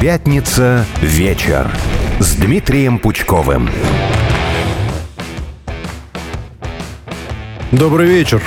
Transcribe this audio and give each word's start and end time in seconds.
Пятница 0.00 0.86
вечер 1.02 1.70
с 2.20 2.34
Дмитрием 2.34 2.98
Пучковым. 2.98 3.68
Добрый 7.70 8.06
вечер. 8.06 8.42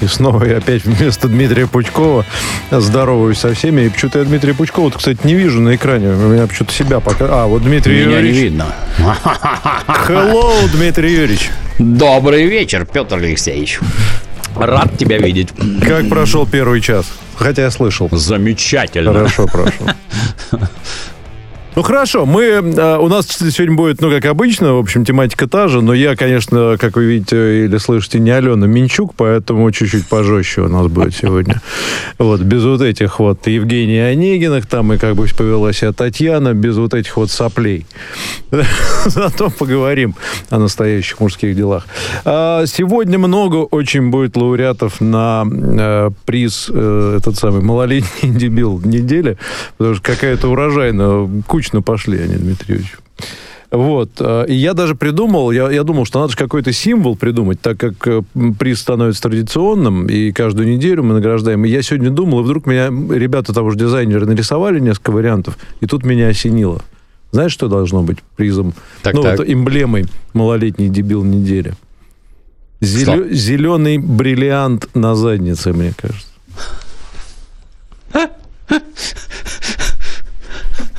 И 0.00 0.06
снова 0.06 0.44
я 0.44 0.58
опять 0.58 0.84
вместо 0.84 1.26
Дмитрия 1.26 1.66
Пучкова 1.66 2.24
здороваюсь 2.70 3.38
со 3.38 3.52
всеми. 3.54 3.82
И 3.82 3.88
почему-то 3.88 4.20
я 4.20 4.24
Дмитрия 4.24 4.54
Пучкова, 4.54 4.90
кстати, 4.90 5.18
не 5.24 5.34
вижу 5.34 5.60
на 5.60 5.74
экране. 5.74 6.10
У 6.10 6.28
меня 6.28 6.46
почему-то 6.46 6.72
себя 6.72 7.00
пока... 7.00 7.26
А, 7.28 7.46
вот 7.46 7.64
Дмитрий 7.64 8.04
Меня 8.04 8.18
Юрьевич. 8.18 8.36
не 8.36 8.42
видно. 8.42 8.66
Hello, 10.08 10.68
Дмитрий 10.72 11.12
Юрьевич. 11.12 11.50
Добрый 11.80 12.46
вечер, 12.46 12.86
Петр 12.86 13.16
Алексеевич. 13.16 13.80
Рад 14.54 14.96
тебя 14.96 15.18
видеть. 15.18 15.48
Как 15.84 16.08
прошел 16.08 16.46
первый 16.46 16.80
час? 16.80 17.06
Хотя 17.36 17.62
я 17.62 17.70
слышал. 17.70 18.08
Замечательно. 18.12 19.12
Хорошо 19.12 19.46
прошел. 19.46 19.88
Ну 21.76 21.82
хорошо, 21.82 22.24
мы 22.24 22.44
э, 22.44 22.98
у 22.98 23.08
нас 23.08 23.26
сегодня 23.26 23.74
будет, 23.74 24.00
ну 24.00 24.08
как 24.08 24.24
обычно, 24.26 24.74
в 24.74 24.78
общем 24.78 25.04
тематика 25.04 25.48
та 25.48 25.66
же, 25.66 25.82
но 25.82 25.92
я, 25.92 26.14
конечно, 26.14 26.76
как 26.78 26.94
вы 26.94 27.04
видите 27.06 27.64
или 27.64 27.78
слышите, 27.78 28.20
не 28.20 28.30
Алена 28.30 28.68
Минчук, 28.68 29.14
поэтому 29.16 29.68
чуть-чуть 29.72 30.06
пожестче 30.06 30.60
у 30.60 30.68
нас 30.68 30.86
будет 30.86 31.16
сегодня. 31.16 31.60
Вот 32.18 32.42
без 32.42 32.62
вот 32.62 32.80
этих 32.80 33.18
вот 33.18 33.48
Евгения 33.48 34.06
Онегиных, 34.06 34.66
там 34.66 34.92
и 34.92 34.98
как 34.98 35.16
бы 35.16 35.26
повела 35.36 35.72
себя 35.72 35.92
Татьяна, 35.92 36.54
без 36.54 36.76
вот 36.76 36.94
этих 36.94 37.16
вот 37.16 37.32
соплей. 37.32 37.86
Зато 39.06 39.50
поговорим 39.50 40.14
о 40.50 40.60
настоящих 40.60 41.18
мужских 41.18 41.56
делах. 41.56 41.88
А, 42.24 42.66
Сегодня 42.66 43.18
много 43.18 43.56
очень 43.56 44.10
будет 44.10 44.36
лауреатов 44.36 45.00
на 45.00 45.44
э, 45.44 46.10
приз 46.24 46.70
э, 46.72 47.16
этот 47.18 47.36
самый 47.36 47.62
малолетний 47.62 48.30
дебил 48.38 48.80
недели, 48.84 49.38
потому 49.76 49.96
что 49.96 50.04
какая-то 50.04 50.48
урожайная 50.48 51.28
кучно 51.64 51.80
пошли 51.80 52.18
они, 52.18 52.36
Дмитрий 52.36 52.74
Юрьевич. 52.74 52.96
Вот. 53.70 54.10
э, 54.20 54.44
И 54.48 54.54
я 54.54 54.74
даже 54.74 54.94
придумал, 54.94 55.50
я, 55.50 55.70
я 55.70 55.82
думал, 55.82 56.04
что 56.04 56.20
надо 56.20 56.32
же 56.32 56.36
какой-то 56.36 56.72
символ 56.72 57.16
придумать, 57.16 57.58
так 57.60 57.78
как 57.78 58.06
э, 58.06 58.22
приз 58.58 58.80
становится 58.80 59.22
традиционным, 59.22 60.06
и 60.06 60.30
каждую 60.32 60.68
неделю 60.68 61.02
мы 61.02 61.14
награждаем. 61.14 61.64
И 61.64 61.68
я 61.70 61.80
сегодня 61.82 62.10
думал, 62.10 62.40
и 62.40 62.42
вдруг 62.44 62.66
меня 62.66 62.86
ребята 62.86 63.54
того 63.54 63.70
же 63.70 63.78
дизайнера 63.78 64.26
нарисовали 64.26 64.78
несколько 64.78 65.10
вариантов, 65.10 65.56
и 65.80 65.86
тут 65.86 66.04
меня 66.04 66.28
осенило. 66.28 66.82
Знаешь, 67.32 67.52
что 67.52 67.68
должно 67.68 68.02
быть 68.02 68.18
призом? 68.36 68.74
Так, 69.02 69.14
ну, 69.14 69.22
так. 69.22 69.38
вот 69.38 69.48
эмблемой 69.48 70.04
малолетний 70.34 70.88
дебил 70.88 71.24
недели. 71.24 71.72
Что? 72.82 73.26
Зеленый 73.32 73.96
бриллиант 73.96 74.94
на 74.94 75.14
заднице, 75.14 75.72
мне 75.72 75.94
кажется. 75.96 76.28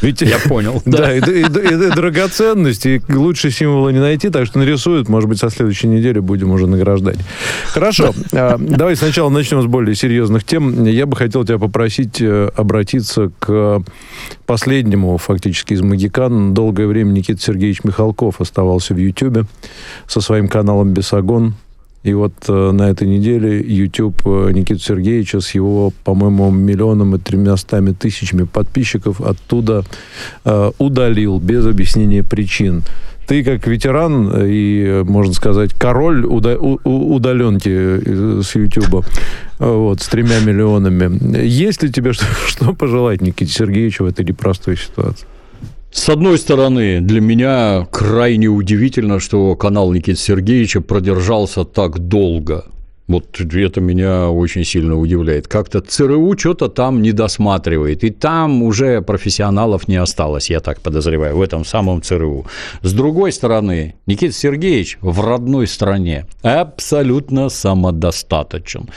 Ведь 0.05 0.21
Я 0.21 0.37
понял. 0.39 0.81
Да, 0.85 1.13
и, 1.13 1.19
и- 1.19 1.41
и- 1.41 1.87
и 1.87 1.91
драгоценность, 1.95 2.85
и 2.85 3.01
лучше 3.09 3.49
символа 3.51 3.89
не 3.89 3.99
найти, 3.99 4.29
так 4.29 4.45
что 4.45 4.59
нарисуют, 4.59 5.09
может 5.09 5.27
быть, 5.27 5.39
со 5.39 5.49
следующей 5.49 5.87
недели 5.87 6.19
будем 6.19 6.51
уже 6.51 6.67
награждать. 6.67 7.17
Хорошо, 7.67 8.13
а, 8.33 8.57
давай 8.59 8.95
сначала 8.95 9.29
начнем 9.29 9.61
с 9.61 9.65
более 9.65 9.95
серьезных 9.95 10.43
тем. 10.43 10.85
Я 10.85 11.05
бы 11.05 11.15
хотел 11.15 11.43
тебя 11.43 11.57
попросить 11.57 12.21
э, 12.21 12.49
обратиться 12.55 13.31
к 13.39 13.81
последнему, 14.45 15.17
фактически, 15.17 15.73
из 15.73 15.81
«Магикан». 15.81 16.53
Долгое 16.53 16.87
время 16.87 17.11
Никита 17.11 17.41
Сергеевич 17.41 17.83
Михалков 17.83 18.41
оставался 18.41 18.93
в 18.93 18.97
Ютьюбе 18.97 19.45
со 20.07 20.21
своим 20.21 20.47
каналом 20.47 20.93
«Бесогон». 20.93 21.55
И 22.05 22.13
вот 22.13 22.33
э, 22.47 22.71
на 22.71 22.83
этой 22.91 23.07
неделе 23.07 23.59
YouTube 23.61 24.21
э, 24.25 24.51
Никиты 24.53 24.79
Сергеевича 24.79 25.41
с 25.41 25.55
его, 25.55 25.91
по-моему, 26.03 26.51
миллионом 26.51 27.15
и 27.15 27.19
тремястами 27.19 27.93
тысячами 27.93 28.43
подписчиков 28.43 29.21
оттуда 29.21 29.83
э, 30.45 30.71
удалил 30.77 31.39
без 31.39 31.65
объяснения 31.65 32.21
причин. 32.21 32.83
Ты 33.25 33.44
как 33.44 33.65
ветеран 33.65 34.29
э, 34.31 34.47
и, 34.47 34.83
э, 34.85 35.03
можно 35.03 35.33
сказать, 35.33 35.73
король 35.73 36.23
уда- 36.25 36.59
удаленки 36.59 38.44
с 38.44 38.53
YouTube, 38.53 39.03
вот, 39.57 39.99
с 39.99 40.07
тремя 40.07 40.39
миллионами. 40.41 41.44
Есть 41.44 41.81
ли 41.81 41.91
тебе 41.91 42.13
что, 42.13 42.25
что 42.45 42.73
пожелать 42.73 43.21
Никите 43.21 43.51
Сергеевичу 43.51 44.03
в 44.03 44.07
этой 44.07 44.23
непростой 44.25 44.77
ситуации? 44.77 45.25
С 45.95 46.09
одной 46.09 46.38
стороны, 46.38 47.00
для 47.00 47.22
меня 47.22 47.88
крайне 47.89 48.47
удивительно, 48.47 49.22
что 49.22 49.56
канал 49.56 49.94
Никиты 49.94 50.19
Сергеевича 50.19 50.81
продержался 50.81 51.63
так 51.63 52.00
долго. 52.00 52.66
Вот 53.07 53.39
это 53.39 53.79
меня 53.79 54.29
очень 54.29 54.66
сильно 54.66 55.00
удивляет. 55.00 55.47
Как-то 55.47 55.79
ЦРУ 55.79 56.38
что-то 56.38 56.67
там 56.67 57.01
не 57.01 57.13
досматривает. 57.13 58.03
И 58.03 58.09
там 58.09 58.61
уже 58.61 59.01
профессионалов 59.01 59.88
не 59.88 59.95
осталось, 59.95 60.50
я 60.50 60.59
так 60.59 60.81
подозреваю, 60.81 61.38
в 61.38 61.41
этом 61.41 61.63
самом 61.63 62.01
ЦРУ. 62.01 62.45
С 62.81 62.91
другой 62.91 63.31
стороны, 63.31 63.95
Никита 64.06 64.33
Сергеевич 64.33 64.97
в 65.00 65.22
родной 65.22 65.66
стране 65.66 66.25
абсолютно 66.41 67.47
самодостаточен. 67.47 68.89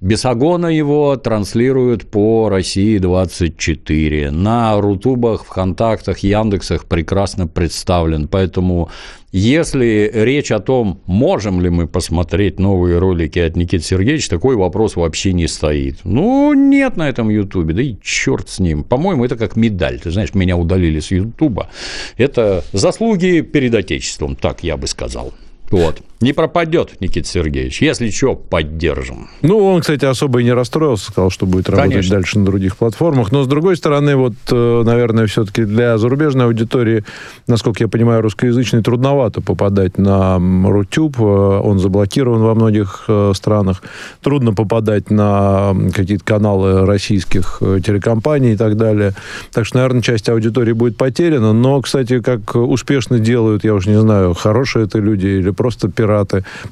Бесогона 0.00 0.68
его 0.68 1.14
транслируют 1.16 2.10
по 2.10 2.48
России 2.48 2.96
24. 2.96 4.30
На 4.30 4.80
Рутубах, 4.80 5.44
ВКонтактах, 5.44 6.20
Яндексах 6.20 6.86
прекрасно 6.86 7.46
представлен. 7.46 8.26
Поэтому 8.26 8.88
если 9.30 10.10
речь 10.12 10.52
о 10.52 10.58
том, 10.58 11.02
можем 11.04 11.60
ли 11.60 11.68
мы 11.68 11.86
посмотреть 11.86 12.58
новые 12.58 12.98
ролики 12.98 13.38
от 13.40 13.56
Никиты 13.56 13.84
Сергеевича, 13.84 14.30
такой 14.30 14.56
вопрос 14.56 14.96
вообще 14.96 15.34
не 15.34 15.46
стоит. 15.46 15.98
Ну, 16.04 16.54
нет 16.54 16.96
на 16.96 17.06
этом 17.06 17.28
Ютубе, 17.28 17.74
да 17.74 17.82
и 17.82 17.96
черт 18.02 18.48
с 18.48 18.58
ним. 18.58 18.84
По-моему, 18.84 19.26
это 19.26 19.36
как 19.36 19.54
медаль. 19.54 20.00
Ты 20.00 20.12
знаешь, 20.12 20.32
меня 20.32 20.56
удалили 20.56 21.00
с 21.00 21.10
Ютуба. 21.10 21.68
Это 22.16 22.64
заслуги 22.72 23.42
перед 23.42 23.74
Отечеством, 23.74 24.34
так 24.34 24.64
я 24.64 24.78
бы 24.78 24.86
сказал. 24.86 25.34
Вот. 25.70 26.00
Не 26.22 26.34
пропадет 26.34 27.00
Никита 27.00 27.26
Сергеевич. 27.26 27.80
Если 27.80 28.10
что, 28.10 28.34
поддержим. 28.34 29.30
Ну, 29.40 29.56
он, 29.56 29.80
кстати, 29.80 30.04
особо 30.04 30.42
и 30.42 30.44
не 30.44 30.52
расстроился, 30.52 31.06
сказал, 31.06 31.30
что 31.30 31.46
будет 31.46 31.70
работать 31.70 31.92
Конечно. 31.92 32.16
дальше 32.16 32.38
на 32.38 32.44
других 32.44 32.76
платформах. 32.76 33.32
Но, 33.32 33.42
с 33.42 33.46
другой 33.46 33.74
стороны, 33.74 34.16
вот, 34.16 34.34
э, 34.50 34.82
наверное, 34.84 35.26
все-таки 35.26 35.64
для 35.64 35.96
зарубежной 35.96 36.44
аудитории, 36.44 37.04
насколько 37.46 37.82
я 37.84 37.88
понимаю, 37.88 38.20
русскоязычной, 38.20 38.82
трудновато 38.82 39.40
попадать 39.40 39.96
на 39.96 40.38
Рутюб. 40.38 41.18
Э, 41.18 41.22
Он 41.22 41.78
заблокирован 41.78 42.42
во 42.42 42.54
многих 42.54 43.04
э, 43.08 43.32
странах. 43.34 43.82
Трудно 44.20 44.52
попадать 44.52 45.10
на 45.10 45.74
какие-то 45.94 46.24
каналы 46.24 46.84
российских 46.84 47.60
телекомпаний 47.60 48.52
и 48.52 48.56
так 48.58 48.76
далее. 48.76 49.14
Так 49.54 49.64
что, 49.64 49.78
наверное, 49.78 50.02
часть 50.02 50.28
аудитории 50.28 50.72
будет 50.72 50.98
потеряна. 50.98 51.54
Но, 51.54 51.80
кстати, 51.80 52.20
как 52.20 52.56
успешно 52.56 53.18
делают, 53.18 53.64
я 53.64 53.72
уж 53.72 53.86
не 53.86 53.98
знаю, 53.98 54.34
хорошие 54.34 54.84
это 54.84 54.98
люди 54.98 55.26
или 55.26 55.48
просто 55.48 55.88
пираты. 55.88 56.09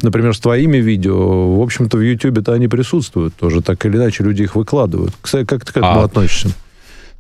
Например, 0.03 0.35
с 0.35 0.41
твоими 0.41 0.79
видео, 0.79 1.57
в 1.57 1.63
общем-то, 1.63 1.97
в 1.97 2.01
Ютьюбе-то 2.01 2.53
они 2.53 2.69
присутствуют 2.69 3.35
тоже. 3.35 3.63
Так 3.63 3.85
или 3.87 3.97
иначе, 3.97 4.25
люди 4.25 4.43
их 4.43 4.57
выкладывают. 4.57 5.13
Кстати, 5.21 5.47
как 5.47 5.65
ты 5.65 5.73
к 5.73 5.77
этому 5.77 6.01
А, 6.01 6.05
относишься? 6.05 6.51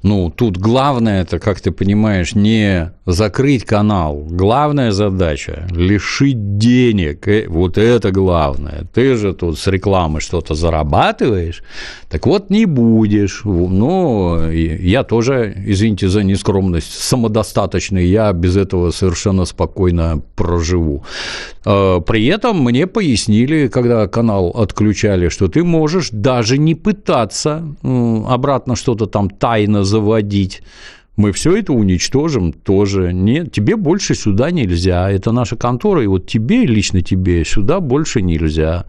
Ну, 0.02 0.30
тут 0.30 0.58
главное, 0.58 1.22
это, 1.22 1.40
как 1.40 1.60
ты 1.60 1.72
понимаешь, 1.72 2.36
не 2.36 2.92
закрыть 3.04 3.64
канал. 3.64 4.24
Главная 4.30 4.92
задача– 4.92 5.66
лишить 5.76 6.58
денег. 6.58 7.26
Э, 7.26 7.46
Вот 7.48 7.78
это 7.78 8.12
главное. 8.12 8.84
Ты 8.94 9.16
же 9.16 9.32
тут 9.32 9.58
с 9.58 9.66
рекламы 9.66 10.20
что-то 10.20 10.54
зарабатываешь, 10.54 11.62
так 12.08 12.26
вот 12.26 12.50
не 12.50 12.66
будешь. 12.66 13.42
Ну, 13.44 14.50
я 14.50 15.02
тоже, 15.02 15.52
извините 15.66 16.08
за 16.08 16.22
нескромность, 16.22 16.92
самодостаточный. 16.92 18.06
Я 18.06 18.32
без 18.32 18.56
этого 18.56 18.92
совершенно 18.92 19.46
спокойно 19.46 20.22
проживу. 20.36 21.02
Э, 21.66 22.00
При 22.06 22.26
этом 22.26 22.62
мне 22.62 22.86
пояснили, 22.86 23.66
когда 23.68 24.06
канал 24.06 24.50
отключали, 24.50 25.28
что 25.28 25.48
ты 25.48 25.64
можешь 25.64 26.10
даже 26.12 26.56
не 26.58 26.74
пытаться 26.76 27.62
обратно 28.28 28.76
что-то 28.76 29.06
там 29.06 29.28
тайно 29.30 29.84
заводить. 29.88 30.62
Мы 31.16 31.32
все 31.32 31.56
это 31.56 31.72
уничтожим 31.72 32.52
тоже. 32.52 33.12
Нет, 33.12 33.50
тебе 33.50 33.74
больше 33.74 34.14
сюда 34.14 34.52
нельзя. 34.52 35.10
Это 35.10 35.32
наша 35.32 35.56
контора, 35.56 36.04
и 36.04 36.06
вот 36.06 36.28
тебе, 36.28 36.64
лично 36.64 37.02
тебе, 37.02 37.44
сюда 37.44 37.80
больше 37.80 38.22
нельзя. 38.22 38.84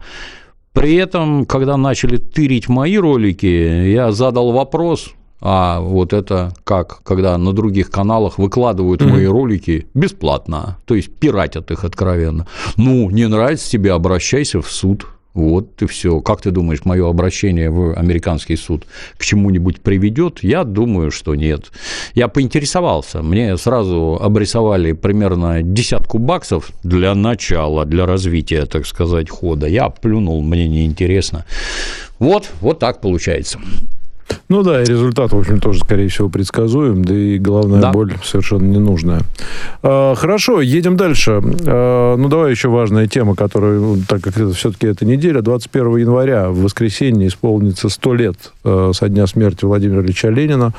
При 0.72 0.94
этом, 0.94 1.44
когда 1.44 1.76
начали 1.76 2.18
тырить 2.18 2.68
мои 2.68 2.96
ролики, 2.96 3.46
я 3.90 4.12
задал 4.12 4.52
вопрос, 4.52 5.10
а 5.40 5.80
вот 5.80 6.12
это 6.12 6.54
как, 6.62 7.02
когда 7.02 7.36
на 7.38 7.52
других 7.52 7.90
каналах 7.90 8.38
выкладывают 8.38 9.02
мои 9.02 9.26
ролики 9.26 9.88
бесплатно, 9.94 10.78
то 10.84 10.94
есть 10.94 11.12
пиратят 11.12 11.72
их 11.72 11.82
откровенно. 11.82 12.46
Ну, 12.76 13.10
не 13.10 13.26
нравится 13.26 13.68
тебе, 13.68 13.92
обращайся 13.92 14.60
в 14.60 14.70
суд. 14.70 15.06
Вот 15.34 15.80
и 15.82 15.86
все. 15.86 16.20
Как 16.20 16.42
ты 16.42 16.50
думаешь, 16.50 16.84
мое 16.84 17.08
обращение 17.08 17.70
в 17.70 17.94
американский 17.96 18.56
суд 18.56 18.84
к 19.16 19.24
чему-нибудь 19.24 19.80
приведет? 19.80 20.42
Я 20.42 20.64
думаю, 20.64 21.10
что 21.10 21.34
нет. 21.34 21.70
Я 22.14 22.28
поинтересовался. 22.28 23.22
Мне 23.22 23.56
сразу 23.56 24.18
обрисовали 24.20 24.92
примерно 24.92 25.62
десятку 25.62 26.18
баксов 26.18 26.70
для 26.82 27.14
начала, 27.14 27.84
для 27.84 28.06
развития, 28.06 28.66
так 28.66 28.86
сказать, 28.86 29.30
хода. 29.30 29.66
Я 29.68 29.88
плюнул, 29.88 30.42
мне 30.42 30.66
неинтересно. 30.68 31.44
Вот, 32.18 32.50
вот 32.60 32.80
так 32.80 33.00
получается. 33.00 33.60
Ну 34.48 34.62
да, 34.62 34.82
и 34.82 34.84
результат, 34.84 35.32
в 35.32 35.38
общем, 35.38 35.60
тоже, 35.60 35.80
скорее 35.80 36.08
всего, 36.08 36.28
предсказуем, 36.28 37.04
да 37.04 37.14
и 37.14 37.38
головная 37.38 37.80
да. 37.80 37.92
боль 37.92 38.14
совершенно 38.24 38.64
ненужная. 38.64 39.20
А, 39.82 40.14
хорошо, 40.16 40.60
едем 40.60 40.96
дальше. 40.96 41.40
А, 41.66 42.16
ну, 42.16 42.28
давай 42.28 42.50
еще 42.50 42.68
важная 42.68 43.06
тема, 43.06 43.36
которая, 43.36 43.96
так 44.08 44.20
как 44.22 44.36
это 44.36 44.52
все-таки 44.52 44.88
эта 44.88 45.04
неделя, 45.04 45.40
21 45.40 45.98
января, 45.98 46.50
в 46.50 46.62
воскресенье, 46.62 47.28
исполнится 47.28 47.88
100 47.88 48.14
лет 48.14 48.36
а, 48.64 48.90
со 48.92 49.08
дня 49.08 49.26
смерти 49.26 49.64
Владимира 49.64 50.02
Ильича 50.02 50.28
Ленина. 50.30 50.72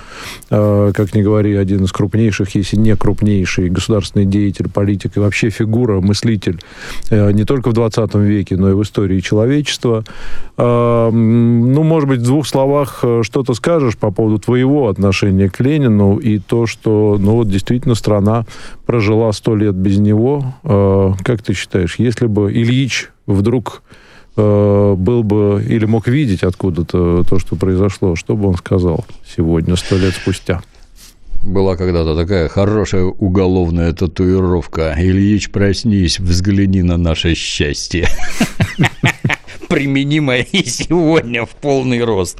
А, 0.49 0.91
как 0.91 1.15
ни 1.15 1.21
говори, 1.21 1.55
один 1.55 1.85
из 1.85 1.91
крупнейших, 1.91 2.53
если 2.55 2.75
не 2.75 2.95
крупнейший 2.95 3.69
государственный 3.69 4.25
деятель, 4.25 4.69
политик 4.69 5.15
и 5.15 5.19
вообще 5.19 5.49
фигура, 5.49 6.01
мыслитель 6.01 6.59
а, 7.09 7.31
не 7.31 7.45
только 7.45 7.69
в 7.69 7.73
20 7.73 8.15
веке, 8.15 8.57
но 8.57 8.69
и 8.69 8.73
в 8.73 8.81
истории 8.83 9.19
человечества. 9.21 10.03
А, 10.57 11.09
ну, 11.09 11.83
может 11.83 12.09
быть, 12.09 12.19
в 12.19 12.25
двух 12.25 12.47
словах 12.47 12.99
э, 13.03 13.21
что-то 13.41 13.55
скажешь 13.55 13.97
по 13.97 14.11
поводу 14.11 14.37
твоего 14.37 14.87
отношения 14.87 15.49
к 15.49 15.59
Ленину 15.59 16.17
и 16.17 16.37
то, 16.37 16.67
что, 16.67 17.17
ну, 17.19 17.37
вот 17.37 17.49
действительно 17.49 17.95
страна 17.95 18.45
прожила 18.85 19.31
сто 19.31 19.55
лет 19.55 19.73
без 19.73 19.97
него. 19.97 20.53
А, 20.63 21.13
как 21.23 21.41
ты 21.41 21.53
считаешь, 21.55 21.95
если 21.97 22.27
бы 22.27 22.51
Ильич 22.51 23.09
вдруг 23.25 23.81
э, 24.37 24.95
был 24.95 25.23
бы 25.23 25.65
или 25.67 25.85
мог 25.85 26.07
видеть 26.07 26.43
откуда-то 26.43 27.23
то, 27.23 27.39
что 27.39 27.55
произошло, 27.55 28.15
что 28.15 28.35
бы 28.35 28.47
он 28.47 28.55
сказал 28.57 29.05
сегодня, 29.35 29.75
сто 29.75 29.97
лет 29.97 30.13
спустя? 30.13 30.61
Была 31.41 31.75
когда-то 31.75 32.15
такая 32.15 32.47
хорошая 32.47 33.05
уголовная 33.05 33.91
татуировка. 33.93 34.93
Ильич, 34.95 35.49
проснись, 35.49 36.19
взгляни 36.19 36.83
на 36.83 36.97
наше 36.97 37.33
счастье. 37.33 38.07
применимое 39.71 40.41
и 40.51 40.63
сегодня 40.65 41.45
в 41.45 41.51
полный 41.51 42.03
рост. 42.03 42.37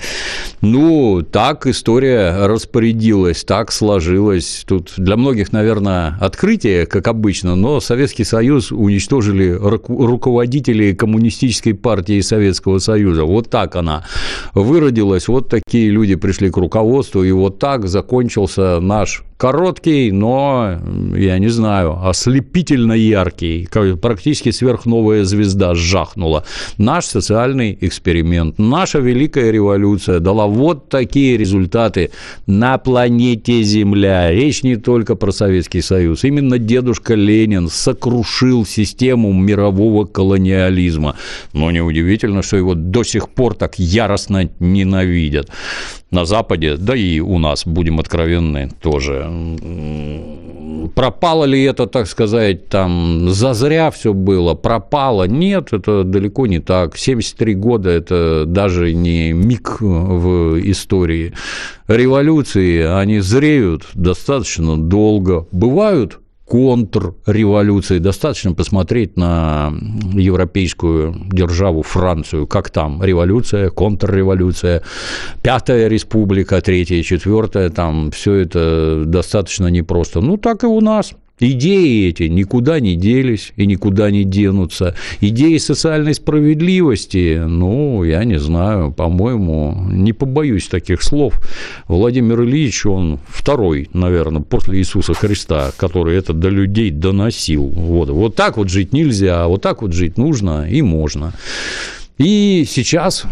Ну, 0.61 1.21
так 1.21 1.65
история 1.65 2.45
распорядилась, 2.45 3.43
так 3.43 3.71
сложилась. 3.71 4.63
Тут 4.67 4.93
для 4.97 5.15
многих, 5.15 5.53
наверное, 5.53 6.17
открытие, 6.19 6.85
как 6.85 7.07
обычно, 7.07 7.55
но 7.55 7.79
Советский 7.79 8.25
Союз 8.25 8.71
уничтожили 8.71 9.51
руководители 9.51 10.93
коммунистической 10.93 11.73
партии 11.73 12.19
Советского 12.21 12.79
Союза. 12.79 13.23
Вот 13.23 13.49
так 13.49 13.75
она 13.75 14.05
выродилась, 14.53 15.27
вот 15.27 15.49
такие 15.49 15.89
люди 15.89 16.15
пришли 16.15 16.51
к 16.51 16.57
руководству, 16.57 17.23
и 17.23 17.31
вот 17.31 17.59
так 17.59 17.87
закончился 17.87 18.79
наш 18.79 19.23
короткий, 19.41 20.11
но, 20.11 20.77
я 21.15 21.39
не 21.39 21.47
знаю, 21.47 22.07
ослепительно 22.07 22.93
яркий, 22.93 23.67
практически 23.99 24.51
сверхновая 24.51 25.23
звезда 25.23 25.73
жахнула. 25.73 26.45
Наш 26.77 27.05
социальный 27.21 27.77
эксперимент, 27.79 28.57
наша 28.57 28.99
великая 28.99 29.51
революция 29.51 30.19
дала 30.19 30.47
вот 30.47 30.89
такие 30.89 31.37
результаты 31.37 32.09
на 32.47 32.77
планете 32.79 33.61
Земля. 33.61 34.31
Речь 34.31 34.63
не 34.63 34.75
только 34.75 35.15
про 35.15 35.31
Советский 35.31 35.81
Союз. 35.81 36.23
Именно 36.23 36.57
дедушка 36.57 37.13
Ленин 37.13 37.69
сокрушил 37.69 38.65
систему 38.65 39.31
мирового 39.33 40.05
колониализма. 40.05 41.15
Но 41.53 41.69
неудивительно, 41.69 42.41
что 42.41 42.57
его 42.57 42.73
до 42.73 43.03
сих 43.03 43.29
пор 43.29 43.53
так 43.53 43.77
яростно 43.77 44.49
ненавидят 44.59 45.49
на 46.11 46.25
Западе, 46.25 46.75
да 46.77 46.95
и 46.95 47.19
у 47.19 47.39
нас, 47.39 47.65
будем 47.65 47.99
откровенны, 47.99 48.69
тоже. 48.81 49.29
Пропало 50.95 51.45
ли 51.45 51.63
это, 51.63 51.87
так 51.87 52.07
сказать, 52.07 52.67
там, 52.67 53.29
зазря 53.29 53.91
все 53.91 54.13
было, 54.13 54.53
пропало? 54.53 55.23
Нет, 55.23 55.73
это 55.73 56.03
далеко 56.03 56.47
не 56.47 56.59
так. 56.59 56.97
73 56.97 57.55
года– 57.55 57.89
это 57.91 58.45
даже 58.45 58.93
не 58.93 59.31
миг 59.31 59.77
в 59.79 60.59
истории. 60.69 61.33
Революции, 61.87 62.83
они 62.83 63.19
зреют 63.19 63.83
достаточно 63.93 64.77
долго. 64.77 65.47
Бывают 65.51 66.20
контрреволюции. 66.51 67.99
Достаточно 67.99 68.53
посмотреть 68.53 69.15
на 69.15 69.71
европейскую 70.13 71.15
державу 71.31 71.81
Францию, 71.81 72.45
как 72.45 72.69
там 72.69 73.01
революция, 73.01 73.69
контрреволюция, 73.69 74.83
пятая 75.41 75.87
республика, 75.87 76.59
третья, 76.59 77.01
четвертая, 77.03 77.69
там 77.69 78.11
все 78.11 78.33
это 78.33 79.05
достаточно 79.05 79.67
непросто. 79.67 80.19
Ну, 80.19 80.35
так 80.35 80.63
и 80.63 80.67
у 80.67 80.81
нас. 80.81 81.13
Идеи 81.43 82.07
эти 82.07 82.23
никуда 82.23 82.79
не 82.79 82.95
делись 82.95 83.51
и 83.55 83.65
никуда 83.65 84.11
не 84.11 84.23
денутся. 84.23 84.93
Идеи 85.21 85.57
социальной 85.57 86.13
справедливости, 86.13 87.41
ну, 87.43 88.03
я 88.03 88.23
не 88.25 88.37
знаю, 88.37 88.91
по-моему, 88.91 89.87
не 89.89 90.13
побоюсь 90.13 90.67
таких 90.67 91.01
слов. 91.01 91.41
Владимир 91.87 92.43
Ильич, 92.43 92.85
он 92.85 93.19
второй, 93.27 93.89
наверное, 93.91 94.43
после 94.43 94.77
Иисуса 94.77 95.15
Христа, 95.15 95.71
который 95.77 96.15
это 96.15 96.33
до 96.33 96.49
людей 96.49 96.91
доносил. 96.91 97.69
Вот, 97.69 98.09
вот 98.09 98.35
так 98.35 98.57
вот 98.57 98.69
жить 98.69 98.93
нельзя, 98.93 99.43
а 99.43 99.47
вот 99.47 99.63
так 99.63 99.81
вот 99.81 99.93
жить 99.93 100.19
нужно 100.19 100.69
и 100.69 100.83
можно. 100.83 101.33
И 102.19 102.65
сейчас 102.69 103.25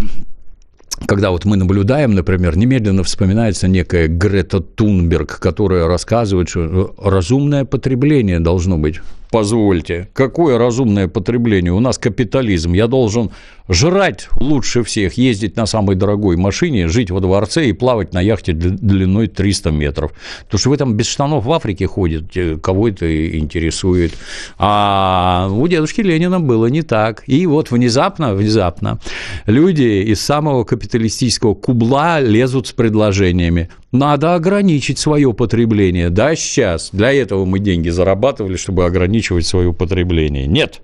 когда 1.08 1.32
вот 1.32 1.46
мы 1.46 1.58
наблюдаем, 1.58 2.14
например, 2.14 2.58
немедленно 2.58 3.04
вспоминается 3.04 3.68
некая 3.68 4.08
Грета 4.08 4.60
Тунберг, 4.60 5.40
которая 5.40 5.88
рассказывает, 5.88 6.50
что 6.50 6.94
разумное 6.98 7.66
потребление 7.66 8.40
должно 8.40 8.78
быть 8.78 9.00
позвольте, 9.32 10.10
какое 10.14 10.58
разумное 10.58 11.08
потребление? 11.08 11.74
У 11.74 11.80
нас 11.80 11.98
капитализм. 11.98 12.74
Я 12.74 12.88
должен 12.88 13.32
жрать 13.70 14.28
лучше 14.40 14.84
всех, 14.84 15.14
ездить 15.14 15.56
на 15.56 15.66
самой 15.66 15.96
дорогой 15.96 16.36
машине, 16.36 16.88
жить 16.88 17.12
во 17.12 17.20
дворце 17.20 17.70
и 17.70 17.74
плавать 17.74 18.14
на 18.14 18.22
яхте 18.22 18.54
длиной 18.54 19.28
300 19.28 19.72
метров. 19.72 20.12
Потому 20.46 20.60
что 20.60 20.70
вы 20.70 20.78
там 20.78 20.96
без 20.96 21.08
штанов 21.08 21.46
в 21.46 21.52
Африке 21.52 21.86
ходите, 21.86 22.58
кого 22.58 22.90
это 22.90 23.38
интересует. 23.38 24.14
А 24.58 25.48
у 25.52 25.68
дедушки 25.68 26.02
Ленина 26.02 26.40
было 26.40 26.66
не 26.66 26.82
так. 26.82 27.24
И 27.28 27.46
вот 27.46 27.72
внезапно, 27.72 28.34
внезапно 28.34 29.00
люди 29.46 30.04
из 30.12 30.20
самого 30.20 30.64
капиталистического 30.64 31.54
кубла 31.54 32.20
лезут 32.20 32.68
с 32.68 32.72
предложениями. 32.72 33.70
Надо 33.92 34.36
ограничить 34.36 35.00
свое 35.00 35.34
потребление. 35.34 36.12
Да, 36.12 36.36
сейчас. 36.36 36.90
Для 36.92 37.12
этого 37.12 37.46
мы 37.46 37.60
деньги 37.60 37.90
зарабатывали, 37.90 38.56
чтобы 38.56 38.86
ограничивать 38.86 39.48
свое 39.48 39.74
потребление. 39.74 40.46
Нет. 40.46 40.82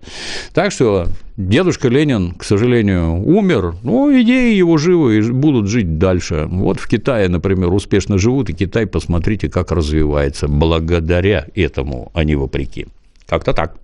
Так 0.53 0.71
что 0.71 1.07
дедушка 1.37 1.87
Ленин, 1.87 2.31
к 2.31 2.43
сожалению, 2.43 3.23
умер. 3.23 3.75
Но 3.83 4.11
идеи 4.21 4.55
его 4.55 4.77
живы 4.77 5.19
и 5.19 5.21
будут 5.21 5.67
жить 5.67 5.99
дальше. 5.99 6.47
Вот 6.49 6.79
в 6.79 6.87
Китае, 6.87 7.27
например, 7.29 7.71
успешно 7.71 8.17
живут, 8.17 8.49
и 8.49 8.53
Китай, 8.53 8.87
посмотрите, 8.87 9.49
как 9.49 9.71
развивается. 9.71 10.47
Благодаря 10.47 11.45
этому, 11.53 12.11
а 12.15 12.23
не 12.23 12.35
вопреки. 12.35 12.87
Как-то 13.27 13.53
так. 13.53 13.75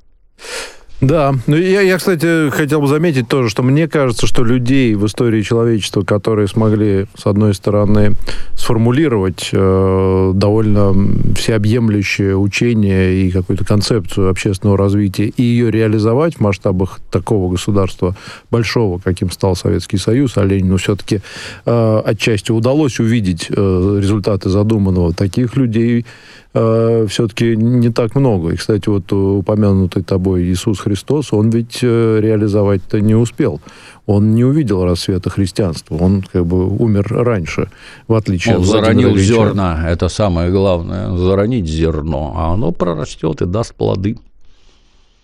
Да, 1.02 1.34
ну 1.48 1.56
я, 1.56 1.82
я, 1.82 1.98
кстати, 1.98 2.52
хотел 2.52 2.80
бы 2.80 2.86
заметить 2.86 3.28
тоже, 3.28 3.50
что 3.50 3.64
мне 3.64 3.88
кажется, 3.88 4.28
что 4.28 4.44
людей 4.44 4.94
в 4.94 5.08
истории 5.08 5.42
человечества, 5.42 6.04
которые 6.04 6.48
смогли, 6.48 7.08
с 7.18 7.26
одной 7.26 7.56
стороны, 7.56 8.14
сформулировать 8.56 9.50
э, 9.52 10.32
довольно 10.36 10.94
всеобъемлющее 11.36 12.38
учение 12.38 13.16
и 13.16 13.32
какую-то 13.32 13.66
концепцию 13.66 14.30
общественного 14.30 14.78
развития 14.78 15.26
и 15.26 15.42
ее 15.42 15.72
реализовать 15.72 16.36
в 16.36 16.40
масштабах 16.40 17.00
такого 17.10 17.52
государства 17.52 18.16
большого, 18.52 19.00
каким 19.00 19.32
стал 19.32 19.56
Советский 19.56 19.98
Союз, 19.98 20.38
а 20.38 20.44
Ленину 20.44 20.78
все-таки 20.78 21.22
э, 21.66 22.02
отчасти 22.06 22.52
удалось 22.52 23.00
увидеть 23.00 23.48
э, 23.50 23.54
результаты 24.00 24.50
задуманного, 24.50 25.14
таких 25.14 25.58
людей 25.58 26.06
э, 26.54 27.06
все-таки 27.10 27.56
не 27.56 27.90
так 27.90 28.16
много. 28.16 28.52
И, 28.52 28.56
кстати, 28.56 28.90
вот 28.90 29.12
упомянутый 29.12 30.04
тобой 30.04 30.44
Иисус 30.44 30.80
Христос, 30.80 31.34
он 31.34 31.50
ведь 31.50 31.80
э, 31.82 32.20
реализовать-то 32.22 33.02
не 33.02 33.16
успел. 33.16 33.62
Он 34.06 34.32
не 34.32 34.44
увидел 34.44 34.84
рассвета 34.84 35.30
христианства. 35.30 35.96
Он 35.96 36.24
как 36.32 36.46
бы 36.46 36.68
умер 36.68 37.08
раньше, 37.10 37.70
в 38.08 38.14
отличие 38.14 38.56
он 38.56 38.62
от 38.62 38.68
заронил 38.68 39.12
Ильича. 39.12 39.34
зерна, 39.34 39.90
это 39.90 40.10
самое 40.10 40.52
главное. 40.52 41.16
Заронить 41.16 41.68
зерно, 41.68 42.34
а 42.36 42.54
оно 42.54 42.72
прорастет 42.72 43.42
и 43.42 43.46
даст 43.46 43.76
плоды. 43.76 44.18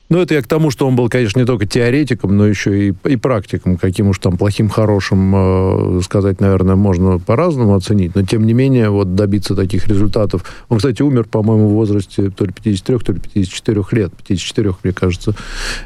Ну, 0.09 0.19
это 0.19 0.35
я 0.35 0.41
к 0.41 0.47
тому, 0.47 0.71
что 0.71 0.87
он 0.87 0.95
был, 0.95 1.09
конечно, 1.09 1.39
не 1.39 1.45
только 1.45 1.65
теоретиком, 1.65 2.37
но 2.37 2.47
еще 2.47 2.89
и, 2.89 2.93
и 3.05 3.17
практиком, 3.17 3.77
каким 3.77 4.07
уж 4.07 4.19
там 4.19 4.37
плохим, 4.37 4.69
хорошим, 4.69 5.33
э, 5.35 6.01
сказать, 6.01 6.39
наверное, 6.39 6.75
можно 6.75 7.19
по-разному 7.19 7.75
оценить, 7.75 8.15
но 8.15 8.23
тем 8.23 8.45
не 8.45 8.53
менее 8.53 8.89
вот 8.89 9.15
добиться 9.15 9.53
таких 9.53 9.87
результатов. 9.87 10.45
Он, 10.69 10.77
кстати, 10.77 11.01
умер, 11.01 11.25
по-моему, 11.25 11.67
в 11.67 11.73
возрасте 11.73 12.29
то 12.29 12.45
ли 12.45 12.53
53, 12.53 12.97
то 12.99 13.11
ли 13.11 13.19
54 13.19 13.83
лет, 13.91 14.13
54, 14.15 14.73
мне 14.83 14.93
кажется, 14.93 15.35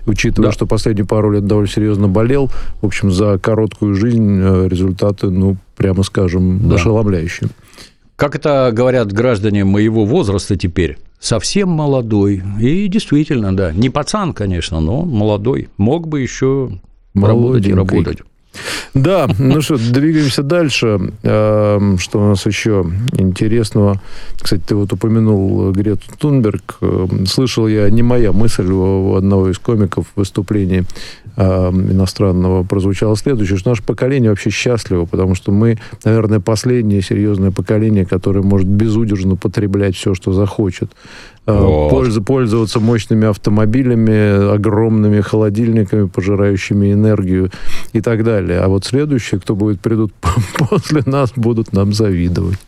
учитывая, 0.05 0.49
да. 0.49 0.53
что 0.53 0.67
последние 0.67 1.07
пару 1.07 1.31
лет 1.31 1.47
довольно 1.47 1.69
серьезно 1.69 2.07
болел. 2.07 2.51
В 2.81 2.85
общем, 2.85 3.11
за 3.11 3.39
короткую 3.39 3.95
жизнь 3.95 4.39
э, 4.39 4.67
результаты, 4.67 5.31
ну, 5.31 5.57
прямо 5.75 6.03
скажем, 6.03 6.69
да. 6.69 6.75
ошеломляющие. 6.75 7.49
Как 8.15 8.35
это 8.35 8.69
говорят 8.71 9.11
граждане 9.11 9.63
моего 9.63 10.05
возраста 10.05 10.55
теперь? 10.55 10.99
Совсем 11.21 11.69
молодой. 11.69 12.43
И 12.59 12.87
действительно, 12.87 13.55
да, 13.55 13.71
не 13.71 13.89
пацан, 13.89 14.33
конечно, 14.33 14.81
но 14.81 15.03
молодой. 15.03 15.69
Мог 15.77 16.07
бы 16.07 16.19
еще 16.19 16.71
работать 17.13 17.67
и 17.67 17.73
работать. 17.73 18.19
Да, 18.93 19.29
ну 19.39 19.62
что, 19.62 19.77
двигаемся 19.77 20.43
дальше. 20.43 21.00
Эм, 21.24 21.98
что 21.98 22.20
у 22.20 22.27
нас 22.27 22.46
еще 22.46 22.86
интересного? 23.13 24.01
Кстати, 24.39 24.62
ты 24.67 24.75
вот 24.75 24.91
упомянул 24.91 25.72
Грету 25.72 26.03
Тунберг. 26.17 26.77
Эм, 26.81 27.25
слышал 27.25 27.67
я, 27.67 27.89
не 27.89 28.03
моя 28.03 28.34
мысль 28.34 28.70
у 28.70 29.15
одного 29.15 29.50
из 29.50 29.60
комиков 29.60 30.08
в 30.13 30.20
выступлении 30.20 30.84
эм, 31.38 31.91
иностранного 31.91 32.63
прозвучало 32.63 33.15
следующее, 33.15 33.58
что 33.58 33.70
наше 33.70 33.84
поколение 33.84 34.29
вообще 34.29 34.50
счастливо, 34.50 35.05
потому 35.05 35.36
что 35.36 35.53
мы, 35.53 35.77
наверное, 36.03 36.41
последнее 36.41 37.01
серьезное 37.01 37.51
поколение, 37.51 38.05
которое 38.05 38.41
может 38.41 38.67
безудержно 38.67 39.38
потреблять 39.38 39.96
все, 39.96 40.13
что 40.13 40.34
захочет. 40.34 40.91
Э, 41.48 41.60
вот. 41.60 42.25
пользоваться 42.25 42.79
мощными 42.79 43.27
автомобилями, 43.27 44.53
огромными 44.53 45.21
холодильниками, 45.21 46.07
пожирающими 46.07 46.93
энергию 46.93 47.50
и 47.93 48.01
так 48.01 48.24
далее. 48.24 48.60
А 48.60 48.67
вот 48.67 48.86
следующие, 48.86 49.41
кто 49.41 49.55
будет 49.55 49.81
придут 49.81 50.13
после 50.69 51.01
нас, 51.05 51.31
будут 51.36 51.74
нам 51.74 51.93
завидовать. 51.93 52.60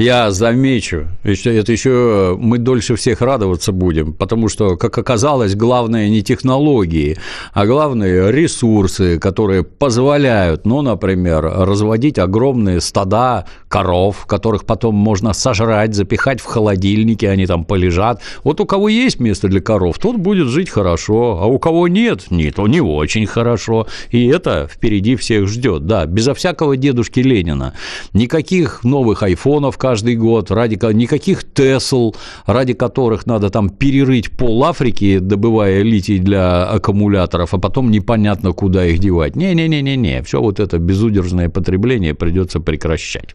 Я 0.00 0.30
замечу, 0.30 1.08
это 1.24 1.72
еще 1.72 2.34
мы 2.40 2.56
дольше 2.56 2.96
всех 2.96 3.20
радоваться 3.20 3.70
будем, 3.70 4.14
потому 4.14 4.48
что, 4.48 4.78
как 4.78 4.96
оказалось, 4.96 5.54
главное 5.54 6.08
не 6.08 6.22
технологии, 6.22 7.18
а 7.52 7.66
главное 7.66 8.30
ресурсы, 8.30 9.18
которые 9.18 9.62
позволяют, 9.62 10.64
ну, 10.64 10.80
например, 10.80 11.42
разводить 11.42 12.18
огромные 12.18 12.80
стада 12.80 13.44
коров, 13.68 14.24
которых 14.24 14.64
потом 14.64 14.94
можно 14.94 15.34
сожрать, 15.34 15.94
запихать 15.94 16.40
в 16.40 16.46
холодильники, 16.46 17.26
они 17.26 17.46
там 17.46 17.66
полежат. 17.66 18.22
Вот 18.42 18.58
у 18.62 18.64
кого 18.64 18.88
есть 18.88 19.20
место 19.20 19.48
для 19.48 19.60
коров, 19.60 19.98
тот 19.98 20.16
будет 20.16 20.48
жить 20.48 20.70
хорошо, 20.70 21.40
а 21.42 21.46
у 21.46 21.58
кого 21.58 21.88
нет, 21.88 22.30
нет, 22.30 22.54
то 22.54 22.66
не 22.66 22.80
очень 22.80 23.26
хорошо. 23.26 23.86
И 24.08 24.26
это 24.28 24.66
впереди 24.66 25.14
всех 25.16 25.46
ждет, 25.46 25.84
да, 25.84 26.06
безо 26.06 26.32
всякого 26.32 26.78
дедушки 26.78 27.20
Ленина. 27.20 27.74
Никаких 28.14 28.82
новых 28.82 29.22
айфонов 29.22 29.76
каждый 29.90 30.14
год, 30.14 30.52
ради 30.52 30.78
никаких 30.94 31.42
Тесл, 31.42 32.14
ради 32.46 32.74
которых 32.74 33.26
надо 33.26 33.50
там 33.50 33.70
перерыть 33.70 34.30
пол 34.30 34.64
Африки, 34.64 35.18
добывая 35.18 35.82
литий 35.82 36.20
для 36.20 36.62
аккумуляторов, 36.62 37.54
а 37.54 37.58
потом 37.58 37.90
непонятно, 37.90 38.52
куда 38.52 38.86
их 38.86 39.00
девать. 39.00 39.34
Не-не-не-не-не, 39.34 40.22
все 40.22 40.40
вот 40.40 40.60
это 40.60 40.78
безудержное 40.78 41.48
потребление 41.48 42.14
придется 42.14 42.60
прекращать. 42.60 43.34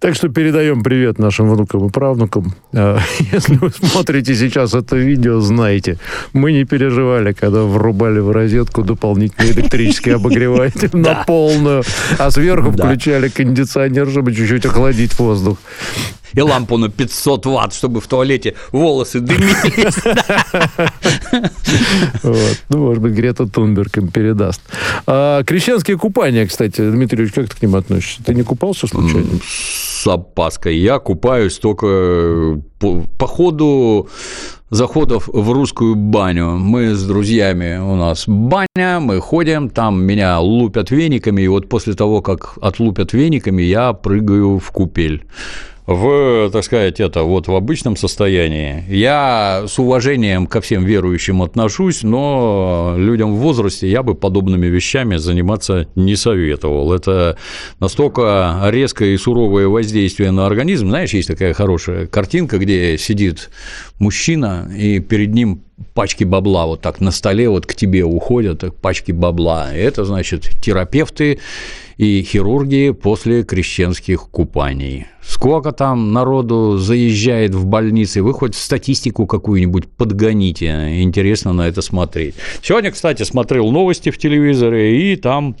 Так 0.00 0.14
что 0.14 0.28
передаем 0.28 0.82
привет 0.82 1.18
нашим 1.18 1.48
внукам 1.48 1.86
и 1.86 1.90
правнукам. 1.90 2.54
А, 2.74 2.98
если 3.32 3.54
вы 3.56 3.70
смотрите 3.70 4.34
сейчас 4.34 4.74
это 4.74 4.96
видео, 4.96 5.40
знайте, 5.40 5.98
мы 6.32 6.52
не 6.52 6.64
переживали, 6.64 7.32
когда 7.32 7.62
врубали 7.62 8.18
в 8.18 8.30
розетку 8.30 8.82
дополнительный 8.82 9.52
электрический 9.52 10.10
обогреватель 10.14 10.90
на 10.92 11.24
полную, 11.26 11.82
а 12.18 12.30
сверху 12.30 12.70
включали 12.70 13.28
кондиционер, 13.28 14.10
чтобы 14.10 14.34
чуть-чуть 14.34 14.66
охладить 14.66 15.18
воздух 15.18 15.58
и 16.34 16.40
лампу 16.40 16.76
на 16.76 16.88
500 16.88 17.46
ватт, 17.46 17.74
чтобы 17.74 18.00
в 18.00 18.06
туалете 18.06 18.54
волосы 18.72 19.20
дымились. 19.20 19.94
Ну, 22.68 22.78
может 22.78 23.02
быть, 23.02 23.12
Грета 23.12 23.46
Тунберг 23.46 23.96
им 23.98 24.08
передаст. 24.08 24.60
А, 25.06 25.42
крещенские 25.44 25.98
купания, 25.98 26.46
кстати, 26.46 26.80
Дмитрий 26.80 27.22
Ильич, 27.22 27.32
как 27.32 27.48
ты 27.48 27.56
к 27.56 27.62
ним 27.62 27.76
относишься? 27.76 28.22
Ты 28.24 28.34
не 28.34 28.42
купался 28.42 28.86
случайно? 28.86 29.28
С 29.46 30.06
опаской. 30.06 30.76
Я 30.76 30.98
купаюсь 30.98 31.58
только 31.58 31.86
э, 31.86 32.56
по 32.78 33.26
ходу 33.26 34.08
заходов 34.70 35.28
в 35.28 35.52
русскую 35.52 35.94
баню. 35.94 36.56
Мы 36.56 36.94
с 36.94 37.04
друзьями, 37.04 37.78
у 37.78 37.96
нас 37.96 38.24
баня, 38.26 39.00
мы 39.00 39.20
ходим, 39.20 39.70
там 39.70 40.02
меня 40.02 40.38
лупят 40.40 40.90
вениками, 40.90 41.42
и 41.42 41.48
вот 41.48 41.68
после 41.68 41.94
того, 41.94 42.22
как 42.22 42.58
отлупят 42.60 43.12
вениками, 43.12 43.62
я 43.62 43.92
прыгаю 43.92 44.58
в 44.58 44.70
купель 44.72 45.24
в, 45.86 46.50
так 46.50 46.64
сказать, 46.64 46.98
это 46.98 47.24
вот 47.24 47.46
в 47.46 47.54
обычном 47.54 47.96
состоянии. 47.96 48.84
Я 48.88 49.64
с 49.68 49.78
уважением 49.78 50.46
ко 50.46 50.60
всем 50.62 50.84
верующим 50.84 51.42
отношусь, 51.42 52.02
но 52.02 52.94
людям 52.96 53.34
в 53.34 53.38
возрасте 53.38 53.90
я 53.90 54.02
бы 54.02 54.14
подобными 54.14 54.66
вещами 54.66 55.16
заниматься 55.16 55.86
не 55.94 56.16
советовал. 56.16 56.92
Это 56.94 57.36
настолько 57.80 58.60
резкое 58.64 59.14
и 59.14 59.18
суровое 59.18 59.68
воздействие 59.68 60.30
на 60.30 60.46
организм. 60.46 60.88
Знаешь, 60.88 61.12
есть 61.12 61.28
такая 61.28 61.52
хорошая 61.52 62.06
картинка, 62.06 62.58
где 62.58 62.96
сидит 62.96 63.50
мужчина, 63.98 64.70
и 64.74 65.00
перед 65.00 65.34
ним 65.34 65.64
пачки 65.92 66.24
бабла 66.24 66.66
вот 66.66 66.80
так 66.80 67.00
на 67.00 67.10
столе 67.10 67.48
вот 67.48 67.66
к 67.66 67.74
тебе 67.74 68.04
уходят 68.04 68.74
пачки 68.80 69.12
бабла. 69.12 69.72
Это 69.72 70.04
значит 70.04 70.50
терапевты 70.60 71.40
и 71.96 72.22
хирурги 72.22 72.90
после 72.90 73.44
крещенских 73.44 74.28
купаний. 74.30 75.06
Сколько 75.22 75.72
там 75.72 76.12
народу 76.12 76.78
заезжает 76.78 77.54
в 77.54 77.66
больницы, 77.66 78.22
вы 78.22 78.32
хоть 78.34 78.54
статистику 78.54 79.26
какую-нибудь 79.26 79.88
подгоните, 79.88 81.02
интересно 81.02 81.52
на 81.52 81.68
это 81.68 81.82
смотреть. 81.82 82.34
Сегодня, 82.62 82.90
кстати, 82.90 83.22
смотрел 83.22 83.70
новости 83.70 84.10
в 84.10 84.18
телевизоре, 84.18 85.12
и 85.12 85.16
там 85.16 85.56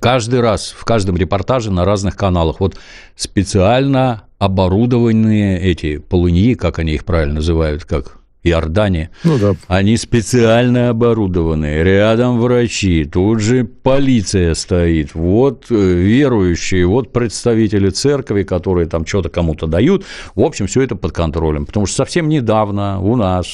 каждый 0.00 0.40
раз, 0.40 0.74
в 0.76 0.84
каждом 0.84 1.16
репортаже 1.16 1.70
на 1.70 1.84
разных 1.84 2.16
каналах, 2.16 2.60
вот 2.60 2.76
специально 3.16 4.24
оборудованные 4.38 5.60
эти 5.60 5.98
полыньи, 5.98 6.54
как 6.54 6.80
они 6.80 6.94
их 6.94 7.04
правильно 7.04 7.34
называют, 7.34 7.84
как 7.84 8.21
Иордания, 8.44 9.10
ну, 9.22 9.38
да. 9.38 9.54
они 9.68 9.96
специально 9.96 10.88
оборудованы, 10.88 11.82
рядом 11.82 12.40
врачи, 12.40 13.04
тут 13.04 13.40
же 13.40 13.64
полиция 13.64 14.54
стоит, 14.54 15.14
вот 15.14 15.66
э, 15.70 15.74
верующие, 15.74 16.86
вот 16.86 17.12
представители 17.12 17.90
церкви, 17.90 18.42
которые 18.42 18.88
там 18.88 19.06
что-то 19.06 19.28
кому-то 19.28 19.66
дают, 19.66 20.04
в 20.34 20.40
общем, 20.40 20.66
все 20.66 20.82
это 20.82 20.96
под 20.96 21.12
контролем, 21.12 21.66
потому 21.66 21.86
что 21.86 21.96
совсем 21.96 22.28
недавно 22.28 23.00
у 23.00 23.14
нас 23.16 23.46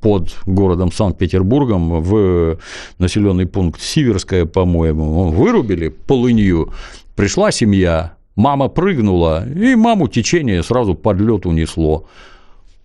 под 0.00 0.36
городом 0.46 0.92
Санкт-Петербургом 0.92 2.02
в 2.02 2.58
населенный 2.98 3.46
пункт 3.46 3.80
Сиверская, 3.80 4.46
по-моему, 4.46 5.30
вырубили 5.30 5.88
полынью, 5.88 6.72
пришла 7.16 7.50
семья, 7.50 8.14
мама 8.36 8.68
прыгнула, 8.68 9.44
и 9.48 9.74
маму 9.74 10.08
течение 10.08 10.62
сразу 10.62 10.94
под 10.94 11.20
лед 11.20 11.46
унесло. 11.46 12.06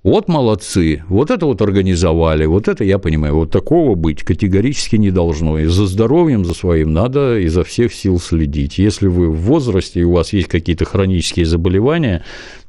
Вот 0.01 0.29
молодцы, 0.29 1.03
вот 1.09 1.29
это 1.29 1.45
вот 1.45 1.61
организовали, 1.61 2.45
вот 2.45 2.69
это 2.69 2.85
я 2.85 2.99
понимаю, 2.99 3.35
вот 3.35 3.51
такого 3.51 3.95
быть 3.95 4.23
категорически 4.23 4.95
не 4.95 5.11
должно. 5.11 5.59
И 5.59 5.65
за 5.65 5.87
здоровьем 5.87 6.45
за 6.45 6.53
своим 6.53 6.93
надо 6.93 7.37
изо 7.39 7.65
всех 7.65 7.93
сил 7.93 8.17
следить. 8.17 8.77
Если 8.77 9.07
вы 9.07 9.29
в 9.29 9.41
возрасте 9.41 9.99
и 9.99 10.03
у 10.03 10.13
вас 10.13 10.31
есть 10.31 10.47
какие-то 10.47 10.85
хронические 10.85 11.45
заболевания, 11.45 12.23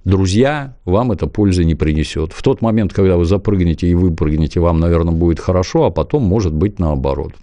друзья, 0.05 0.77
вам 0.85 1.13
это 1.13 1.29
пользы 1.29 1.65
не 1.65 1.77
принесет. 1.77 2.33
В 2.33 2.43
тот 2.43 2.63
момент, 2.63 2.93
когда 2.93 3.17
вы 3.17 3.25
запрыгнете 3.25 3.87
и 3.87 3.95
выпрыгнете, 3.95 4.59
вам, 4.59 4.81
наверное, 4.81 5.15
будет 5.15 5.39
хорошо, 5.39 5.85
а 5.85 5.91
потом 5.91 6.25
может 6.25 6.53
быть 6.53 6.81
наоборот. 6.81 7.35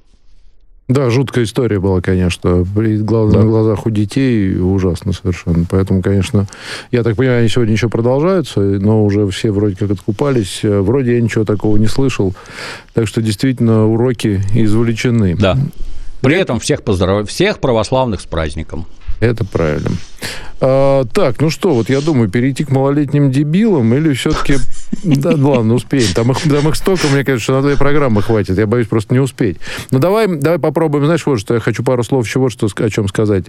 Да, 0.87 1.09
жуткая 1.09 1.43
история 1.43 1.79
была, 1.79 1.99
конечно. 1.99 2.65
При 2.75 2.97
глаз, 2.97 3.33
да. 3.33 3.39
на 3.39 3.45
глазах 3.45 3.85
у 3.85 3.89
детей 3.89 4.57
ужасно 4.57 5.11
совершенно. 5.11 5.65
Поэтому, 5.69 6.01
конечно, 6.01 6.47
я 6.91 7.03
так 7.03 7.17
понимаю, 7.17 7.41
они 7.41 7.49
сегодня 7.49 7.73
еще 7.73 7.89
продолжаются, 7.89 8.61
но 8.61 9.03
уже 9.03 9.27
все 9.27 9.51
вроде 9.51 9.75
как 9.75 9.91
откупались. 9.91 10.61
Вроде 10.63 11.15
я 11.15 11.21
ничего 11.21 11.43
такого 11.43 11.75
не 11.75 11.87
слышал. 11.87 12.33
Так 12.93 13.07
что 13.07 13.21
действительно 13.21 13.85
уроки 13.87 14.41
извлечены. 14.53 15.35
Да. 15.35 15.57
При 16.21 16.35
этом 16.35 16.59
всех 16.59 16.83
поздравляю, 16.83 17.25
всех 17.25 17.59
православных 17.59 18.21
с 18.21 18.25
праздником. 18.25 18.85
Это 19.19 19.43
правильно. 19.43 19.91
А, 20.61 21.05
так, 21.05 21.41
ну 21.41 21.49
что, 21.49 21.73
вот 21.73 21.89
я 21.89 22.01
думаю, 22.01 22.29
перейти 22.29 22.63
к 22.63 22.71
малолетним 22.71 23.31
дебилам 23.31 23.93
или 23.93 24.13
все-таки... 24.13 24.55
Да, 25.15 25.35
ладно, 25.35 25.75
успеем. 25.75 26.13
Там 26.13 26.31
их, 26.31 26.41
там 26.41 26.67
их 26.67 26.75
столько, 26.75 27.07
мне 27.07 27.23
кажется, 27.23 27.43
что 27.43 27.53
на 27.53 27.61
две 27.61 27.77
программы 27.77 28.21
хватит. 28.21 28.57
Я 28.57 28.67
боюсь 28.67 28.87
просто 28.87 29.13
не 29.13 29.19
успеть. 29.19 29.57
Ну, 29.91 29.99
давай, 29.99 30.27
давай 30.27 30.59
попробуем, 30.59 31.05
знаешь, 31.05 31.25
вот 31.25 31.39
что 31.39 31.53
я 31.53 31.59
хочу 31.59 31.83
пару 31.83 32.03
слов 32.03 32.25
еще 32.25 32.39
вот 32.39 32.51
что, 32.51 32.67
о 32.67 32.89
чем 32.89 33.07
сказать. 33.07 33.45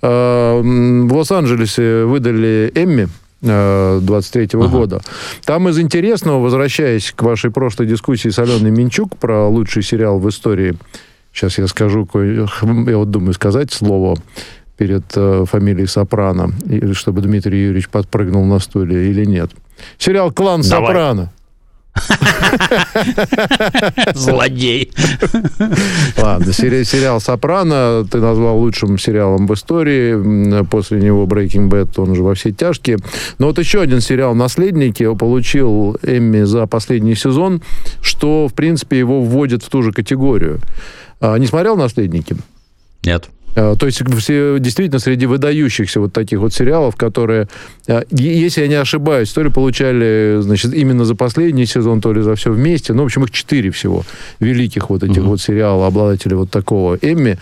А, 0.00 0.60
в 0.60 1.12
Лос-Анджелесе 1.12 2.04
выдали 2.04 2.72
Эмми 2.74 3.08
23 3.42 4.46
-го 4.46 4.64
ага. 4.64 4.76
года. 4.76 5.00
Там 5.44 5.68
из 5.68 5.78
интересного, 5.78 6.40
возвращаясь 6.40 7.12
к 7.14 7.22
вашей 7.22 7.50
прошлой 7.50 7.86
дискуссии 7.86 8.28
с 8.28 8.38
Аленой 8.38 8.70
Минчук 8.70 9.16
про 9.16 9.48
лучший 9.48 9.82
сериал 9.82 10.18
в 10.18 10.28
истории, 10.28 10.74
сейчас 11.32 11.58
я 11.58 11.66
скажу, 11.66 12.08
я 12.14 12.96
вот 12.96 13.10
думаю 13.10 13.34
сказать 13.34 13.72
слово 13.72 14.16
перед 14.76 15.04
э, 15.16 15.44
фамилией 15.48 15.86
Сопрано, 15.86 16.52
чтобы 16.92 17.20
Дмитрий 17.20 17.62
Юрьевич 17.62 17.88
подпрыгнул 17.88 18.44
на 18.44 18.58
стуле 18.58 19.10
или 19.10 19.24
нет. 19.24 19.50
Сериал 19.98 20.32
«Клан 20.32 20.62
Давай. 20.62 20.86
Сопрано». 20.86 21.32
Злодей. 24.14 24.90
Ладно, 26.16 26.52
сериал 26.52 27.20
«Сопрано» 27.20 28.06
ты 28.10 28.18
назвал 28.18 28.58
лучшим 28.58 28.98
сериалом 28.98 29.46
в 29.46 29.54
истории. 29.54 30.64
После 30.64 31.00
него 31.00 31.26
«Breaking 31.26 31.68
Bad», 31.68 32.00
он 32.00 32.10
уже 32.10 32.22
во 32.22 32.34
все 32.34 32.50
тяжкие. 32.50 32.96
Но 33.38 33.48
вот 33.48 33.58
еще 33.58 33.82
один 33.82 34.00
сериал 34.00 34.34
«Наследники» 34.34 35.14
получил 35.14 35.98
Эмми 36.02 36.44
за 36.44 36.66
последний 36.66 37.14
сезон, 37.14 37.62
что, 38.00 38.48
в 38.48 38.54
принципе, 38.54 38.98
его 38.98 39.20
вводит 39.20 39.62
в 39.62 39.68
ту 39.68 39.82
же 39.82 39.92
категорию. 39.92 40.60
А, 41.20 41.36
не 41.36 41.46
смотрел 41.46 41.76
«Наследники»? 41.76 42.36
Нет. 43.04 43.28
А, 43.54 43.76
то 43.76 43.86
есть 43.86 44.02
действительно 44.02 44.98
среди 44.98 45.26
выдающихся 45.26 46.00
вот 46.00 46.12
таких 46.12 46.38
вот 46.38 46.52
сериалов, 46.54 46.96
которые, 46.96 47.48
а, 47.86 48.02
если 48.10 48.62
я 48.62 48.68
не 48.68 48.74
ошибаюсь, 48.74 49.30
то 49.30 49.42
ли 49.42 49.50
получали, 49.50 50.38
значит, 50.40 50.72
именно 50.72 51.04
за 51.04 51.14
последний 51.14 51.66
сезон, 51.66 52.00
то 52.00 52.12
ли 52.12 52.22
за 52.22 52.34
все 52.34 52.50
вместе, 52.50 52.92
ну, 52.92 53.02
в 53.02 53.06
общем, 53.06 53.24
их 53.24 53.30
четыре 53.30 53.70
всего 53.70 54.04
великих 54.40 54.90
вот 54.90 55.02
этих 55.02 55.22
uh-huh. 55.22 55.26
вот 55.26 55.40
сериалов, 55.40 55.86
обладателей 55.86 56.36
вот 56.36 56.50
такого 56.50 56.96
Эмми. 57.00 57.38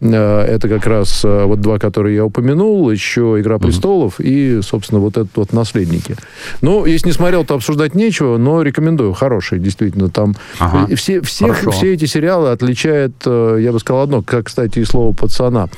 А, 0.00 0.44
это 0.44 0.68
как 0.68 0.86
раз 0.86 1.22
вот 1.24 1.60
два, 1.60 1.78
которые 1.78 2.16
я 2.16 2.24
упомянул, 2.24 2.90
еще 2.90 3.36
«Игра 3.38 3.58
престолов» 3.58 4.18
uh-huh. 4.18 4.24
и, 4.24 4.62
собственно, 4.62 5.00
вот 5.00 5.16
этот 5.16 5.36
вот 5.36 5.52
«Наследники». 5.52 6.16
Ну, 6.60 6.86
если 6.86 7.08
не 7.08 7.12
смотрел, 7.12 7.44
то 7.44 7.54
обсуждать 7.54 7.94
нечего, 7.94 8.36
но 8.36 8.62
рекомендую. 8.62 9.12
Хорошие, 9.12 9.60
действительно, 9.60 10.08
там 10.08 10.34
uh-huh. 10.58 10.94
все, 10.96 11.20
всех, 11.20 11.70
все 11.72 11.94
эти 11.94 12.06
сериалы 12.06 12.50
отличает, 12.50 13.12
я 13.24 13.70
бы 13.72 13.78
сказал, 13.78 14.02
одно, 14.02 14.22
как, 14.22 14.46
кстати, 14.46 14.80
и 14.80 14.84
слово 14.84 15.14
«пацан» 15.14 15.51
она. 15.52 15.68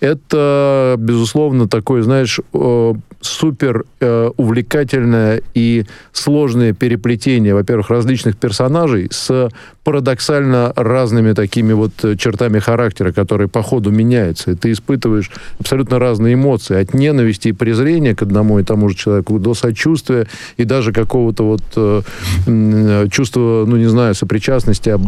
Это, 0.00 0.94
безусловно, 0.98 1.68
такой, 1.68 2.02
знаешь, 2.02 2.40
э, 2.52 2.94
супер 3.26 3.84
э, 4.00 4.30
увлекательное 4.36 5.42
и 5.54 5.84
сложное 6.12 6.72
переплетение, 6.72 7.54
во-первых, 7.54 7.90
различных 7.90 8.36
персонажей 8.36 9.08
с 9.10 9.50
парадоксально 9.84 10.72
разными 10.76 11.34
такими 11.34 11.72
вот 11.74 11.92
э, 12.02 12.16
чертами 12.16 12.58
характера, 12.58 13.12
которые 13.12 13.48
по 13.48 13.62
ходу 13.62 13.90
меняются. 13.90 14.52
И 14.52 14.54
ты 14.54 14.72
испытываешь 14.72 15.30
абсолютно 15.60 15.98
разные 15.98 16.34
эмоции. 16.34 16.80
От 16.80 16.94
ненависти 16.94 17.48
и 17.48 17.52
презрения 17.52 18.14
к 18.14 18.22
одному 18.22 18.58
и 18.58 18.64
тому 18.64 18.88
же 18.88 18.96
человеку 18.96 19.38
до 19.38 19.54
сочувствия 19.54 20.26
и 20.56 20.64
даже 20.64 20.92
какого-то 20.92 21.44
вот 21.44 21.62
э, 21.76 23.08
чувства, 23.10 23.64
ну, 23.66 23.76
не 23.76 23.88
знаю, 23.88 24.14
сопричастности. 24.14 24.88
А, 24.88 24.98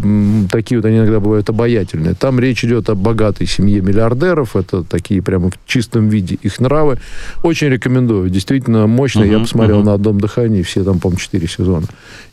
такие 0.51 0.79
вот 0.79 0.85
они 0.87 0.99
иногда 0.99 1.21
бывают 1.21 1.49
обаятельные. 1.49 2.15
Там 2.15 2.39
речь 2.39 2.65
идет 2.65 2.91
о 2.91 2.95
богатой 2.95 3.47
семье 3.47 3.81
миллиардеров. 3.81 4.57
Это 4.57 4.85
такие 4.85 5.23
прямо 5.23 5.51
в 5.51 5.55
чистом 5.67 6.09
виде 6.09 6.37
их 6.43 6.61
нравы. 6.61 6.99
Очень 7.43 7.69
рекомендую. 7.69 8.06
Действительно 8.29 8.87
мощно. 8.87 9.23
Uh-huh, 9.23 9.33
Я 9.33 9.39
посмотрел 9.41 9.81
uh-huh. 9.81 9.85
на 9.85 9.95
«Одном 9.95 10.21
дыхании». 10.21 10.63
Все 10.63 10.85
там, 10.85 11.01
по-моему, 11.01 11.21
четыре 11.21 11.49
сезона. 11.49 11.87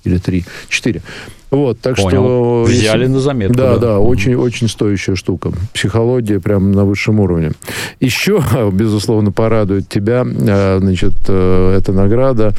Или 0.03 0.17
три. 0.17 0.45
Четыре. 0.69 1.01
Вот, 1.53 1.79
так 1.79 1.95
Понял. 1.97 2.09
что... 2.09 2.63
Взяли 2.67 3.05
на 3.05 3.19
заметку. 3.19 3.55
Да, 3.55 3.73
да, 3.73 3.79
да 3.79 3.99
очень, 3.99 4.33
очень 4.33 4.67
стоящая 4.67 5.15
штука. 5.15 5.51
Психология 5.71 6.39
прям 6.39 6.71
на 6.71 6.83
высшем 6.83 7.19
уровне. 7.19 7.51
Еще, 7.99 8.43
безусловно, 8.73 9.31
порадует 9.31 9.87
тебя, 9.87 10.25
э, 10.25 10.79
значит, 10.79 11.13
э, 11.27 11.77
эта 11.77 11.93
награда. 11.93 12.53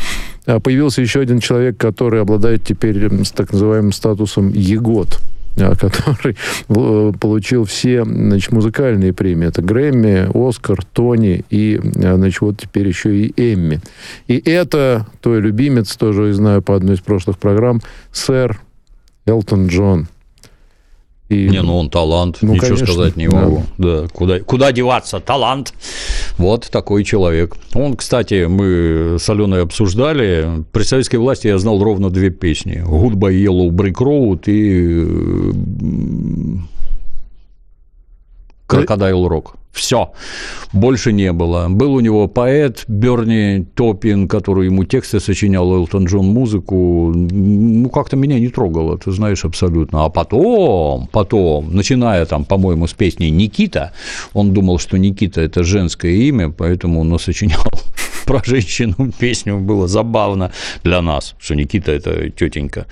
Э, 0.47 0.61
появился 0.61 1.03
еще 1.03 1.21
один 1.21 1.41
человек, 1.41 1.77
который 1.77 2.21
обладает 2.21 2.63
теперь 2.63 3.11
так 3.35 3.53
называемым 3.53 3.93
статусом 3.93 4.51
ЕГОТ 4.53 5.19
который 5.57 6.37
получил 7.19 7.65
все 7.65 8.05
значит, 8.05 8.53
музыкальные 8.53 9.13
премии. 9.13 9.49
Это 9.49 9.63
Грэмми, 9.63 10.29
Оскар, 10.35 10.85
Тони 10.85 11.45
и, 11.51 11.81
значит, 11.83 12.41
вот 12.41 12.59
теперь 12.59 12.89
еще 12.89 13.17
и 13.17 13.33
Эмми. 13.37 13.81
И 14.27 14.37
это 14.39 15.07
твой 15.21 15.41
любимец, 15.41 15.97
тоже 15.97 16.33
знаю 16.33 16.63
по 16.63 16.75
одной 16.75 16.97
из 16.97 17.01
прошлых 17.01 17.39
программ, 17.39 17.81
сэр 18.13 18.61
Элтон 19.27 19.69
Джон. 19.69 20.09
И... 21.35 21.49
Не, 21.49 21.63
ну 21.63 21.77
он 21.77 21.91
талант, 21.91 22.39
ну, 22.43 22.55
ничего 22.55 22.69
конечно, 22.69 22.87
сказать 22.87 23.17
не 23.17 23.29
могу. 23.29 23.65
Да. 23.79 24.03
Да. 24.03 24.09
Куда, 24.09 24.41
куда 24.41 24.73
деваться? 24.73 25.21
Талант. 25.21 25.75
Вот 26.39 26.69
такой 26.71 27.05
человек. 27.05 27.57
Он, 27.75 27.97
кстати, 27.97 28.47
мы 28.47 29.17
с 29.19 29.29
Аленой 29.29 29.63
обсуждали. 29.63 30.65
При 30.73 30.83
советской 30.83 31.17
власти 31.17 31.49
я 31.49 31.59
знал 31.59 31.83
ровно 31.83 32.11
две 32.11 32.31
песни. 32.31 32.85
Goodbye 32.87 33.35
Yellow 33.35 33.71
Brick 33.71 33.95
Road 33.95 34.45
и 34.47 35.05
Крокодайл 38.67 39.29
Рок. 39.29 39.57
Все. 39.75 40.13
Больше 40.73 41.13
не 41.13 41.33
было. 41.33 41.67
Был 41.69 41.95
у 41.95 42.01
него 42.01 42.29
поэт 42.29 42.85
Берни 42.87 43.67
Топин, 43.75 44.29
который 44.29 44.67
ему 44.67 44.85
тексты 44.85 45.19
сочинял, 45.19 45.75
Элтон 45.75 46.05
Джон 46.07 46.27
музыку. 46.27 47.13
Ну, 47.13 47.91
как-то 47.91 48.17
меня 48.17 48.39
не 48.39 48.49
трогало, 48.49 48.97
ты 48.97 49.11
знаешь, 49.11 49.45
абсолютно. 49.45 50.05
А 50.05 50.09
потом, 50.11 51.09
потом, 51.13 51.75
начиная 51.75 52.25
там, 52.25 52.45
по-моему, 52.45 52.87
с 52.87 52.95
песни 52.95 53.27
«Никита», 53.27 53.93
он 54.33 54.53
думал, 54.53 54.79
что 54.79 54.97
Никита– 54.97 55.41
это 55.43 55.65
женское 55.65 56.13
имя, 56.13 56.51
поэтому 56.51 57.01
он 57.01 57.19
сочинял 57.19 57.67
про 58.27 58.43
женщину 58.45 59.13
песню. 59.19 59.59
Было 59.59 59.89
забавно 59.89 60.53
для 60.85 61.03
нас, 61.03 61.35
что 61.39 61.55
Никита– 61.57 61.91
это 61.93 62.31
тетенька. 62.31 62.87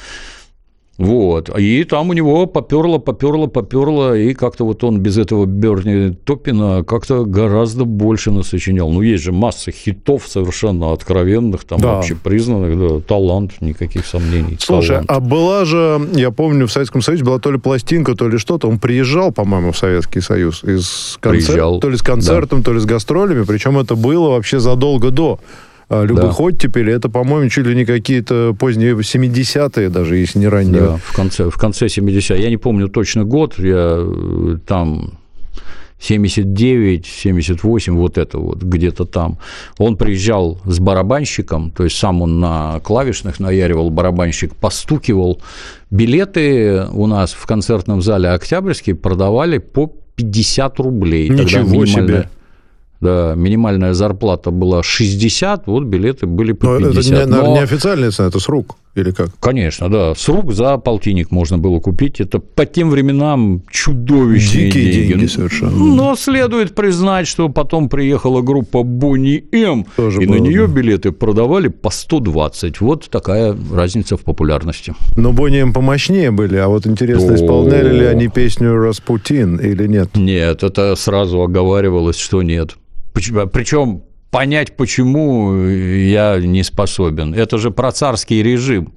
Вот. 1.02 1.50
И 1.58 1.84
там 1.84 2.10
у 2.10 2.12
него 2.12 2.46
поперло, 2.46 2.98
поперло, 2.98 3.48
поперло, 3.48 4.16
и 4.16 4.34
как-то 4.34 4.64
вот 4.64 4.84
он 4.84 5.00
без 5.00 5.18
этого 5.18 5.46
Берни 5.46 6.14
Топина 6.24 6.84
как-то 6.84 7.24
гораздо 7.24 7.84
больше 7.84 8.30
насочинял. 8.30 8.90
Ну, 8.90 9.02
есть 9.02 9.24
же 9.24 9.32
масса 9.32 9.72
хитов 9.72 10.28
совершенно 10.28 10.92
откровенных, 10.92 11.64
там 11.64 11.80
да. 11.80 11.94
вообще 11.94 12.14
признанных, 12.14 12.78
да, 12.78 13.00
талант, 13.00 13.60
никаких 13.60 14.06
сомнений. 14.06 14.56
Слушай, 14.60 15.04
талант. 15.04 15.10
а 15.10 15.20
была 15.20 15.64
же, 15.64 16.00
я 16.14 16.30
помню, 16.30 16.68
в 16.68 16.72
Советском 16.72 17.02
Союзе 17.02 17.24
была 17.24 17.40
то 17.40 17.50
ли 17.50 17.58
пластинка, 17.58 18.14
то 18.14 18.28
ли 18.28 18.38
что-то, 18.38 18.68
он 18.68 18.78
приезжал, 18.78 19.32
по-моему, 19.32 19.72
в 19.72 19.78
Советский 19.78 20.20
Союз 20.20 20.62
из 20.62 21.18
концерт, 21.20 21.80
то 21.80 21.90
ли 21.90 21.96
с 21.96 22.02
концертом, 22.02 22.60
да. 22.60 22.66
то 22.66 22.72
ли 22.74 22.80
с 22.80 22.84
гастролями, 22.84 23.44
причем 23.44 23.76
это 23.78 23.96
было 23.96 24.30
вообще 24.30 24.60
задолго 24.60 25.10
до 25.10 25.40
любых 25.90 26.36
да. 26.36 26.42
оттепели, 26.42 26.92
это, 26.92 27.08
по-моему, 27.08 27.48
чуть 27.50 27.66
ли 27.66 27.74
не 27.74 27.84
какие-то 27.84 28.54
поздние 28.58 28.94
70-е 28.94 29.88
даже, 29.88 30.16
если 30.16 30.38
не 30.38 30.48
ранние. 30.48 30.80
Да, 30.82 30.96
в 30.96 31.14
конце, 31.14 31.50
в 31.50 31.56
конце 31.56 31.86
70-х. 31.86 32.34
Я 32.34 32.50
не 32.50 32.56
помню 32.56 32.88
точно 32.88 33.24
год, 33.24 33.58
я 33.58 33.98
э, 33.98 34.58
там 34.66 35.18
79, 36.02 37.06
78, 37.06 37.96
вот 37.96 38.18
это 38.18 38.38
вот, 38.38 38.62
где-то 38.62 39.04
там. 39.04 39.38
Он 39.78 39.96
приезжал 39.96 40.58
с 40.64 40.80
барабанщиком, 40.80 41.70
то 41.70 41.84
есть 41.84 41.96
сам 41.96 42.22
он 42.22 42.40
на 42.40 42.80
клавишных 42.80 43.38
наяривал, 43.38 43.90
барабанщик 43.90 44.54
постукивал. 44.56 45.40
Билеты 45.90 46.86
у 46.92 47.06
нас 47.06 47.32
в 47.32 47.46
концертном 47.46 48.02
зале 48.02 48.30
«Октябрьский» 48.30 48.94
продавали 48.94 49.58
по 49.58 49.92
50 50.16 50.80
рублей. 50.80 51.28
Ничего 51.28 51.86
себе! 51.86 52.28
Да, 53.02 53.34
минимальная 53.36 53.92
зарплата 53.94 54.50
была 54.50 54.82
60, 54.82 55.66
вот 55.66 55.84
билеты 55.84 56.26
были 56.26 56.52
по 56.52 56.78
50. 56.78 57.10
Но 57.10 57.16
это 57.18 57.30
не, 57.30 57.36
Но... 57.36 57.52
не 57.52 57.58
официальная 57.58 58.10
цена, 58.12 58.28
это 58.28 58.38
с 58.38 58.48
рук 58.48 58.76
или 58.94 59.10
как? 59.10 59.30
Конечно, 59.40 59.90
да. 59.90 60.14
С 60.14 60.28
рук 60.28 60.52
за 60.52 60.76
полтинник 60.76 61.30
можно 61.30 61.58
было 61.58 61.80
купить. 61.80 62.20
Это 62.20 62.38
по 62.38 62.66
тем 62.66 62.90
временам 62.90 63.62
чудовищные 63.70 64.66
Дикие 64.66 64.92
деньги. 64.92 65.12
деньги 65.14 65.26
совершенно. 65.26 65.72
Но 65.72 66.14
следует 66.14 66.74
признать, 66.74 67.26
что 67.26 67.48
потом 67.48 67.88
приехала 67.88 68.42
группа 68.42 68.82
Бонни 68.82 69.44
М, 69.52 69.86
Тоже 69.96 70.22
и 70.22 70.26
было, 70.26 70.36
на 70.36 70.40
нее 70.40 70.66
да. 70.66 70.72
билеты 70.72 71.10
продавали 71.10 71.68
по 71.68 71.90
120. 71.90 72.80
Вот 72.80 73.08
такая 73.10 73.56
разница 73.72 74.16
в 74.16 74.20
популярности. 74.20 74.94
Но 75.16 75.32
Бонни 75.32 75.58
М 75.58 75.72
помощнее 75.72 76.30
были, 76.30 76.56
а 76.56 76.68
вот 76.68 76.86
интересно, 76.86 77.34
исполняли 77.34 77.98
ли 77.98 78.04
они 78.04 78.28
песню 78.28 78.76
«Распутин» 78.76 79.56
или 79.56 79.86
нет? 79.86 80.10
Нет, 80.16 80.62
это 80.62 80.94
сразу 80.96 81.40
оговаривалось, 81.42 82.18
что 82.18 82.42
нет. 82.42 82.76
Причем 83.12 84.02
понять, 84.30 84.76
почему 84.76 85.54
я 85.66 86.38
не 86.38 86.62
способен. 86.64 87.34
Это 87.34 87.58
же 87.58 87.70
про 87.70 87.92
царский 87.92 88.42
режим. 88.42 88.94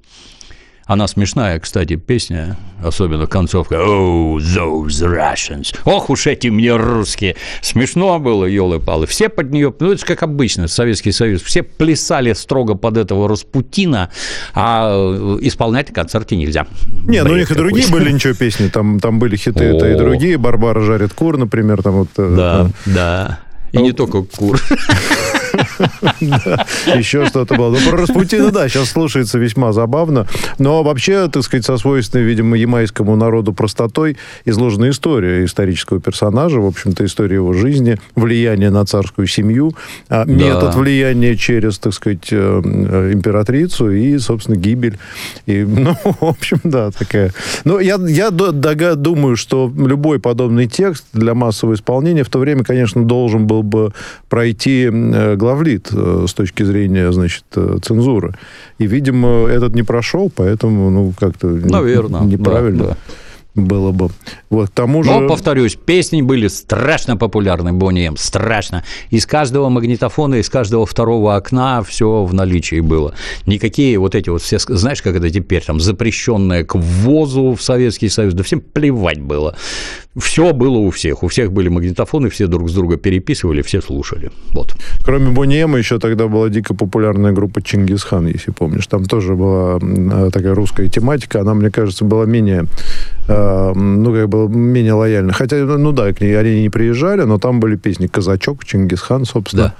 Она 0.86 1.08
смешная, 1.08 1.58
кстати, 1.58 1.96
песня, 1.96 2.56
особенно 2.80 3.26
концовка 3.26 3.74
«Oh, 3.74 4.36
those 4.36 5.02
Russians». 5.02 5.76
Ох 5.84 6.10
уж 6.10 6.28
эти 6.28 6.46
мне 6.46 6.76
русские. 6.76 7.34
Смешно 7.60 8.20
было, 8.20 8.44
елы-палы. 8.44 9.08
Все 9.08 9.28
под 9.28 9.50
нее, 9.50 9.74
ну, 9.80 9.90
это 9.90 10.06
как 10.06 10.22
обычно, 10.22 10.68
Советский 10.68 11.10
Союз, 11.10 11.42
все 11.42 11.64
плясали 11.64 12.32
строго 12.34 12.76
под 12.76 12.98
этого 12.98 13.28
Распутина, 13.28 14.10
а 14.54 15.38
исполнять 15.40 15.88
на 15.88 15.94
концерте 15.96 16.36
нельзя. 16.36 16.68
Не, 17.04 17.24
ну 17.24 17.32
у 17.32 17.36
них 17.36 17.50
и 17.50 17.54
другие 17.54 17.88
были 17.88 18.12
ничего 18.12 18.34
песни, 18.34 18.68
там, 18.68 19.00
там 19.00 19.18
были 19.18 19.34
хиты, 19.34 19.64
это 19.64 19.90
и 19.90 19.96
другие. 19.96 20.38
«Барбара 20.38 20.82
жарит 20.82 21.12
кур», 21.14 21.36
например, 21.36 21.82
там 21.82 21.94
вот... 21.94 22.10
Э, 22.16 22.34
да, 22.36 22.70
да. 22.86 23.40
И 23.72 23.78
не 23.78 23.92
только 23.92 24.22
кур. 24.22 24.60
Еще 26.20 27.26
что-то 27.26 27.54
было. 27.54 27.70
Ну, 27.70 27.90
про 27.90 27.98
Распутина, 27.98 28.50
да, 28.50 28.68
сейчас 28.68 28.90
слушается 28.90 29.38
весьма 29.38 29.72
забавно. 29.72 30.26
Но 30.58 30.82
вообще, 30.82 31.28
так 31.28 31.42
сказать, 31.42 31.64
со 31.64 31.76
свойственной, 31.78 32.24
видимо, 32.24 32.56
ямайскому 32.56 33.16
народу 33.16 33.52
простотой 33.52 34.16
изложена 34.44 34.90
история 34.90 35.44
исторического 35.44 36.00
персонажа, 36.00 36.60
в 36.60 36.66
общем-то, 36.66 37.04
история 37.04 37.36
его 37.36 37.52
жизни, 37.52 37.98
влияние 38.14 38.70
на 38.70 38.84
царскую 38.84 39.26
семью, 39.26 39.74
а, 40.08 40.24
метод 40.24 40.74
влияния 40.74 41.36
через, 41.36 41.78
так 41.78 41.92
сказать, 41.94 42.28
э, 42.30 42.62
э, 42.64 43.12
императрицу 43.12 43.90
и, 43.90 44.18
собственно, 44.18 44.56
гибель. 44.56 44.98
И, 45.46 45.64
ну, 45.64 45.96
в 46.02 46.24
общем, 46.24 46.60
да, 46.64 46.90
такая. 46.90 47.32
Но 47.64 47.80
я, 47.80 47.98
я 48.08 48.30
думаю, 48.30 49.36
что 49.36 49.72
любой 49.76 50.18
подобный 50.20 50.66
текст 50.66 51.04
для 51.12 51.34
массового 51.34 51.74
исполнения 51.74 52.24
в 52.24 52.28
то 52.30 52.38
время, 52.38 52.64
конечно, 52.64 53.04
должен 53.04 53.46
был 53.46 53.55
бы 53.62 53.92
пройти 54.28 54.90
э, 54.92 55.36
главлит 55.36 55.88
э, 55.92 56.26
с 56.28 56.34
точки 56.34 56.62
зрения, 56.62 57.12
значит, 57.12 57.44
э, 57.56 57.78
цензуры. 57.82 58.34
И, 58.78 58.86
видимо, 58.86 59.46
этот 59.46 59.74
не 59.74 59.82
прошел, 59.82 60.30
поэтому, 60.34 60.90
ну, 60.90 61.12
как-то 61.18 61.48
Наверное, 61.48 62.22
неправильно. 62.22 62.84
Да, 62.84 62.90
да. 62.90 62.96
было 63.62 63.90
бы. 63.90 64.10
Вот, 64.50 64.68
к 64.68 64.72
тому 64.72 65.02
же... 65.02 65.10
Но, 65.10 65.28
повторюсь, 65.28 65.76
песни 65.76 66.22
были 66.22 66.48
страшно 66.48 67.16
популярны 67.16 67.72
Бонни 67.72 68.06
М, 68.06 68.16
страшно. 68.16 68.84
Из 69.10 69.26
каждого 69.26 69.68
магнитофона, 69.68 70.36
из 70.36 70.48
каждого 70.48 70.86
второго 70.86 71.36
окна 71.36 71.82
все 71.82 72.24
в 72.24 72.34
наличии 72.34 72.80
было. 72.80 73.14
Никакие 73.46 73.98
вот 73.98 74.14
эти 74.14 74.28
вот 74.28 74.42
все, 74.42 74.58
знаешь, 74.58 75.02
как 75.02 75.16
это 75.16 75.30
теперь, 75.30 75.64
там, 75.64 75.80
запрещенное 75.80 76.64
к 76.64 76.74
ввозу 76.74 77.54
в 77.54 77.62
Советский 77.62 78.08
Союз, 78.08 78.34
да 78.34 78.42
всем 78.42 78.60
плевать 78.60 79.20
было. 79.20 79.56
Все 80.16 80.52
было 80.52 80.78
у 80.78 80.90
всех. 80.90 81.22
У 81.22 81.28
всех 81.28 81.52
были 81.52 81.68
магнитофоны, 81.68 82.30
все 82.30 82.46
друг 82.46 82.70
с 82.70 82.74
друга 82.74 82.96
переписывали, 82.96 83.62
все 83.62 83.82
слушали. 83.82 84.30
Вот. 84.52 84.74
Кроме 85.04 85.30
Бонни 85.30 85.56
М, 85.56 85.76
еще 85.76 85.98
тогда 85.98 86.26
была 86.26 86.48
дико 86.48 86.74
популярная 86.74 87.32
группа 87.32 87.62
Чингисхан, 87.62 88.26
если 88.26 88.50
помнишь. 88.50 88.86
Там 88.86 89.04
тоже 89.04 89.34
была 89.34 89.78
такая 90.30 90.54
русская 90.54 90.88
тематика. 90.88 91.40
Она, 91.40 91.54
мне 91.54 91.70
кажется, 91.70 92.04
была 92.04 92.24
менее 92.24 92.64
э, 93.28 93.72
ну, 93.74 94.12
как 94.12 94.28
бы 94.28 94.48
менее 94.48 94.94
лояльна. 94.94 95.32
Хотя, 95.32 95.56
ну 95.56 95.92
да, 95.92 96.12
к 96.12 96.20
ней 96.20 96.38
они 96.38 96.62
не 96.62 96.70
приезжали, 96.70 97.22
но 97.22 97.38
там 97.38 97.60
были 97.60 97.76
песни 97.76 98.06
«Казачок», 98.06 98.64
«Чингисхан», 98.64 99.24
собственно. 99.24 99.62
Да. 99.64 99.74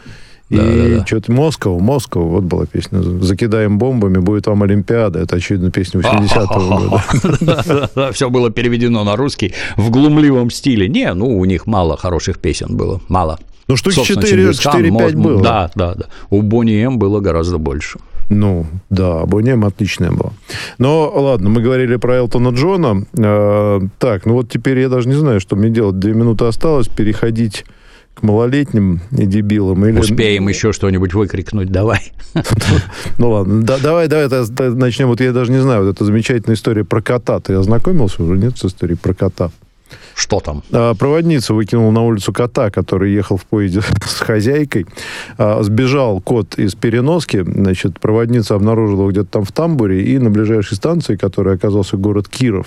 И 0.49 0.57
да, 0.57 0.99
да, 0.99 1.07
что-то 1.07 1.33
Москва, 1.33 1.79
Москва, 1.79 2.23
вот 2.23 2.45
была 2.45 2.67
песня. 2.67 3.03
Закидаем 3.03 3.79
бомбами, 3.79 4.19
будет 4.19 4.47
вам 4.47 4.63
Олимпиада. 4.63 5.19
Это, 5.19 5.37
очевидно, 5.37 5.73
песня 5.73 6.01
80-го 6.01 6.79
года. 6.79 8.13
Все 8.13 8.31
было 8.31 8.51
переведено 8.51 9.03
на 9.03 9.17
русский 9.17 9.55
в 9.77 9.91
глумливом 9.91 10.51
стиле. 10.51 10.89
Не, 10.89 11.13
ну, 11.15 11.37
у 11.37 11.45
них 11.45 11.67
мало 11.67 11.97
хороших 11.97 12.39
песен 12.39 12.77
было. 12.77 13.01
Мало. 13.09 13.41
Ну, 13.67 13.77
штуки 13.77 13.99
4-5 13.99 15.17
было. 15.17 15.43
Да, 15.43 15.71
да, 15.75 15.95
да. 15.95 16.07
У 16.31 16.43
Бонни 16.43 16.81
М 16.85 16.99
было 16.99 17.19
гораздо 17.19 17.59
больше. 17.59 17.99
Ну, 18.29 18.67
да, 18.91 19.25
Бонем 19.25 19.65
отличная 19.65 20.11
была. 20.11 20.33
Но, 20.79 21.13
ладно, 21.15 21.49
мы 21.49 21.61
говорили 21.61 21.97
про 21.97 22.17
Элтона 22.17 22.49
Джона. 22.49 23.05
Э, 23.17 23.81
так, 23.99 24.27
ну 24.27 24.35
вот 24.35 24.49
теперь 24.49 24.79
я 24.81 24.89
даже 24.89 25.09
не 25.09 25.15
знаю, 25.15 25.41
что 25.41 25.55
мне 25.57 25.71
делать. 25.71 25.99
Две 25.99 26.13
минуты 26.13 26.45
осталось. 26.45 26.89
Переходить 26.89 27.65
к 28.17 28.23
малолетним 28.23 29.01
и 29.13 29.27
дебилам. 29.27 29.85
Или... 29.85 30.01
Успеем 30.01 30.49
еще 30.49 30.73
что-нибудь 30.73 31.13
выкрикнуть, 31.13 31.71
давай. 31.71 32.13
Ну 33.19 33.31
ладно, 33.31 33.63
давай, 33.63 34.09
давай 34.09 34.29
начнем. 34.75 35.09
Вот 35.09 35.21
я 35.21 35.33
даже 35.33 35.53
не 35.53 35.61
знаю, 35.61 35.85
вот 35.85 35.95
эта 35.95 36.05
замечательная 36.05 36.57
история 36.57 36.85
про 36.85 37.01
кота. 37.01 37.41
Ты 37.41 37.55
ознакомился 37.55 38.23
уже, 38.23 38.39
нет, 38.39 38.59
с 38.59 38.65
историей 38.65 38.99
про 38.99 39.15
кота? 39.15 39.51
Что 40.15 40.41
там? 40.41 40.63
А, 40.73 40.95
проводница 40.95 41.55
выкинула 41.55 41.91
на 41.91 42.03
улицу 42.03 42.33
кота, 42.33 42.71
который 42.71 43.13
ехал 43.13 43.37
в 43.37 43.45
поезде 43.45 43.83
с 44.07 44.21
хозяйкой. 44.21 44.87
А, 45.39 45.63
сбежал 45.63 46.21
кот 46.21 46.59
из 46.59 46.75
переноски. 46.75 47.45
Значит, 47.47 48.01
проводница 48.01 48.55
обнаружила 48.55 49.03
его 49.03 49.11
где-то 49.11 49.29
там 49.31 49.45
в 49.45 49.53
тамбуре 49.53 50.03
и 50.03 50.19
на 50.19 50.31
ближайшей 50.31 50.77
станции, 50.77 51.17
которая 51.17 51.57
оказался 51.57 51.97
город 51.97 52.29
Киров, 52.29 52.67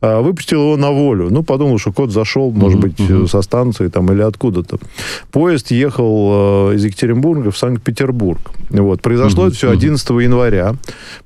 а, 0.00 0.20
выпустил 0.20 0.60
его 0.60 0.76
на 0.76 0.90
волю. 0.90 1.28
Ну, 1.30 1.42
подумал, 1.42 1.78
что 1.78 1.92
кот 1.92 2.10
зашел, 2.10 2.50
может 2.50 2.78
быть, 2.78 2.98
uh-huh. 2.98 3.26
со 3.26 3.42
станции 3.42 3.88
там 3.88 4.12
или 4.12 4.22
откуда-то. 4.22 4.78
Поезд 5.32 5.70
ехал 5.70 6.72
из 6.72 6.84
Екатеринбурга 6.84 7.50
в 7.50 7.58
Санкт-Петербург. 7.58 8.40
Вот. 8.70 9.02
Произошло 9.02 9.44
uh-huh. 9.44 9.48
это 9.48 9.56
все 9.56 9.70
11 9.70 10.10
января. 10.10 10.76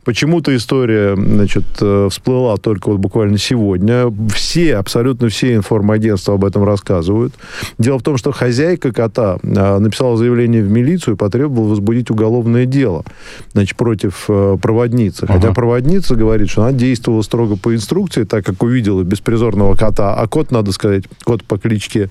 Почему-то 0.05 0.55
история, 0.57 1.17
значит, 1.17 1.65
э, 1.81 2.09
всплыла 2.11 2.57
только 2.57 2.91
вот 2.91 2.99
буквально 2.99 3.39
сегодня. 3.39 4.13
Все, 4.35 4.77
абсолютно 4.77 5.18
все 5.27 5.55
информагентства 5.55 6.35
об 6.35 6.45
этом 6.45 6.65
рассказывают. 6.65 7.35
Дело 7.79 7.99
в 7.99 8.03
том, 8.03 8.17
что 8.17 8.33
хозяйка 8.33 8.93
кота 8.93 9.39
а, 9.43 9.79
написала 9.79 10.17
заявление 10.17 10.63
в 10.63 10.71
милицию 10.71 11.15
и 11.15 11.17
потребовала 11.17 11.69
возбудить 11.69 12.11
уголовное 12.11 12.67
дело 12.67 13.05
значит, 13.53 13.77
против 13.77 14.25
э, 14.29 14.57
проводницы. 14.61 15.27
Хотя 15.27 15.49
ага. 15.49 15.55
проводница 15.55 16.15
говорит, 16.15 16.49
что 16.49 16.63
она 16.63 16.73
действовала 16.73 17.23
строго 17.23 17.57
по 17.57 17.75
инструкции, 17.75 18.25
так 18.25 18.45
как 18.45 18.63
увидела 18.63 19.03
беспризорного 19.03 19.75
кота. 19.75 20.15
А 20.15 20.27
кот, 20.29 20.51
надо 20.51 20.73
сказать, 20.73 21.05
кот 21.25 21.43
по 21.45 21.59
кличке, 21.59 22.11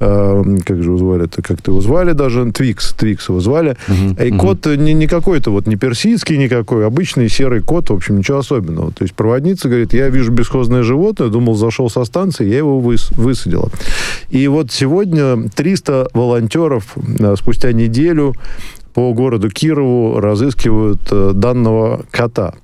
э, 0.00 0.44
как 0.64 0.82
же 0.82 0.90
его 0.90 0.98
звали, 0.98 1.24
это 1.24 1.42
как-то 1.42 1.72
его 1.72 1.80
звали 1.80 2.12
даже, 2.12 2.50
Твикс, 2.52 2.92
Твикс 2.94 3.28
его 3.28 3.40
звали. 3.40 3.76
Угу, 3.88 4.22
и 4.22 4.30
угу. 4.30 4.38
кот 4.38 4.66
не, 4.66 4.94
не 4.94 5.06
какой-то 5.06 5.50
вот 5.50 5.66
не 5.66 5.76
персидский 5.76 6.36
никакой, 6.36 6.86
обычный 6.86 7.28
серый 7.28 7.60
кот, 7.60 7.90
в 7.90 7.94
общем, 7.94 8.18
ничего 8.18 8.38
особенного. 8.38 8.92
То 8.92 9.02
есть 9.02 9.14
проводница 9.14 9.68
говорит, 9.68 9.92
я 9.92 10.08
вижу 10.08 10.32
бесхозное 10.32 10.82
животное, 10.82 11.28
думал, 11.28 11.54
зашел 11.54 11.90
со 11.90 12.04
станции, 12.04 12.43
я 12.48 12.58
его 12.58 12.80
выс 12.80 13.10
высадила. 13.10 13.70
И 14.30 14.46
вот 14.48 14.72
сегодня 14.72 15.48
300 15.48 16.10
волонтеров 16.12 16.96
э, 16.96 17.34
спустя 17.36 17.72
неделю 17.72 18.34
по 18.94 19.12
городу 19.12 19.50
Кирову 19.50 20.20
разыскивают 20.20 21.00
э, 21.10 21.32
данного 21.34 22.04
кота. 22.10 22.54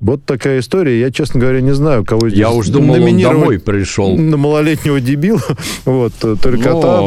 Вот 0.00 0.24
такая 0.24 0.60
история. 0.60 1.00
Я, 1.00 1.10
честно 1.10 1.40
говоря, 1.40 1.60
не 1.60 1.72
знаю, 1.72 2.04
кого 2.04 2.28
здесь 2.28 2.40
Я 2.40 2.50
уж 2.50 2.68
думал, 2.68 2.94
он 2.94 3.18
домой 3.20 3.58
пришел. 3.58 4.16
На 4.16 4.36
малолетнего 4.36 5.00
дебила. 5.00 5.40
Вот, 5.84 6.12
только 6.18 6.70
ну, 6.70 6.80
кота. 6.80 7.00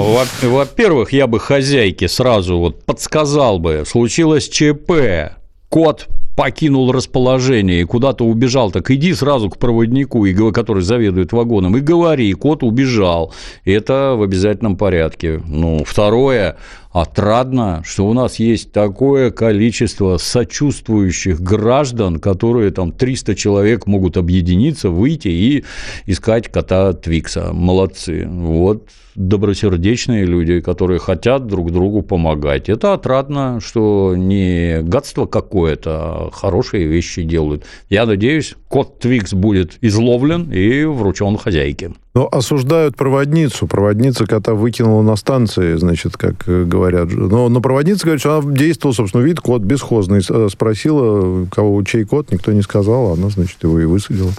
Во-первых, 0.48 1.14
я 1.14 1.28
бы 1.28 1.40
хозяйке 1.40 2.08
сразу 2.08 2.58
вот 2.58 2.84
подсказал 2.84 3.60
бы. 3.60 3.84
Случилось 3.86 4.50
ЧП. 4.50 5.34
Кот 5.70 6.08
покинул 6.38 6.92
расположение 6.92 7.82
и 7.82 7.84
куда-то 7.84 8.24
убежал, 8.24 8.72
так 8.72 8.92
иди 8.92 9.14
сразу 9.16 9.50
к 9.50 9.58
проводнику, 9.58 10.24
который 10.54 10.84
заведует 10.84 11.34
вагоном, 11.34 11.76
и 11.76 11.80
говори, 11.80 12.32
кот 12.34 12.62
убежал. 12.64 13.34
Это 13.66 14.14
в 14.16 14.22
обязательном 14.22 14.78
порядке. 14.78 15.42
Ну, 15.48 15.84
второе, 15.84 16.58
отрадно, 17.02 17.82
что 17.86 18.08
у 18.08 18.14
нас 18.14 18.40
есть 18.40 18.72
такое 18.72 19.32
количество 19.32 20.18
сочувствующих 20.18 21.40
граждан, 21.42 22.20
которые 22.20 22.72
там 22.72 22.92
300 22.92 23.36
человек 23.36 23.88
могут 23.88 24.18
объединиться, 24.18 24.90
выйти 24.90 25.28
и 25.28 25.66
искать 26.06 26.50
кота 26.50 26.94
Твикса. 26.94 27.52
Молодцы. 27.54 28.28
Вот 28.28 28.90
добросердечные 29.18 30.26
люди, 30.26 30.62
которые 30.62 31.00
хотят 31.00 31.48
друг 31.48 31.72
другу 31.72 32.04
помогать. 32.04 32.70
Это 32.70 32.94
отрадно, 32.94 33.60
что 33.60 34.14
не 34.16 34.82
гадство 34.84 35.26
какое-то, 35.26 35.92
а 35.92 36.30
хорошие 36.32 36.86
вещи 36.86 37.24
делают. 37.24 37.66
Я 37.90 38.06
надеюсь, 38.06 38.56
кот 38.70 39.00
Твикс 39.00 39.34
будет 39.34 39.80
изловлен 39.82 40.52
и 40.52 40.86
вручен 40.86 41.36
хозяйке. 41.38 41.94
Но 42.14 42.28
осуждают 42.32 42.96
проводницу. 42.96 43.68
Проводница 43.68 44.26
кота 44.26 44.54
выкинула 44.54 45.02
на 45.02 45.16
станции, 45.16 45.76
значит, 45.76 46.16
как 46.18 46.46
говорят. 46.46 46.87
Но, 46.92 47.50
но 47.50 47.62
проводница 47.62 48.04
говорит, 48.06 48.22
что 48.22 48.38
она 48.38 48.54
действовала, 48.54 48.96
собственно, 48.96 49.22
вид 49.22 49.40
кот 49.40 49.62
бесхозный. 49.62 50.22
Э, 50.30 50.48
спросила, 50.52 51.46
кого, 51.52 51.84
чей 51.84 52.06
кот, 52.06 52.32
никто 52.32 52.52
не 52.52 52.62
сказал, 52.62 53.14
она, 53.14 53.30
значит, 53.30 53.64
его 53.64 53.80
и 53.80 53.86
высадила. 53.86 54.32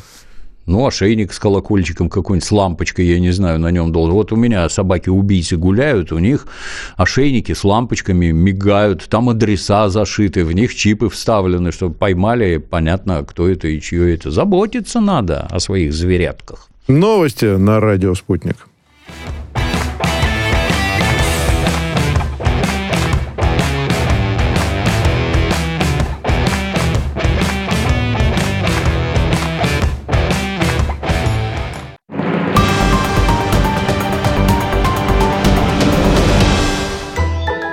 Ну, 0.68 0.86
ошейник 0.86 1.32
с 1.32 1.38
колокольчиком 1.38 2.10
какой-нибудь, 2.10 2.46
с 2.46 2.52
лампочкой, 2.52 3.06
я 3.06 3.18
не 3.18 3.30
знаю, 3.30 3.58
на 3.58 3.70
нем 3.70 3.90
должен. 3.90 4.12
Вот 4.12 4.32
у 4.32 4.36
меня 4.36 4.68
собаки-убийцы 4.68 5.56
гуляют, 5.56 6.12
у 6.12 6.18
них 6.18 6.46
ошейники 6.96 7.54
с 7.54 7.64
лампочками 7.64 8.32
мигают, 8.32 9.08
там 9.08 9.30
адреса 9.30 9.88
зашиты, 9.88 10.44
в 10.44 10.52
них 10.52 10.74
чипы 10.74 11.08
вставлены, 11.08 11.72
чтобы 11.72 11.94
поймали, 11.94 12.58
понятно, 12.58 13.24
кто 13.24 13.48
это 13.48 13.66
и 13.66 13.80
чье 13.80 14.14
это. 14.14 14.30
Заботиться 14.30 15.00
надо 15.00 15.46
о 15.50 15.58
своих 15.58 15.94
зверятках. 15.94 16.68
Новости 16.86 17.46
на 17.56 17.80
радио 17.80 18.14
«Спутник». 18.14 18.56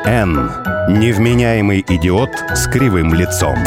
Н. 0.06 0.52
Невменяемый 0.88 1.84
идиот 1.88 2.30
с 2.54 2.68
кривым 2.68 3.15
лицом. 3.15 3.58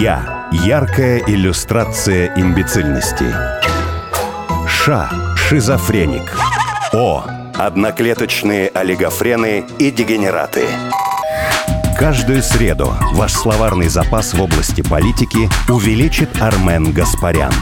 Я. 0.00 0.48
Яркая 0.50 1.22
иллюстрация 1.24 2.32
имбецильности. 2.34 3.32
Ш. 4.66 5.08
Шизофреник. 5.36 6.36
О. 6.92 7.24
Одноклеточные 7.54 8.68
олигофрены 8.68 9.64
и 9.78 9.92
дегенераты. 9.92 10.64
Каждую 11.96 12.42
среду 12.42 12.92
ваш 13.12 13.32
словарный 13.32 13.88
запас 13.88 14.34
в 14.34 14.42
области 14.42 14.82
политики 14.82 15.48
увеличит 15.70 16.42
Армен 16.42 16.92
Гаспарян. 16.92 17.52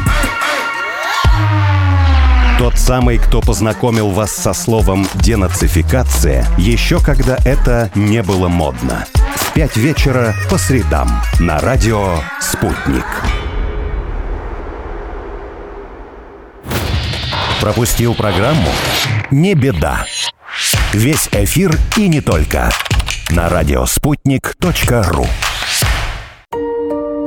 Тот 2.58 2.78
самый, 2.78 3.18
кто 3.18 3.40
познакомил 3.40 4.10
вас 4.10 4.30
со 4.30 4.52
словом 4.52 5.08
«денацификация» 5.14 6.46
еще 6.56 7.00
когда 7.00 7.36
это 7.44 7.90
не 7.96 8.22
было 8.22 8.46
модно. 8.46 9.06
В 9.34 9.52
пять 9.52 9.76
вечера 9.76 10.34
по 10.48 10.56
средам 10.56 11.08
на 11.40 11.58
радио 11.58 12.20
«Спутник». 12.40 13.04
Пропустил 17.60 18.14
программу? 18.14 18.68
Не 19.32 19.54
беда. 19.54 20.04
Весь 20.92 21.28
эфир 21.32 21.76
и 21.96 22.08
не 22.08 22.20
только. 22.20 22.70
На 23.30 23.48
радиоспутник.ру 23.48 25.26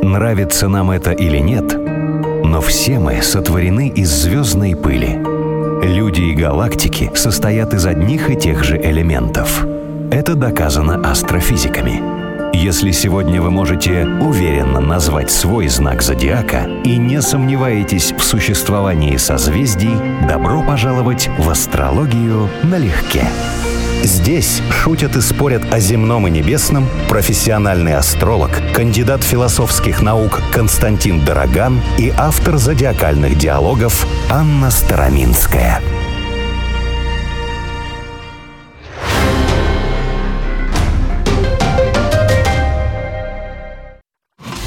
Нравится 0.04 0.70
нам 0.70 0.92
это 0.92 1.12
или 1.12 1.40
нет– 1.40 1.76
но 2.48 2.62
все 2.62 2.98
мы 2.98 3.22
сотворены 3.22 3.90
из 3.90 4.10
звездной 4.10 4.76
пыли. 4.76 5.20
Люди 5.84 6.22
и 6.22 6.34
галактики 6.34 7.12
состоят 7.14 7.74
из 7.74 7.86
одних 7.86 8.30
и 8.30 8.36
тех 8.36 8.64
же 8.64 8.78
элементов. 8.78 9.66
Это 10.12 10.36
доказано 10.36 11.10
астрофизиками. 11.10 12.02
Если 12.56 12.92
сегодня 12.92 13.42
вы 13.42 13.52
можете 13.52 14.06
уверенно 14.06 14.80
назвать 14.80 15.30
свой 15.30 15.68
знак 15.68 16.02
зодиака 16.02 16.68
и 16.86 16.98
не 16.98 17.22
сомневаетесь 17.22 18.14
в 18.14 18.24
существовании 18.24 19.18
созвездий, 19.18 19.94
добро 20.28 20.64
пожаловать 20.64 21.30
в 21.38 21.50
астрологию 21.50 22.50
налегке. 22.64 23.24
Здесь 24.04 24.62
шутят 24.70 25.16
и 25.16 25.22
спорят 25.22 25.74
о 25.74 25.80
земном 25.80 26.28
и 26.28 26.32
небесном 26.32 26.88
профессиональный 27.10 27.96
астролог, 27.96 28.52
кандидат 28.74 29.24
философских 29.24 30.02
наук 30.02 30.42
Константин 30.54 31.24
Дороган 31.24 31.82
и 31.98 32.14
автор 32.18 32.58
зодиакальных 32.58 33.38
диалогов 33.38 34.06
Анна 34.30 34.70
Староминская. 34.72 35.82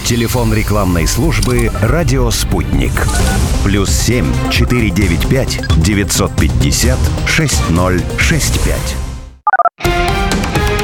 Телефон 0.04 0.52
рекламной 0.52 1.06
службы 1.06 1.70
«Радио 1.82 2.30
Спутник». 2.30 2.92
Плюс 3.62 3.90
семь 3.90 4.26
четыре 4.50 4.90
девять 4.90 5.28
пять 5.28 5.60
девятьсот 5.76 6.34
пятьдесят 6.36 6.98
шесть 7.26 7.70
ноль 7.70 8.02
шесть 8.18 8.60
пять. 8.64 8.96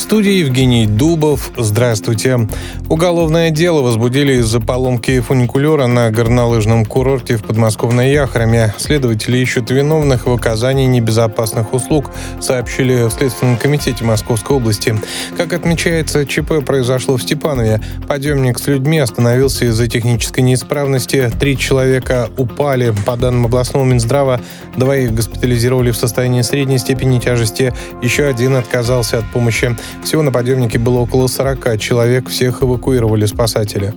студии 0.00 0.32
Евгений 0.32 0.86
Дубов. 0.86 1.50
Здравствуйте. 1.56 2.48
Уголовное 2.88 3.50
дело 3.50 3.82
возбудили 3.82 4.34
из-за 4.34 4.60
поломки 4.60 5.20
фуникулера 5.20 5.86
на 5.86 6.10
горнолыжном 6.10 6.84
курорте 6.84 7.36
в 7.36 7.42
подмосковной 7.42 8.12
Яхраме. 8.12 8.74
Следователи 8.78 9.38
ищут 9.38 9.70
виновных 9.70 10.26
в 10.26 10.32
оказании 10.32 10.86
небезопасных 10.86 11.72
услуг, 11.72 12.10
сообщили 12.40 13.08
в 13.08 13.10
Следственном 13.10 13.56
комитете 13.56 14.04
Московской 14.04 14.56
области. 14.56 14.94
Как 15.36 15.52
отмечается, 15.52 16.26
ЧП 16.26 16.64
произошло 16.64 17.16
в 17.16 17.22
Степанове. 17.22 17.80
Подъемник 18.08 18.58
с 18.58 18.66
людьми 18.66 18.98
остановился 18.98 19.64
из-за 19.66 19.88
технической 19.88 20.44
неисправности. 20.44 21.30
Три 21.40 21.56
человека 21.56 22.28
упали. 22.36 22.94
По 23.06 23.16
данным 23.16 23.46
областного 23.46 23.84
Минздрава, 23.84 24.40
двоих 24.76 25.14
госпитализировали 25.14 25.90
в 25.90 25.96
состоянии 25.96 26.42
средней 26.42 26.78
степени 26.78 27.18
тяжести. 27.18 27.72
Еще 28.02 28.24
один 28.24 28.56
отказался 28.56 29.18
от 29.18 29.30
помощи. 29.30 29.76
Всего 30.02 30.22
на 30.22 30.32
подъемнике 30.32 30.78
было 30.78 30.98
около 30.98 31.26
40 31.26 31.78
человек, 31.78 32.28
всех 32.28 32.62
эвакуировали 32.62 33.26
спасатели. 33.26 33.94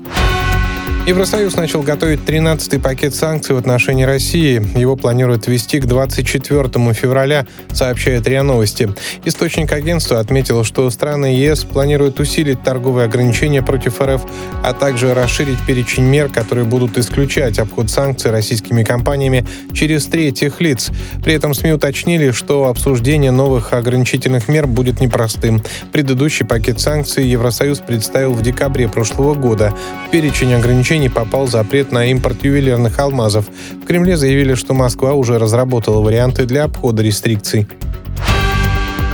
Евросоюз 1.07 1.55
начал 1.55 1.83
готовить 1.83 2.21
13-й 2.21 2.79
пакет 2.79 3.13
санкций 3.13 3.53
в 3.53 3.59
отношении 3.59 4.05
России. 4.05 4.59
Его 4.75 4.95
планируют 4.95 5.45
ввести 5.45 5.79
к 5.79 5.85
24 5.85 6.93
февраля, 6.93 7.45
сообщает 7.71 8.27
РИА 8.27 8.41
Новости. 8.41 8.91
Источник 9.23 9.71
агентства 9.71 10.19
отметил, 10.19 10.63
что 10.63 10.89
страны 10.89 11.27
ЕС 11.27 11.63
планируют 11.63 12.19
усилить 12.19 12.63
торговые 12.63 13.05
ограничения 13.05 13.61
против 13.61 14.01
РФ, 14.01 14.23
а 14.63 14.73
также 14.73 15.13
расширить 15.13 15.59
перечень 15.67 16.05
мер, 16.05 16.27
которые 16.27 16.65
будут 16.65 16.97
исключать 16.97 17.59
обход 17.59 17.91
санкций 17.91 18.31
российскими 18.31 18.83
компаниями 18.83 19.45
через 19.73 20.07
третьих 20.07 20.59
лиц. 20.59 20.89
При 21.23 21.35
этом 21.35 21.53
СМИ 21.53 21.73
уточнили, 21.73 22.31
что 22.31 22.67
обсуждение 22.67 23.29
новых 23.29 23.73
ограничительных 23.73 24.47
мер 24.47 24.65
будет 24.65 25.01
непростым. 25.01 25.61
Предыдущий 25.91 26.47
пакет 26.47 26.79
санкций 26.79 27.27
Евросоюз 27.27 27.77
представил 27.77 28.33
в 28.33 28.41
декабре 28.41 28.89
прошлого 28.89 29.35
года. 29.35 29.71
Перечень 30.09 30.55
ограничений 30.55 30.94
ограничений 30.95 31.09
попал 31.09 31.47
запрет 31.47 31.91
на 31.91 32.05
импорт 32.05 32.43
ювелирных 32.45 32.99
алмазов. 32.99 33.45
В 33.83 33.85
Кремле 33.85 34.15
заявили, 34.15 34.55
что 34.55 34.73
Москва 34.73 35.13
уже 35.13 35.37
разработала 35.37 36.01
варианты 36.01 36.45
для 36.45 36.63
обхода 36.63 37.03
рестрикций. 37.03 37.67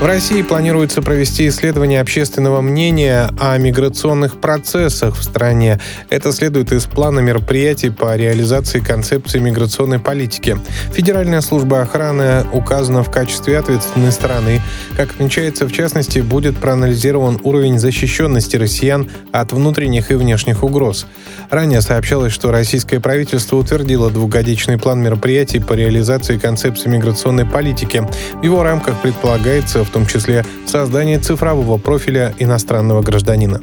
В 0.02 0.06
России 0.08 0.42
планируется 0.42 1.04
провести 1.04 1.48
исследование 1.48 2.02
общественного 2.02 2.62
мнения 2.62 3.30
о 3.40 3.56
миграционных 3.60 4.42
процессах 4.42 5.16
в 5.16 5.24
стране. 5.24 5.80
Это 6.10 6.32
следует 6.32 6.72
из 6.72 6.86
плана 6.86 7.20
мероприятий 7.20 7.92
по 7.92 8.16
реализации 8.16 8.80
концепции 8.80 9.38
миграционной 9.38 10.00
политики. 10.00 10.58
Федеральная 10.92 11.42
служба 11.42 11.82
охраны 11.82 12.48
указана 12.52 13.04
в 13.04 13.12
качестве 13.12 13.60
ответственной 13.60 14.12
стороны. 14.12 14.60
Как 14.98 15.12
отмечается, 15.12 15.68
в 15.68 15.72
частности, 15.72 16.18
будет 16.18 16.58
проанализирован 16.58 17.40
уровень 17.44 17.78
защищенности 17.78 18.56
россиян 18.56 19.08
от 19.32 19.54
внутренних 19.54 20.10
и 20.10 20.16
внешних 20.16 20.64
угроз. 20.64 21.06
Ранее 21.52 21.82
сообщалось, 21.82 22.34
что 22.34 22.50
российское 22.50 23.00
правительство 23.00 23.58
утвердило 23.58 24.10
двухгодичный 24.10 24.80
план 24.80 25.00
мероприятий 25.00 25.60
по 25.60 25.74
реализации 25.74 26.40
концепции 26.40 26.90
миграционной 26.90 27.46
политики. 27.46 28.04
В 28.34 28.44
его 28.44 28.64
рамках 28.64 29.00
предполагается 29.02 29.86
в 29.86 29.90
в 29.91 29.93
том 29.93 30.06
числе 30.06 30.45
создание 30.65 31.19
цифрового 31.19 31.77
профиля 31.77 32.34
иностранного 32.39 33.01
гражданина. 33.01 33.60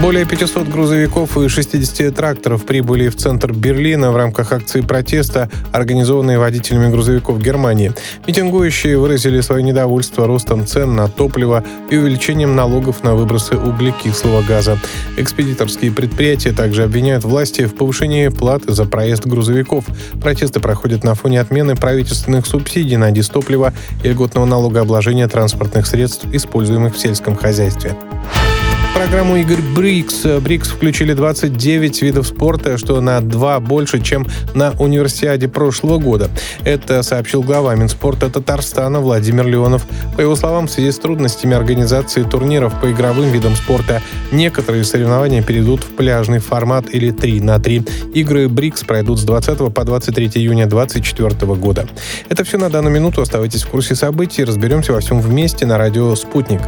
Более 0.00 0.24
500 0.24 0.68
грузовиков 0.68 1.36
и 1.38 1.48
60 1.48 2.14
тракторов 2.14 2.64
прибыли 2.64 3.08
в 3.08 3.16
центр 3.16 3.52
Берлина 3.52 4.10
в 4.10 4.16
рамках 4.16 4.52
акции 4.52 4.80
протеста, 4.80 5.48
организованной 5.70 6.38
водителями 6.38 6.90
грузовиков 6.90 7.40
Германии. 7.40 7.92
Митингующие 8.26 8.98
выразили 8.98 9.40
свое 9.40 9.62
недовольство 9.62 10.26
ростом 10.26 10.66
цен 10.66 10.96
на 10.96 11.06
топливо 11.08 11.62
и 11.88 11.96
увеличением 11.96 12.56
налогов 12.56 13.04
на 13.04 13.14
выбросы 13.14 13.56
углекислого 13.56 14.42
газа. 14.42 14.76
Экспедиторские 15.16 15.92
предприятия 15.92 16.50
также 16.50 16.82
обвиняют 16.82 17.22
власти 17.22 17.66
в 17.66 17.74
повышении 17.76 18.26
платы 18.26 18.72
за 18.72 18.84
проезд 18.84 19.26
грузовиков. 19.26 19.84
Протесты 20.20 20.58
проходят 20.58 21.04
на 21.04 21.14
фоне 21.14 21.40
отмены 21.40 21.76
правительственных 21.76 22.46
субсидий 22.46 22.96
на 22.96 23.12
дистопливо 23.12 23.72
и 24.02 24.08
льготного 24.08 24.46
налогообложения 24.46 25.28
транспортных 25.28 25.86
средств, 25.86 26.26
используемых 26.32 26.96
в 26.96 26.98
сельском 26.98 27.36
хозяйстве 27.36 27.96
программу 29.02 29.36
Игорь 29.36 29.60
Брикс. 29.74 30.22
Брикс 30.40 30.68
включили 30.68 31.12
29 31.12 32.02
видов 32.02 32.24
спорта, 32.24 32.78
что 32.78 33.00
на 33.00 33.20
два 33.20 33.58
больше, 33.58 34.00
чем 34.00 34.24
на 34.54 34.74
универсиаде 34.78 35.48
прошлого 35.48 35.98
года. 35.98 36.30
Это 36.64 37.02
сообщил 37.02 37.42
глава 37.42 37.74
Минспорта 37.74 38.30
Татарстана 38.30 39.00
Владимир 39.00 39.44
Леонов. 39.44 39.86
По 40.16 40.20
его 40.20 40.36
словам, 40.36 40.68
в 40.68 40.70
связи 40.70 40.92
с 40.92 41.00
трудностями 41.00 41.56
организации 41.56 42.22
турниров 42.22 42.80
по 42.80 42.92
игровым 42.92 43.28
видам 43.30 43.56
спорта, 43.56 44.00
некоторые 44.30 44.84
соревнования 44.84 45.42
перейдут 45.42 45.82
в 45.82 45.96
пляжный 45.96 46.38
формат 46.38 46.84
или 46.92 47.10
3 47.10 47.40
на 47.40 47.58
3. 47.58 47.84
Игры 48.14 48.48
БРИКС 48.48 48.84
пройдут 48.84 49.18
с 49.18 49.24
20 49.24 49.74
по 49.74 49.84
23 49.84 50.26
июня 50.34 50.66
2024 50.66 51.54
года. 51.54 51.88
Это 52.28 52.44
все 52.44 52.56
на 52.56 52.70
данную 52.70 52.94
минуту. 52.94 53.20
Оставайтесь 53.20 53.64
в 53.64 53.68
курсе 53.68 53.96
событий. 53.96 54.44
Разберемся 54.44 54.92
во 54.92 55.00
всем 55.00 55.20
вместе 55.20 55.66
на 55.66 55.76
радио 55.76 56.14
«Спутник». 56.14 56.60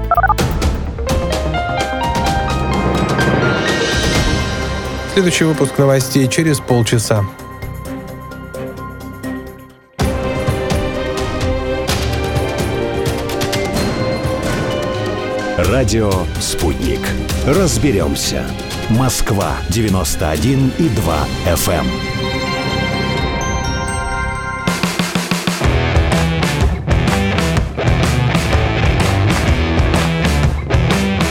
Следующий 5.15 5.45
выпуск 5.45 5.79
новостей 5.79 6.27
через 6.27 6.59
полчаса. 6.59 7.25
Радио 15.57 16.11
«Спутник». 16.41 16.99
Разберемся. 17.47 18.45
Москва, 18.89 19.53
91 19.69 20.73
и 20.81 20.89
2 20.89 21.27
FM. 21.47 21.87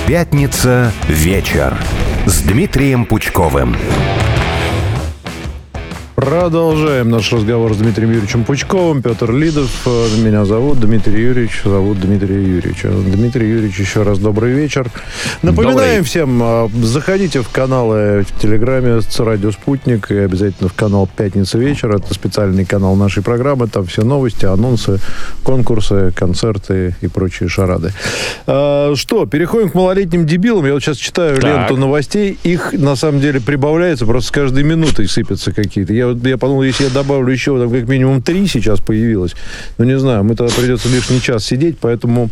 Пятница. 0.07 0.89
Вечер 1.09 1.77
с 2.25 2.41
Дмитрием 2.41 3.05
Пучковым. 3.05 3.75
Продолжаем 6.23 7.09
наш 7.09 7.33
разговор 7.33 7.73
с 7.73 7.77
Дмитрием 7.77 8.11
Юрьевичем 8.11 8.45
Пучковым. 8.45 9.01
Петр 9.01 9.29
Лидов. 9.33 9.69
Э, 9.85 10.07
меня 10.23 10.45
зовут 10.45 10.79
Дмитрий 10.79 11.21
Юрьевич. 11.21 11.63
Зовут 11.65 11.99
Дмитрий 11.99 12.45
Юрьевич. 12.45 12.83
Дмитрий 12.83 13.49
Юрьевич, 13.49 13.77
еще 13.77 14.03
раз 14.03 14.19
добрый 14.19 14.53
вечер. 14.53 14.89
Напоминаем 15.41 15.77
добрый. 15.77 16.03
всем, 16.03 16.41
э, 16.41 16.69
заходите 16.81 17.41
в 17.41 17.49
каналы 17.49 18.23
в 18.25 18.41
Телеграме 18.41 19.01
с 19.01 19.19
Радио 19.19 19.51
Спутник 19.51 20.11
и 20.11 20.15
обязательно 20.15 20.69
в 20.69 20.73
канал 20.73 21.09
Пятница 21.13 21.57
вечер. 21.57 21.93
Это 21.93 22.13
специальный 22.13 22.63
канал 22.63 22.95
нашей 22.95 23.21
программы. 23.21 23.67
Там 23.67 23.85
все 23.85 24.03
новости, 24.05 24.45
анонсы, 24.45 24.99
конкурсы, 25.43 26.13
концерты 26.15 26.95
и 27.01 27.07
прочие 27.07 27.49
шарады. 27.49 27.91
Что, 28.45 29.25
переходим 29.29 29.71
к 29.71 29.73
малолетним 29.73 30.25
дебилам. 30.25 30.65
Я 30.67 30.73
вот 30.73 30.83
сейчас 30.83 30.95
читаю 30.95 31.35
так. 31.35 31.43
ленту 31.43 31.75
новостей. 31.75 32.37
Их 32.43 32.71
на 32.71 32.95
самом 32.95 33.19
деле 33.19 33.41
прибавляется. 33.41 34.05
Просто 34.05 34.29
с 34.29 34.31
каждой 34.31 34.63
минутой 34.63 35.09
сыпятся 35.09 35.51
какие-то. 35.51 35.91
Я 35.91 36.12
я 36.23 36.37
подумал, 36.37 36.63
если 36.63 36.85
я 36.85 36.89
добавлю 36.89 37.31
еще 37.31 37.57
там 37.59 37.69
как 37.69 37.87
минимум 37.87 38.21
три 38.21 38.47
сейчас 38.47 38.79
появилось, 38.79 39.35
ну, 39.77 39.85
не 39.85 39.97
знаю, 39.97 40.23
мы 40.23 40.35
тогда 40.35 40.53
придется 40.53 40.89
лишний 40.89 41.21
час 41.21 41.45
сидеть, 41.45 41.77
поэтому 41.79 42.29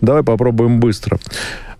давай 0.00 0.22
попробуем 0.22 0.80
быстро. 0.80 1.18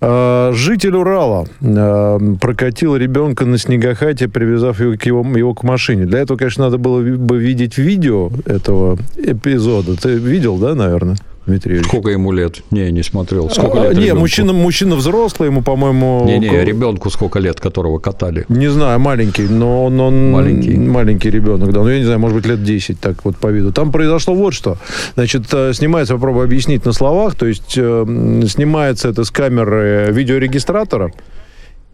А, 0.00 0.52
житель 0.54 0.94
Урала 0.96 1.46
а, 1.61 2.18
прокатил 2.40 2.96
ребенка 2.96 3.44
на 3.44 3.58
снегохате, 3.58 4.28
привязав 4.28 4.80
его 4.80 4.96
к, 4.96 5.02
его, 5.04 5.22
его 5.37 5.54
к 5.54 5.64
машине. 5.64 6.04
Для 6.06 6.20
этого, 6.20 6.38
конечно, 6.38 6.64
надо 6.64 6.78
было 6.78 7.00
бы 7.00 7.38
видеть 7.38 7.78
видео 7.78 8.30
этого 8.46 8.98
эпизода. 9.16 9.96
Ты 9.96 10.14
видел, 10.14 10.56
да, 10.58 10.74
наверное? 10.74 11.16
Дмитрий 11.48 11.82
Сколько 11.82 12.11
ему 12.11 12.30
лет? 12.30 12.62
Не, 12.70 12.92
не 12.92 13.02
смотрел. 13.02 13.48
Сколько 13.48 13.78
лет? 13.78 13.96
Не, 13.96 14.12
мужчина, 14.12 14.52
мужчина 14.52 14.96
взрослый, 14.96 15.48
ему, 15.48 15.62
по-моему... 15.62 16.24
Не-не, 16.26 16.64
ребенку 16.64 17.08
сколько 17.11 17.38
лет, 17.38 17.58
которого 17.58 17.98
катали? 17.98 18.44
Не 18.50 18.68
знаю, 18.68 19.00
маленький, 19.00 19.48
но 19.48 19.87
он, 19.87 19.98
он 19.98 20.30
маленький. 20.30 20.76
маленький 20.76 21.30
ребенок, 21.30 21.72
да. 21.72 21.80
Ну, 21.80 21.88
я 21.88 21.98
не 21.98 22.04
знаю, 22.04 22.18
может 22.20 22.37
быть, 22.37 22.46
лет 22.46 22.62
10, 22.62 23.00
так 23.00 23.24
вот 23.24 23.38
по 23.38 23.48
виду. 23.48 23.72
Там 23.72 23.90
произошло 23.92 24.34
вот 24.34 24.52
что. 24.52 24.76
Значит, 25.14 25.46
э, 25.52 25.72
снимается, 25.72 26.14
попробую 26.14 26.44
объяснить 26.44 26.84
на 26.84 26.92
словах, 26.92 27.34
то 27.34 27.46
есть 27.46 27.78
э, 27.78 28.42
снимается 28.46 29.08
это 29.08 29.24
с 29.24 29.30
камеры 29.30 30.08
видеорегистратора, 30.11 31.12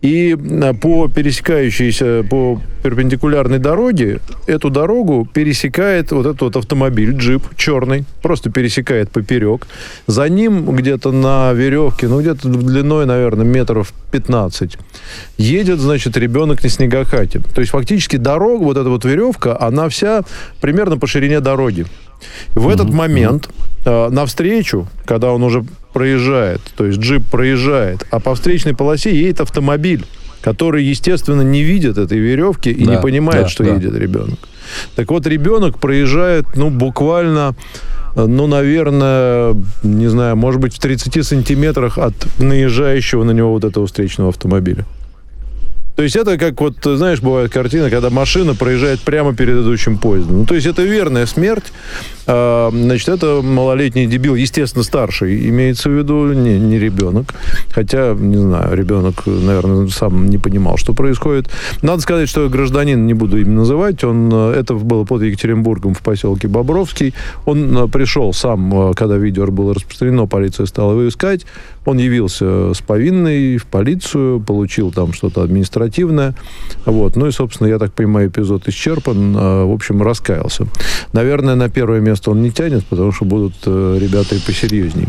и 0.04 0.36
э, 0.36 0.74
по 0.74 1.08
пересекающейся, 1.08 2.24
по 2.28 2.60
перпендикулярной 2.82 3.58
дороге, 3.58 4.20
эту 4.46 4.68
дорогу 4.68 5.26
пересекает 5.32 6.12
вот 6.12 6.26
этот 6.26 6.42
вот 6.42 6.56
автомобиль, 6.56 7.12
джип 7.16 7.42
черный, 7.56 8.04
просто 8.20 8.50
пересекает 8.50 9.10
поперек. 9.10 9.66
За 10.06 10.28
ним 10.28 10.76
где-то 10.76 11.10
на 11.10 11.52
веревке, 11.54 12.08
ну 12.08 12.20
где-то 12.20 12.48
длиной, 12.48 13.06
наверное, 13.06 13.46
метров 13.46 13.94
15, 14.12 14.76
едет, 15.38 15.80
значит, 15.80 16.16
ребенок 16.18 16.62
на 16.62 16.68
снегокате. 16.68 17.40
То 17.54 17.62
есть 17.62 17.72
фактически 17.72 18.16
дорога, 18.16 18.64
вот 18.64 18.76
эта 18.76 18.90
вот 18.90 19.06
веревка, 19.06 19.58
она 19.58 19.88
вся 19.88 20.22
примерно 20.60 20.98
по 20.98 21.06
ширине 21.06 21.40
дороги. 21.40 21.86
В 22.54 22.68
этот 22.68 22.90
момент 22.90 23.48
э, 23.86 24.08
навстречу, 24.10 24.86
когда 25.06 25.32
он 25.32 25.42
уже 25.42 25.64
проезжает, 25.94 26.60
то 26.76 26.84
есть 26.84 26.98
джип 26.98 27.24
проезжает, 27.24 28.06
а 28.10 28.20
по 28.20 28.34
встречной 28.34 28.74
полосе 28.74 29.14
едет 29.16 29.40
автомобиль, 29.40 30.04
который, 30.42 30.84
естественно, 30.84 31.40
не 31.40 31.62
видит 31.62 31.96
этой 31.96 32.18
веревки 32.18 32.70
и 32.70 32.84
да, 32.84 32.96
не 32.96 33.00
понимает, 33.00 33.44
да, 33.44 33.48
что 33.48 33.64
да. 33.64 33.74
едет 33.74 33.94
ребенок. 33.94 34.38
Так 34.96 35.10
вот, 35.10 35.26
ребенок 35.26 35.78
проезжает, 35.78 36.44
ну, 36.56 36.68
буквально, 36.68 37.54
ну, 38.16 38.46
наверное, 38.46 39.54
не 39.82 40.08
знаю, 40.08 40.36
может 40.36 40.60
быть, 40.60 40.74
в 40.74 40.80
30 40.80 41.24
сантиметрах 41.24 41.96
от 41.96 42.14
наезжающего 42.38 43.24
на 43.24 43.30
него 43.30 43.52
вот 43.52 43.64
этого 43.64 43.86
встречного 43.86 44.30
автомобиля. 44.30 44.84
То 45.96 46.02
есть 46.02 46.16
это 46.16 46.36
как 46.38 46.60
вот, 46.60 46.74
знаешь, 46.82 47.20
бывает 47.20 47.52
картина, 47.52 47.88
когда 47.88 48.10
машина 48.10 48.54
проезжает 48.54 49.00
прямо 49.00 49.34
перед 49.34 49.56
идущим 49.58 49.98
поездом. 49.98 50.38
Ну, 50.38 50.44
то 50.44 50.54
есть 50.54 50.66
это 50.66 50.82
верная 50.82 51.26
смерть. 51.26 51.72
А, 52.26 52.70
значит, 52.72 53.08
это 53.08 53.42
малолетний 53.42 54.06
дебил, 54.06 54.34
естественно, 54.34 54.82
старший, 54.82 55.48
имеется 55.48 55.90
в 55.90 55.92
виду, 55.92 56.32
не, 56.32 56.58
не 56.58 56.78
ребенок. 56.78 57.34
Хотя, 57.70 58.14
не 58.14 58.36
знаю, 58.36 58.76
ребенок, 58.76 59.26
наверное, 59.26 59.88
сам 59.88 60.28
не 60.28 60.38
понимал, 60.38 60.78
что 60.78 60.94
происходит. 60.94 61.48
Надо 61.82 62.02
сказать, 62.02 62.28
что 62.28 62.48
гражданин, 62.48 63.06
не 63.06 63.14
буду 63.14 63.38
им 63.38 63.54
называть, 63.54 64.02
он, 64.02 64.32
это 64.32 64.74
было 64.74 65.04
под 65.04 65.22
Екатеринбургом 65.22 65.94
в 65.94 66.00
поселке 66.00 66.48
Бобровский. 66.48 67.14
Он 67.44 67.78
а, 67.78 67.88
пришел 67.88 68.32
сам, 68.32 68.74
а, 68.74 68.94
когда 68.94 69.16
видео 69.16 69.46
было 69.46 69.74
распространено, 69.74 70.26
полиция 70.26 70.66
стала 70.66 70.92
его 70.92 71.08
искать. 71.08 71.44
Он 71.84 71.98
явился 71.98 72.72
с 72.72 72.80
повинной 72.80 73.58
в 73.58 73.66
полицию, 73.66 74.40
получил 74.40 74.90
там 74.90 75.12
что-то 75.12 75.42
административное. 75.42 75.83
Вот. 76.86 77.16
Ну 77.16 77.26
и, 77.26 77.30
собственно, 77.30 77.68
я 77.68 77.78
так 77.78 77.92
понимаю, 77.92 78.28
эпизод 78.28 78.68
исчерпан. 78.68 79.34
В 79.34 79.72
общем, 79.72 80.02
раскаялся. 80.02 80.66
Наверное, 81.12 81.54
на 81.54 81.68
первое 81.68 82.00
место 82.00 82.30
он 82.30 82.42
не 82.42 82.50
тянет, 82.50 82.84
потому 82.86 83.12
что 83.12 83.24
будут 83.24 83.54
э, 83.66 83.98
ребята 84.00 84.34
и 84.34 84.38
посерьезнее. 84.38 85.08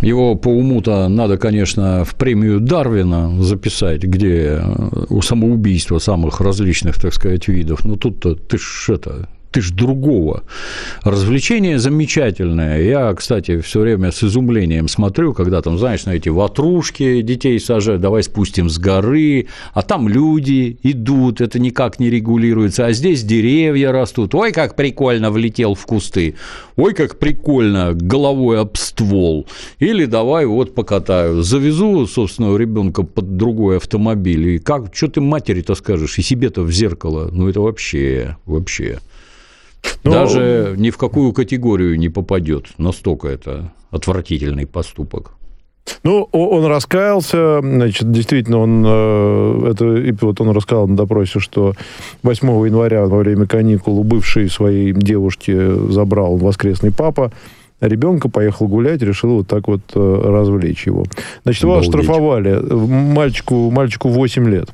Его 0.00 0.36
по 0.36 0.48
уму-то 0.48 1.08
надо, 1.08 1.38
конечно, 1.38 2.04
в 2.04 2.14
премию 2.14 2.60
Дарвина 2.60 3.42
записать, 3.42 4.02
где 4.02 4.60
э, 4.62 5.04
у 5.08 5.22
самоубийства 5.22 5.98
самых 5.98 6.40
различных, 6.40 7.00
так 7.00 7.12
сказать, 7.14 7.48
видов. 7.48 7.84
Но 7.84 7.96
тут-то 7.96 8.34
ты 8.34 8.58
ж 8.58 8.90
это 8.90 9.28
ты 9.50 9.60
ж 9.60 9.72
другого. 9.72 10.42
Развлечение 11.02 11.78
замечательное. 11.78 12.82
Я, 12.82 13.14
кстати, 13.14 13.60
все 13.60 13.80
время 13.80 14.12
с 14.12 14.22
изумлением 14.22 14.88
смотрю, 14.88 15.32
когда 15.32 15.62
там, 15.62 15.78
знаешь, 15.78 16.04
на 16.06 16.10
эти 16.10 16.28
ватрушки 16.28 17.22
детей 17.22 17.58
сажают, 17.58 18.00
давай 18.00 18.22
спустим 18.22 18.68
с 18.68 18.78
горы, 18.78 19.46
а 19.72 19.82
там 19.82 20.08
люди 20.08 20.78
идут, 20.82 21.40
это 21.40 21.58
никак 21.58 21.98
не 21.98 22.10
регулируется, 22.10 22.86
а 22.86 22.92
здесь 22.92 23.22
деревья 23.22 23.92
растут. 23.92 24.34
Ой, 24.34 24.52
как 24.52 24.76
прикольно 24.76 25.30
влетел 25.30 25.74
в 25.74 25.86
кусты. 25.86 26.34
Ой, 26.76 26.94
как 26.94 27.18
прикольно 27.18 27.94
головой 27.94 28.60
об 28.60 28.76
ствол. 28.76 29.46
Или 29.78 30.04
давай 30.04 30.46
вот 30.46 30.74
покатаю. 30.74 31.42
Завезу, 31.42 32.06
собственно, 32.06 32.56
ребенка 32.56 33.02
под 33.02 33.36
другой 33.36 33.78
автомобиль. 33.78 34.48
И 34.48 34.58
как, 34.58 34.94
что 34.94 35.08
ты 35.08 35.20
матери-то 35.20 35.74
скажешь? 35.74 36.18
И 36.18 36.22
себе-то 36.22 36.62
в 36.62 36.70
зеркало. 36.70 37.30
Ну, 37.32 37.48
это 37.48 37.60
вообще, 37.60 38.36
вообще. 38.46 38.98
Но... 40.04 40.10
Даже 40.10 40.74
ни 40.76 40.90
в 40.90 40.96
какую 40.96 41.32
категорию 41.32 41.98
не 41.98 42.08
попадет. 42.08 42.66
Настолько 42.78 43.28
это 43.28 43.72
отвратительный 43.90 44.66
поступок. 44.66 45.32
Ну, 46.02 46.28
он 46.32 46.66
раскаялся, 46.66 47.60
значит, 47.62 48.10
действительно, 48.12 48.58
он, 48.58 48.84
э, 48.86 49.70
это, 49.70 49.96
и 49.96 50.12
вот 50.12 50.40
он 50.40 50.50
рассказал 50.50 50.86
на 50.86 50.96
допросе, 50.96 51.40
что 51.40 51.72
8 52.22 52.66
января 52.66 53.06
во 53.06 53.18
время 53.18 53.46
каникул 53.46 53.98
у 53.98 54.04
бывшей 54.04 54.48
своей 54.50 54.92
девушки 54.92 55.90
забрал 55.90 56.36
воскресный 56.36 56.92
папа, 56.92 57.32
ребенка, 57.80 58.28
поехал 58.28 58.68
гулять, 58.68 59.02
решил 59.02 59.38
вот 59.38 59.48
так 59.48 59.68
вот 59.68 59.80
э, 59.94 60.20
развлечь 60.24 60.86
его. 60.86 61.04
Значит, 61.44 61.62
его 61.62 61.78
оштрафовали, 61.78 62.60
мальчику, 62.60 63.70
мальчику 63.70 64.08
8 64.08 64.48
лет. 64.48 64.68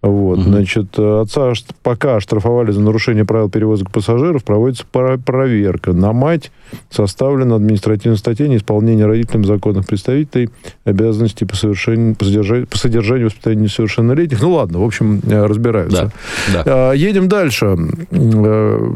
Вот, 0.00 0.38
угу. 0.38 0.42
значит, 0.42 0.96
отца 0.96 1.52
пока 1.82 2.16
оштрафовали 2.16 2.70
за 2.70 2.80
нарушение 2.80 3.24
правил 3.24 3.50
перевозок 3.50 3.90
пассажиров, 3.90 4.44
проводится 4.44 4.84
проверка. 4.86 5.92
На 5.92 6.12
мать 6.12 6.52
составлена 6.88 7.56
административная 7.56 8.16
статья 8.16 8.46
неисполнение 8.46 9.06
родителям 9.06 9.44
законных 9.44 9.86
представителей 9.86 10.50
обязанностей 10.84 11.46
по, 11.46 11.56
совершению, 11.56 12.14
по, 12.14 12.24
содержанию, 12.24 12.68
по 12.68 12.78
содержанию 12.78 13.26
воспитания 13.26 13.62
несовершеннолетних. 13.62 14.40
Ну 14.40 14.52
ладно, 14.52 14.78
в 14.78 14.84
общем, 14.84 15.20
э, 15.26 15.46
разбираются. 15.46 16.12
Да, 16.52 16.62
да. 16.62 16.94
Едем 16.94 17.28
дальше. 17.28 17.76
Э, 18.12 18.90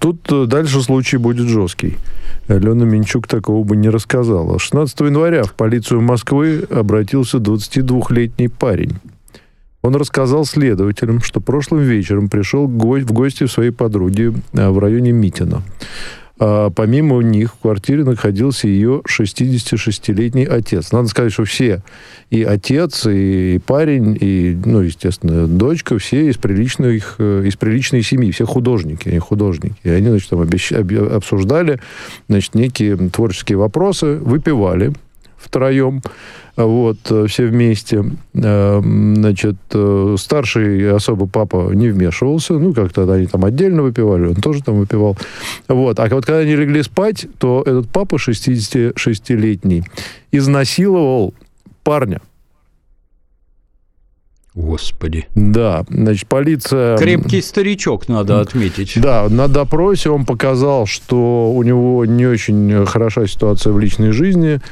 тут 0.00 0.48
дальше 0.48 0.80
случай 0.80 1.18
будет 1.18 1.48
жесткий. 1.48 1.98
Алена 2.48 2.86
Минчук 2.86 3.26
такого 3.26 3.62
бы 3.62 3.76
не 3.76 3.90
рассказала. 3.90 4.58
16 4.58 5.00
января 5.00 5.42
в 5.42 5.52
полицию 5.52 6.00
Москвы 6.00 6.66
обратился 6.70 7.38
22-летний 7.38 8.48
парень. 8.48 8.94
Он 9.82 9.94
рассказал 9.96 10.44
следователям, 10.44 11.20
что 11.20 11.40
прошлым 11.40 11.82
вечером 11.82 12.28
пришел 12.28 12.66
в 12.66 13.12
гости 13.12 13.44
в 13.44 13.52
своей 13.52 13.70
подруги 13.70 14.32
э, 14.52 14.68
в 14.68 14.78
районе 14.78 15.12
Митина. 15.12 15.62
А 16.38 16.70
помимо 16.70 17.22
них 17.22 17.54
в 17.54 17.58
квартире 17.60 18.04
находился 18.04 18.68
ее 18.68 19.00
66-летний 19.08 20.44
отец. 20.44 20.92
Надо 20.92 21.08
сказать, 21.08 21.32
что 21.32 21.44
все, 21.44 21.82
и 22.30 22.42
отец, 22.42 23.06
и 23.06 23.58
парень, 23.64 24.18
и, 24.20 24.56
ну, 24.64 24.80
естественно, 24.80 25.46
дочка, 25.46 25.98
все 25.98 26.28
из, 26.28 26.36
приличных, 26.36 27.16
э, 27.18 27.44
из 27.46 27.56
приличной 27.56 28.02
семьи, 28.02 28.30
все 28.32 28.44
художники, 28.44 29.08
они 29.08 29.18
художники. 29.18 29.76
И 29.82 29.88
они, 29.88 30.08
значит, 30.08 30.28
там 30.28 30.46
обсуждали, 31.14 31.80
значит, 32.28 32.54
некие 32.54 32.96
творческие 32.96 33.56
вопросы, 33.56 34.16
выпивали 34.16 34.92
втроем 35.46 36.02
вот, 36.56 36.98
э, 37.10 37.26
все 37.28 37.46
вместе. 37.46 38.04
Э, 38.34 38.80
значит, 38.82 39.56
э, 39.72 40.16
старший 40.18 40.90
особо 40.94 41.26
папа 41.26 41.70
не 41.74 41.88
вмешивался, 41.88 42.54
ну, 42.54 42.72
как-то 42.72 43.10
они 43.12 43.26
там 43.26 43.44
отдельно 43.44 43.82
выпивали, 43.82 44.28
он 44.28 44.36
тоже 44.36 44.62
там 44.62 44.76
выпивал. 44.76 45.16
Вот, 45.68 46.00
а 46.00 46.08
вот 46.08 46.24
когда 46.24 46.40
они 46.40 46.56
легли 46.56 46.82
спать, 46.82 47.26
то 47.38 47.62
этот 47.66 47.88
папа 47.90 48.16
66-летний 48.16 49.84
изнасиловал 50.32 51.34
парня. 51.84 52.20
Господи. 54.56 55.26
Да, 55.34 55.84
значит, 55.90 56.26
полиция... 56.28 56.96
Крепкий 56.96 57.42
старичок, 57.42 58.08
надо 58.08 58.40
отметить. 58.40 58.94
Да, 58.96 59.28
на 59.28 59.48
допросе 59.48 60.08
он 60.08 60.24
показал, 60.24 60.86
что 60.86 61.52
у 61.52 61.62
него 61.62 62.06
не 62.06 62.24
очень 62.24 62.86
хороша 62.86 63.26
ситуация 63.26 63.74
в 63.74 63.78
личной 63.78 64.12
жизни, 64.12 64.62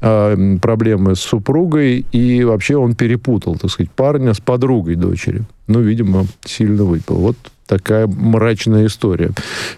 а, 0.00 0.36
проблемы 0.58 1.16
с 1.16 1.20
супругой, 1.20 2.06
и 2.12 2.44
вообще 2.44 2.76
он 2.76 2.94
перепутал, 2.94 3.56
так 3.56 3.68
сказать, 3.72 3.90
парня 3.90 4.32
с 4.32 4.38
подругой 4.38 4.94
дочери. 4.94 5.42
Ну, 5.66 5.80
видимо, 5.80 6.26
сильно 6.44 6.84
выпил. 6.84 7.16
Вот 7.16 7.36
такая 7.78 8.06
мрачная 8.06 8.86
история 8.86 9.30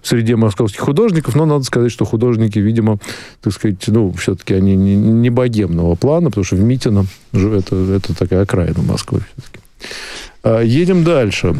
в 0.03 0.09
среде 0.09 0.34
московских 0.34 0.80
художников. 0.80 1.36
Но 1.36 1.47
надо 1.47 1.62
сказать, 1.62 1.92
что 1.92 2.05
художники, 2.05 2.59
видимо, 2.59 2.99
так 3.40 3.53
сказать, 3.53 3.84
ну, 3.86 4.12
все-таки 4.12 4.55
они 4.55 4.74
не, 4.74 4.97
не 4.97 5.30
богемного 5.30 5.95
плана, 5.95 6.30
потому 6.30 6.45
что 6.45 6.57
в 6.57 6.61
Митино 6.61 7.07
это, 7.32 7.76
это 7.76 8.14
такая 8.16 8.42
окраина 8.42 8.82
Москвы 8.82 9.20
все-таки. 9.36 9.64
А, 10.42 10.61
едем 10.61 11.05
дальше. 11.05 11.57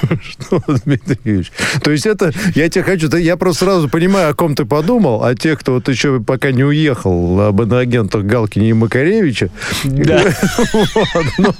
Что, 0.22 0.62
Дмитрий 0.84 1.18
Юрьевич? 1.24 1.52
То 1.82 1.90
есть 1.90 2.06
это, 2.06 2.32
я 2.54 2.68
тебе 2.68 2.84
хочу, 2.84 3.14
я 3.16 3.36
просто 3.36 3.64
сразу 3.64 3.88
понимаю, 3.88 4.30
о 4.30 4.34
ком 4.34 4.54
ты 4.54 4.64
подумал, 4.64 5.22
а 5.24 5.34
те, 5.34 5.56
кто 5.56 5.74
вот 5.74 5.88
еще 5.88 6.20
пока 6.20 6.52
не 6.52 6.64
уехал 6.64 7.40
об 7.40 7.60
агентах 7.72 8.24
Галкине 8.24 8.70
и 8.70 8.72
Макаревича. 8.72 9.50
Да. 9.84 10.24
Но 11.38 11.54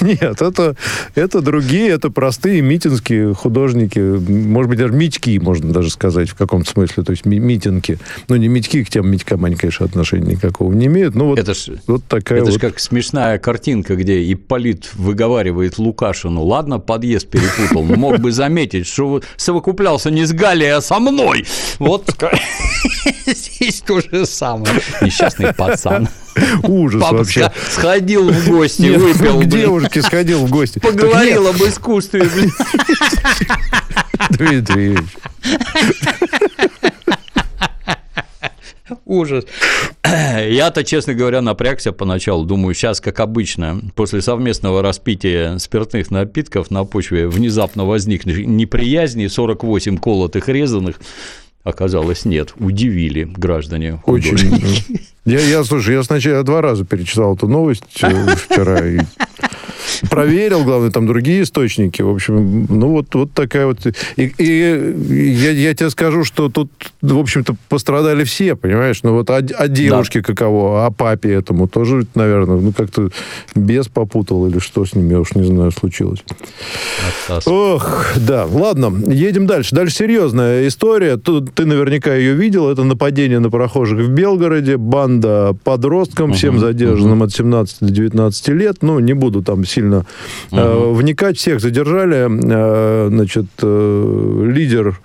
нет, 0.00 0.42
это, 0.42 0.76
это 1.14 1.40
другие, 1.40 1.88
это 1.90 2.10
простые 2.10 2.60
митинские 2.62 3.34
художники, 3.34 3.98
может 3.98 4.68
быть, 4.68 4.78
даже 4.78 4.92
митьки, 4.92 5.38
можно 5.38 5.72
даже 5.72 5.90
сказать, 5.90 6.28
в 6.28 6.34
каком-то 6.34 6.70
смысле, 6.70 7.02
то 7.02 7.10
есть 7.12 7.24
митинги. 7.26 7.98
Ну, 8.28 8.36
не 8.36 8.48
митьки, 8.48 8.84
к 8.84 8.90
тем 8.90 9.10
митькам 9.10 9.44
они, 9.44 9.56
конечно, 9.56 9.86
отношения 9.86 10.32
никакого 10.32 10.72
не 10.72 10.86
имеют. 10.86 11.14
Ну, 11.14 11.26
вот, 11.26 11.38
это 11.38 11.54
ж, 11.54 11.70
вот 11.86 12.04
такая 12.04 12.38
это 12.38 12.46
вот... 12.46 12.54
же 12.54 12.60
как 12.60 12.78
смешная 12.78 13.38
картинка, 13.38 13.96
где 13.96 14.32
Ипполит 14.32 14.90
выговаривает 14.94 15.78
Лукашину, 15.78 16.42
ладно, 16.42 16.78
подъезд 16.78 17.28
перепутал, 17.28 17.75
но 17.82 17.96
мог 17.96 18.18
бы 18.18 18.32
заметить, 18.32 18.86
что 18.86 19.22
совокуплялся 19.36 20.10
не 20.10 20.24
с 20.24 20.32
Галией, 20.32 20.76
а 20.76 20.80
со 20.80 20.98
мной. 20.98 21.46
Вот 21.78 22.04
здесь 23.26 23.80
то 23.80 24.00
же 24.00 24.26
самое. 24.26 24.80
Несчастный 25.00 25.54
пацан. 25.54 26.08
Ужас 26.64 27.00
Папа 27.02 27.18
вообще. 27.18 27.50
сходил 27.70 28.30
в 28.30 28.48
гости, 28.48 28.82
Нет, 28.82 29.00
выпил. 29.00 29.40
К 29.40 29.44
девушке 29.46 30.02
сходил 30.02 30.44
в 30.44 30.50
гости. 30.50 30.78
Поговорил 30.78 31.48
об 31.48 31.56
искусстве, 31.56 32.24
блин. 32.24 32.52
Дмитрий 34.30 34.98
Ужас. 39.06 39.44
Я-то, 40.04 40.84
честно 40.84 41.14
говоря, 41.14 41.40
напрягся 41.40 41.92
поначалу. 41.92 42.44
Думаю, 42.44 42.74
сейчас, 42.74 43.00
как 43.00 43.20
обычно, 43.20 43.80
после 43.94 44.20
совместного 44.20 44.82
распития 44.82 45.58
спиртных 45.58 46.10
напитков 46.10 46.70
на 46.72 46.84
почве 46.84 47.28
внезапно 47.28 47.84
возникнет 47.84 48.46
неприязни, 48.46 49.28
48 49.28 49.96
колотых 49.98 50.48
резаных, 50.48 51.00
Оказалось, 51.66 52.24
нет. 52.24 52.54
Удивили 52.60 53.24
граждане. 53.24 54.00
Очень. 54.06 54.62
Я, 55.24 55.40
я, 55.40 55.64
слушай, 55.64 55.96
я 55.96 56.04
сначала 56.04 56.44
два 56.44 56.62
раза 56.62 56.84
перечитал 56.84 57.34
эту 57.34 57.48
новость 57.48 57.82
э, 58.02 58.36
вчера. 58.36 58.86
И 58.86 59.00
проверил, 60.10 60.64
главное, 60.64 60.90
там 60.90 61.06
другие 61.06 61.42
источники. 61.42 62.02
В 62.02 62.10
общем, 62.10 62.66
ну 62.68 62.88
вот, 62.88 63.14
вот 63.14 63.32
такая 63.32 63.66
вот... 63.66 63.86
И, 64.16 64.32
и 64.38 65.34
я, 65.34 65.50
я 65.52 65.74
тебе 65.74 65.90
скажу, 65.90 66.24
что 66.24 66.48
тут, 66.48 66.70
в 67.02 67.18
общем-то, 67.18 67.54
пострадали 67.68 68.24
все, 68.24 68.56
понимаешь? 68.56 69.00
Ну 69.02 69.12
вот 69.12 69.30
о, 69.30 69.36
о 69.36 69.68
девушке 69.68 70.20
да. 70.20 70.26
каково, 70.26 70.86
о 70.86 70.90
папе 70.90 71.32
этому 71.32 71.68
тоже, 71.68 72.06
наверное, 72.14 72.58
ну 72.58 72.72
как-то 72.72 73.10
без 73.54 73.88
попутал 73.88 74.46
или 74.46 74.58
что 74.58 74.84
с 74.84 74.94
ним, 74.94 75.10
я 75.10 75.20
уж 75.20 75.34
не 75.34 75.44
знаю, 75.44 75.70
случилось. 75.70 76.24
Оттас. 77.28 77.46
Ох, 77.46 78.14
да. 78.16 78.46
Ладно, 78.46 78.92
едем 79.12 79.46
дальше. 79.46 79.74
Дальше 79.74 79.96
серьезная 79.96 80.66
история. 80.66 81.16
Тут 81.16 81.54
ты 81.54 81.64
наверняка 81.64 82.14
ее 82.14 82.34
видел. 82.34 82.68
Это 82.68 82.84
нападение 82.84 83.38
на 83.38 83.50
прохожих 83.50 84.00
в 84.00 84.08
Белгороде. 84.08 84.76
Банда 84.76 85.56
подросткам, 85.64 86.30
угу, 86.30 86.34
всем 86.34 86.58
задержанным 86.58 87.18
угу. 87.18 87.26
от 87.26 87.32
17 87.32 87.78
до 87.80 87.92
19 87.92 88.48
лет. 88.48 88.76
Ну, 88.82 88.98
не 88.98 89.12
буду 89.12 89.42
там 89.42 89.64
сильно 89.64 89.85
угу. 89.94 90.92
вникать. 90.92 91.38
Всех 91.38 91.60
задержали. 91.60 92.26
Э, 92.28 93.08
значит, 93.08 93.46
э, 93.62 94.42
лидер 94.46 94.98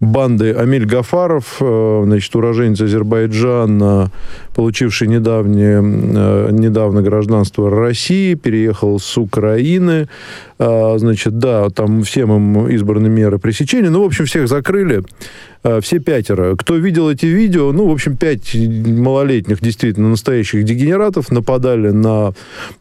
банды 0.00 0.52
Амиль 0.52 0.86
Гафаров, 0.86 1.56
значит, 1.58 2.34
уроженец 2.34 2.80
Азербайджана, 2.80 4.10
получивший 4.54 5.08
недавнее, 5.08 5.82
недавно 5.82 7.02
гражданство 7.02 7.68
России, 7.68 8.32
переехал 8.32 8.98
с 8.98 9.18
Украины. 9.18 10.08
Значит, 10.58 11.38
да, 11.38 11.68
там 11.68 12.02
всем 12.04 12.34
им 12.34 12.68
избраны 12.68 13.10
меры 13.10 13.38
пресечения. 13.38 13.90
Ну, 13.90 14.02
в 14.02 14.06
общем, 14.06 14.24
всех 14.24 14.48
закрыли. 14.48 15.02
Э, 15.62 15.80
все 15.82 15.98
пятеро. 15.98 16.56
Кто 16.56 16.76
видел 16.76 17.10
эти 17.10 17.26
видео, 17.26 17.72
ну, 17.72 17.86
в 17.86 17.92
общем, 17.92 18.16
пять 18.16 18.54
малолетних, 18.54 19.60
действительно, 19.60 20.08
настоящих 20.08 20.64
дегенератов 20.64 21.30
нападали 21.30 21.90
на, 21.90 22.32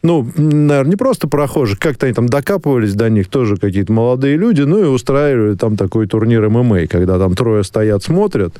ну, 0.02 0.26
наверное, 0.38 0.92
не 0.92 0.96
просто 0.96 1.28
прохожих, 1.28 1.78
как-то 1.78 2.06
они 2.06 2.16
там 2.16 2.30
докапывались 2.30 2.94
до 2.94 3.10
них, 3.10 3.28
тоже 3.28 3.58
какие-то 3.58 3.92
молодые 3.92 4.38
люди, 4.38 4.62
ну, 4.62 4.80
и 4.80 4.88
устраивали 4.88 5.56
там 5.56 5.76
такой 5.76 6.08
турнир 6.08 6.48
ММА, 6.48 6.88
когда 6.88 7.20
там 7.20 7.36
трое 7.36 7.66
стоят, 7.66 8.02
смотрят, 8.02 8.56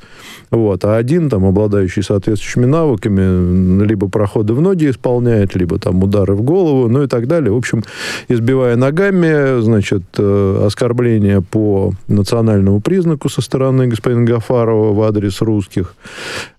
вот, 0.52 0.84
а 0.84 0.98
один 0.98 1.30
там, 1.30 1.46
обладающий 1.46 2.04
соответствующими 2.04 2.66
навыками, 2.66 3.86
либо 3.86 4.10
проходы 4.10 4.54
в 4.54 4.60
ноги 4.60 4.90
исполняет, 4.90 5.56
либо 5.56 5.80
там 5.80 6.04
удары 6.04 6.36
в 6.36 6.42
голову, 6.42 6.90
ну, 6.90 7.04
и 7.04 7.08
так 7.08 7.28
далее. 7.28 7.54
В 7.54 7.58
общем, 7.58 7.86
избивая 8.28 8.76
ногами, 8.76 9.62
значит, 9.62 10.04
э, 10.18 10.64
оскорбления 10.66 11.40
по 11.40 11.94
национальному 12.10 12.82
признаку 12.82 13.30
со 13.30 13.42
стороны 13.42 13.88
господина 13.88 14.09
Гафарова 14.16 14.94
в 14.94 15.02
адрес 15.02 15.42
русских. 15.42 15.96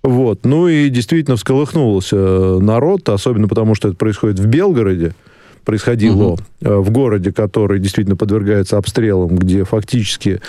Вот. 0.03 0.45
Ну 0.45 0.69
и 0.69 0.89
действительно 0.89 1.37
всколыхнулся 1.37 2.17
народ, 2.61 3.09
особенно 3.09 3.49
потому, 3.49 3.75
что 3.75 3.89
это 3.89 3.97
происходит 3.97 4.39
в 4.39 4.47
Белгороде 4.47 5.15
происходило 5.65 6.33
угу. 6.33 6.39
в 6.61 6.91
городе, 6.91 7.33
который 7.33 7.79
действительно 7.79 8.17
подвергается 8.17 8.77
обстрелам, 8.77 9.37
где 9.37 9.65
фактически, 9.65 10.41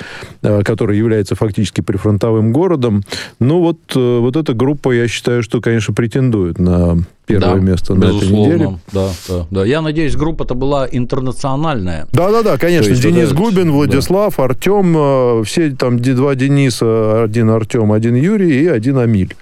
э, 0.42 0.62
который 0.64 0.98
является 0.98 1.36
фактически 1.36 1.82
прифронтовым 1.82 2.52
городом. 2.52 3.04
Ну 3.40 3.60
вот, 3.60 3.78
э, 3.96 4.20
вот 4.20 4.36
эта 4.36 4.54
группа, 4.54 4.92
я 4.92 5.08
считаю, 5.08 5.44
что, 5.44 5.62
конечно, 5.62 5.94
претендует 5.94 6.60
на 6.60 6.98
первое 7.26 7.56
да, 7.56 7.60
место 7.60 7.96
на 7.96 8.06
этой 8.06 8.28
неделе. 8.30 8.80
Да, 8.92 9.10
да, 9.28 9.48
да. 9.50 9.66
Я 9.66 9.82
надеюсь, 9.82 10.16
группа-то 10.16 10.56
была 10.56 10.88
интернациональная. 10.92 12.08
Да, 12.12 12.32
да, 12.32 12.44
да, 12.44 12.58
конечно. 12.58 12.90
есть, 12.90 13.02
Денис 13.02 13.28
это... 13.28 13.36
Губин, 13.36 13.72
Владислав, 13.72 14.36
да. 14.38 14.44
Артем, 14.46 15.44
все 15.46 15.72
там 15.72 16.00
два 16.00 16.36
Дениса, 16.36 17.24
один 17.24 17.50
Артем, 17.50 17.92
один 17.92 18.16
Юрий 18.16 18.64
и 18.64 18.68
один 18.68 18.98
Амиль. 18.98 19.36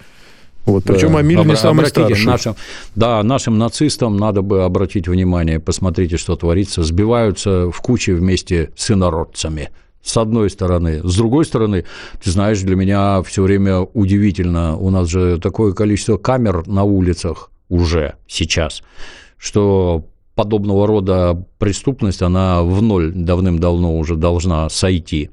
Вот, 0.69 0.83
причем 0.83 1.17
Амиль 1.17 1.43
не 1.45 1.55
самый 1.55 1.87
старший. 1.87 2.25
Нашим, 2.25 2.55
да, 2.95 3.23
нашим 3.23 3.57
нацистам 3.57 4.17
надо 4.17 4.41
бы 4.41 4.63
обратить 4.63 5.07
внимание, 5.07 5.59
посмотрите, 5.59 6.17
что 6.17 6.35
творится. 6.35 6.83
Сбиваются 6.83 7.71
в 7.71 7.81
кучи 7.81 8.11
вместе 8.11 8.71
с 8.75 8.91
инородцами 8.91 9.69
с 10.01 10.15
одной 10.17 10.49
стороны. 10.49 11.01
С 11.03 11.15
другой 11.15 11.45
стороны, 11.45 11.85
ты 12.23 12.31
знаешь, 12.31 12.61
для 12.61 12.75
меня 12.75 13.21
все 13.23 13.43
время 13.43 13.81
удивительно, 13.81 14.77
у 14.77 14.89
нас 14.89 15.09
же 15.09 15.39
такое 15.39 15.73
количество 15.73 16.17
камер 16.17 16.67
на 16.67 16.83
улицах 16.83 17.51
уже 17.67 18.15
сейчас, 18.27 18.81
что 19.37 20.05
подобного 20.35 20.87
рода 20.87 21.45
преступность, 21.57 22.21
она 22.21 22.63
в 22.63 22.81
ноль 22.81 23.11
давным-давно 23.11 23.97
уже 23.97 24.15
должна 24.15 24.69
сойти 24.69 25.31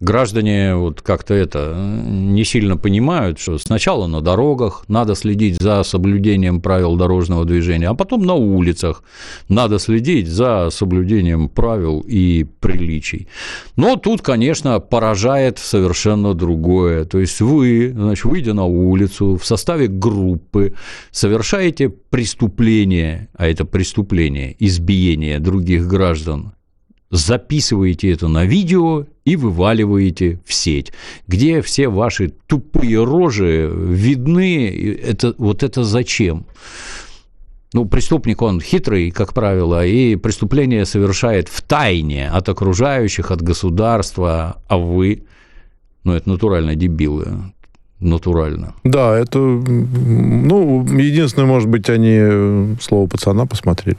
граждане 0.00 0.76
вот 0.76 1.02
как-то 1.02 1.34
это 1.34 1.74
не 1.76 2.44
сильно 2.44 2.76
понимают, 2.76 3.38
что 3.38 3.58
сначала 3.58 4.06
на 4.06 4.20
дорогах 4.20 4.84
надо 4.88 5.14
следить 5.14 5.60
за 5.60 5.82
соблюдением 5.82 6.60
правил 6.60 6.96
дорожного 6.96 7.44
движения, 7.44 7.88
а 7.88 7.94
потом 7.94 8.24
на 8.24 8.34
улицах 8.34 9.02
надо 9.48 9.78
следить 9.78 10.28
за 10.28 10.70
соблюдением 10.70 11.48
правил 11.48 12.04
и 12.06 12.46
приличий. 12.60 13.28
Но 13.76 13.96
тут, 13.96 14.22
конечно, 14.22 14.78
поражает 14.80 15.58
совершенно 15.58 16.34
другое. 16.34 17.04
То 17.04 17.18
есть 17.18 17.40
вы, 17.40 17.92
значит, 17.94 18.24
выйдя 18.24 18.54
на 18.54 18.64
улицу 18.64 19.36
в 19.36 19.44
составе 19.44 19.88
группы, 19.88 20.74
совершаете 21.10 21.88
преступление, 21.88 23.28
а 23.36 23.48
это 23.48 23.64
преступление 23.64 24.54
избиения 24.58 25.40
других 25.40 25.86
граждан, 25.86 26.52
записываете 27.10 28.12
это 28.12 28.28
на 28.28 28.44
видео 28.44 29.06
и 29.28 29.36
вываливаете 29.36 30.40
в 30.46 30.54
сеть, 30.54 30.92
где 31.26 31.60
все 31.60 31.88
ваши 31.88 32.32
тупые 32.46 33.04
рожи 33.04 33.70
видны. 33.70 34.68
Это, 35.04 35.34
вот 35.38 35.62
это 35.62 35.84
зачем? 35.84 36.46
Ну, 37.74 37.84
преступник, 37.84 38.40
он 38.40 38.60
хитрый, 38.60 39.10
как 39.10 39.34
правило, 39.34 39.84
и 39.84 40.16
преступление 40.16 40.86
совершает 40.86 41.48
в 41.48 41.60
тайне 41.60 42.30
от 42.30 42.48
окружающих, 42.48 43.30
от 43.30 43.42
государства, 43.42 44.62
а 44.68 44.78
вы, 44.78 45.24
ну, 46.04 46.14
это 46.14 46.30
натурально 46.30 46.74
дебилы, 46.74 47.26
натурально. 48.00 48.74
Да, 48.84 49.18
это, 49.18 49.38
ну, 49.38 50.86
единственное, 50.86 51.46
может 51.46 51.68
быть, 51.68 51.90
они 51.90 52.76
слово 52.80 53.06
пацана 53.06 53.44
посмотрели. 53.44 53.98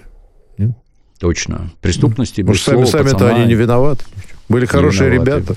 Точно. 1.20 1.70
Преступности 1.82 2.42
Может, 2.42 2.62
без 2.62 2.66
сами, 2.66 2.86
слова 2.86 3.04
сами-то 3.04 3.36
они 3.36 3.46
не 3.46 3.54
виноваты. 3.54 4.06
Были 4.50 4.66
хорошие 4.66 5.12
виноваты. 5.12 5.32
ребята. 5.32 5.56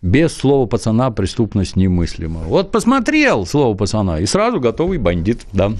Без 0.00 0.32
слова 0.32 0.66
пацана 0.66 1.10
преступность 1.10 1.74
немыслима. 1.74 2.42
Вот 2.42 2.70
посмотрел 2.70 3.46
слово 3.46 3.76
пацана, 3.76 4.20
и 4.20 4.26
сразу 4.26 4.60
готовый 4.60 4.98
бандит, 4.98 5.40
да. 5.52 5.72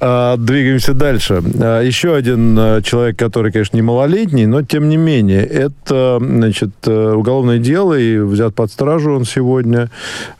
А, 0.00 0.36
двигаемся 0.36 0.94
дальше. 0.94 1.42
А, 1.60 1.82
еще 1.82 2.14
один 2.14 2.56
а, 2.58 2.82
человек, 2.82 3.18
который, 3.18 3.52
конечно, 3.52 3.76
не 3.76 3.82
малолетний, 3.82 4.46
но 4.46 4.62
тем 4.62 4.88
не 4.88 4.96
менее, 4.96 5.44
это 5.44 6.18
значит, 6.20 6.70
э, 6.86 7.12
уголовное 7.12 7.58
дело, 7.58 7.98
и 7.98 8.18
взят 8.18 8.54
под 8.54 8.72
стражу 8.72 9.14
он 9.14 9.24
сегодня. 9.24 9.90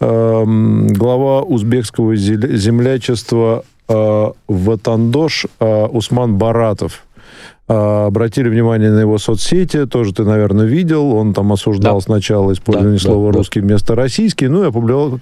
Глава 0.01 1.43
узбекского 1.43 2.17
землячества 2.17 3.65
Ватандош 3.87 5.47
Усман 5.59 6.37
Баратов 6.37 7.03
обратили 7.71 8.49
внимание 8.49 8.91
на 8.91 8.99
его 8.99 9.17
соцсети, 9.19 9.87
тоже 9.87 10.13
ты, 10.13 10.25
наверное, 10.25 10.67
видел. 10.67 11.15
Он 11.15 11.33
там 11.33 11.53
осуждал 11.53 11.99
да. 11.99 12.01
сначала 12.01 12.53
использование 12.53 12.99
да, 12.99 13.05
слова 13.05 13.31
да, 13.31 13.39
русский 13.39 13.61
да. 13.61 13.67
вместо 13.67 13.95
российский, 13.95 14.49
ну 14.49 14.65
и 14.65 14.67
опубликовал, 14.67 15.21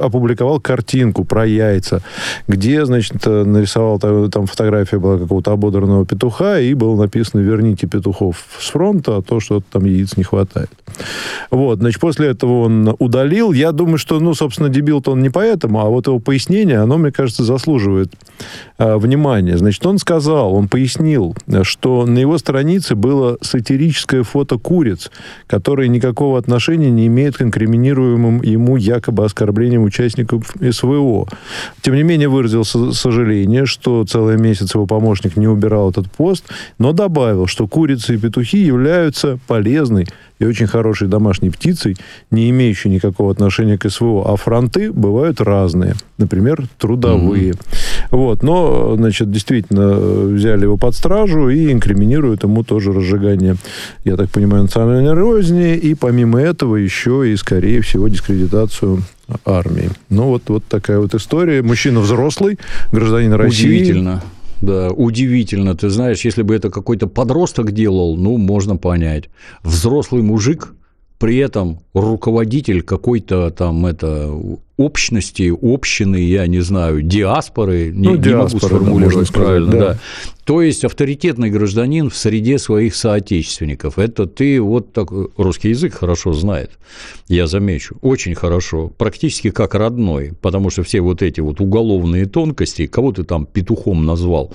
опубликовал 0.00 0.60
картинку 0.60 1.24
про 1.24 1.44
яйца, 1.46 2.00
где, 2.46 2.84
значит, 2.84 3.26
нарисовал 3.26 3.98
там 3.98 4.46
фотография 4.46 4.98
была 4.98 5.18
какого-то 5.18 5.50
ободранного 5.50 6.06
петуха, 6.06 6.60
и 6.60 6.74
было 6.74 6.94
написано 6.94 7.40
«Верните 7.40 7.88
петухов 7.88 8.44
с 8.60 8.70
фронта, 8.70 9.16
а 9.16 9.22
то 9.22 9.40
что 9.40 9.60
там 9.60 9.84
яиц 9.84 10.16
не 10.16 10.22
хватает». 10.22 10.70
Вот, 11.50 11.80
значит, 11.80 12.00
после 12.00 12.28
этого 12.28 12.62
он 12.62 12.94
удалил. 13.00 13.52
Я 13.52 13.72
думаю, 13.72 13.98
что, 13.98 14.20
ну, 14.20 14.34
собственно, 14.34 14.68
дебил-то 14.68 15.12
он 15.12 15.22
не 15.22 15.30
поэтому, 15.30 15.80
а 15.80 15.86
вот 15.86 16.06
его 16.06 16.20
пояснение, 16.20 16.78
оно, 16.78 16.98
мне 16.98 17.10
кажется, 17.10 17.42
заслуживает 17.42 18.12
э, 18.78 18.96
внимания. 18.96 19.58
Значит, 19.58 19.84
он 19.86 19.98
сказал, 19.98 20.54
он 20.54 20.68
пояснил, 20.68 21.34
что 21.62 21.79
на 21.84 22.18
его 22.18 22.38
странице 22.38 22.94
было 22.94 23.38
сатирическое 23.40 24.22
фото 24.22 24.58
куриц, 24.58 25.10
которые 25.46 25.88
никакого 25.88 26.38
отношения 26.38 26.90
не 26.90 27.06
имеют 27.06 27.36
к 27.36 27.42
инкриминируемым 27.42 28.42
ему 28.42 28.76
якобы 28.76 29.24
оскорблениям 29.24 29.82
участников 29.82 30.54
СВО. 30.70 31.26
Тем 31.82 31.94
не 31.94 32.02
менее, 32.02 32.28
выразил 32.28 32.64
сожаление, 32.64 33.66
что 33.66 34.04
целый 34.04 34.36
месяц 34.36 34.74
его 34.74 34.86
помощник 34.86 35.36
не 35.36 35.48
убирал 35.48 35.90
этот 35.90 36.10
пост, 36.10 36.44
но 36.78 36.92
добавил, 36.92 37.46
что 37.46 37.66
курицы 37.66 38.14
и 38.14 38.18
петухи 38.18 38.58
являются 38.58 39.38
полезной 39.46 40.06
и 40.40 40.46
очень 40.46 40.66
хорошей 40.66 41.06
домашней 41.06 41.50
птицей, 41.50 41.96
не 42.30 42.50
имеющей 42.50 42.88
никакого 42.88 43.30
отношения 43.30 43.78
к 43.78 43.88
СВО. 43.88 44.24
А 44.26 44.36
фронты 44.36 44.90
бывают 44.90 45.40
разные. 45.40 45.94
Например, 46.18 46.64
трудовые. 46.78 47.52
Mm-hmm. 47.52 47.60
Вот. 48.10 48.42
Но, 48.42 48.96
значит, 48.96 49.30
действительно 49.30 49.90
взяли 49.90 50.62
его 50.62 50.76
под 50.76 50.94
стражу 50.94 51.48
и 51.48 51.72
инкриминируют 51.72 52.42
ему 52.42 52.64
тоже 52.64 52.92
разжигание, 52.92 53.56
я 54.04 54.16
так 54.16 54.30
понимаю, 54.30 54.64
национальной 54.64 55.14
розни. 55.14 55.76
И 55.76 55.94
помимо 55.94 56.40
этого 56.40 56.76
еще 56.76 57.30
и, 57.30 57.36
скорее 57.36 57.80
всего, 57.82 58.08
дискредитацию 58.08 59.02
армии. 59.44 59.90
Ну, 60.08 60.24
вот, 60.24 60.42
вот 60.48 60.64
такая 60.64 60.98
вот 60.98 61.14
история. 61.14 61.62
Мужчина 61.62 62.00
взрослый, 62.00 62.58
гражданин 62.92 63.32
России. 63.32 63.66
Удивительно. 63.66 64.22
Да, 64.60 64.90
удивительно. 64.90 65.74
Ты 65.74 65.88
знаешь, 65.88 66.24
если 66.24 66.42
бы 66.42 66.54
это 66.54 66.70
какой-то 66.70 67.06
подросток 67.06 67.72
делал, 67.72 68.16
ну, 68.16 68.36
можно 68.36 68.76
понять. 68.76 69.30
Взрослый 69.62 70.22
мужик, 70.22 70.74
при 71.18 71.38
этом 71.38 71.80
руководитель 71.94 72.82
какой-то 72.82 73.50
там 73.50 73.86
это 73.86 74.30
общности, 74.80 75.52
общины, 75.62 76.16
я 76.16 76.46
не 76.46 76.60
знаю, 76.60 77.02
диаспоры, 77.02 77.92
ну, 77.94 78.14
не, 78.14 78.18
диаспоры, 78.18 78.32
не 78.32 78.36
могу 78.36 78.58
сформулировать 78.58 79.28
сказать, 79.28 79.46
правильно, 79.46 79.72
да. 79.72 79.78
да. 79.78 79.98
То 80.44 80.62
есть 80.62 80.84
авторитетный 80.84 81.50
гражданин 81.50 82.08
в 82.08 82.16
среде 82.16 82.58
своих 82.58 82.96
соотечественников. 82.96 83.98
Это 83.98 84.26
ты 84.26 84.60
вот 84.60 84.92
так 84.92 85.10
русский 85.36 85.68
язык 85.68 85.94
хорошо 85.94 86.32
знает, 86.32 86.70
я 87.28 87.46
замечу, 87.46 87.98
очень 88.00 88.34
хорошо, 88.34 88.88
практически 88.88 89.50
как 89.50 89.74
родной, 89.74 90.32
потому 90.40 90.70
что 90.70 90.82
все 90.82 91.00
вот 91.00 91.22
эти 91.22 91.40
вот 91.40 91.60
уголовные 91.60 92.24
тонкости, 92.26 92.86
кого 92.86 93.12
ты 93.12 93.24
там 93.24 93.46
петухом 93.46 94.06
назвал, 94.06 94.52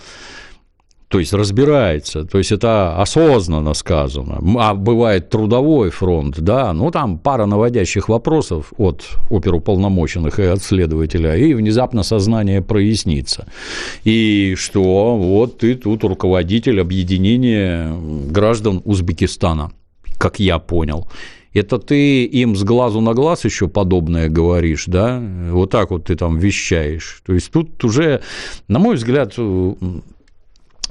то 1.15 1.19
есть 1.19 1.31
разбирается, 1.31 2.25
то 2.25 2.39
есть 2.39 2.51
это 2.51 3.01
осознанно 3.01 3.73
сказано. 3.73 4.41
А 4.59 4.73
бывает 4.73 5.29
трудовой 5.29 5.89
фронт, 5.89 6.41
да, 6.41 6.73
ну 6.73 6.91
там 6.91 7.19
пара 7.19 7.45
наводящих 7.45 8.09
вопросов 8.09 8.73
от 8.77 9.07
оперуполномоченных 9.29 10.39
и 10.39 10.43
от 10.43 10.61
следователя, 10.61 11.37
и 11.37 11.53
внезапно 11.53 12.03
сознание 12.03 12.61
прояснится. 12.61 13.47
И 14.03 14.55
что 14.57 15.15
вот 15.15 15.59
ты 15.59 15.75
тут 15.75 16.03
руководитель 16.03 16.81
объединения 16.81 17.95
граждан 18.29 18.81
Узбекистана, 18.83 19.71
как 20.17 20.41
я 20.41 20.59
понял. 20.59 21.07
Это 21.53 21.77
ты 21.79 22.25
им 22.25 22.57
с 22.57 22.63
глазу 22.65 22.99
на 22.99 23.13
глаз 23.13 23.45
еще 23.45 23.69
подобное 23.69 24.27
говоришь, 24.27 24.83
да? 24.87 25.23
Вот 25.49 25.69
так 25.69 25.91
вот 25.91 26.03
ты 26.03 26.17
там 26.17 26.37
вещаешь. 26.37 27.21
То 27.25 27.31
есть 27.33 27.51
тут 27.51 27.81
уже, 27.85 28.19
на 28.67 28.79
мой 28.79 28.95
взгляд, 28.97 29.33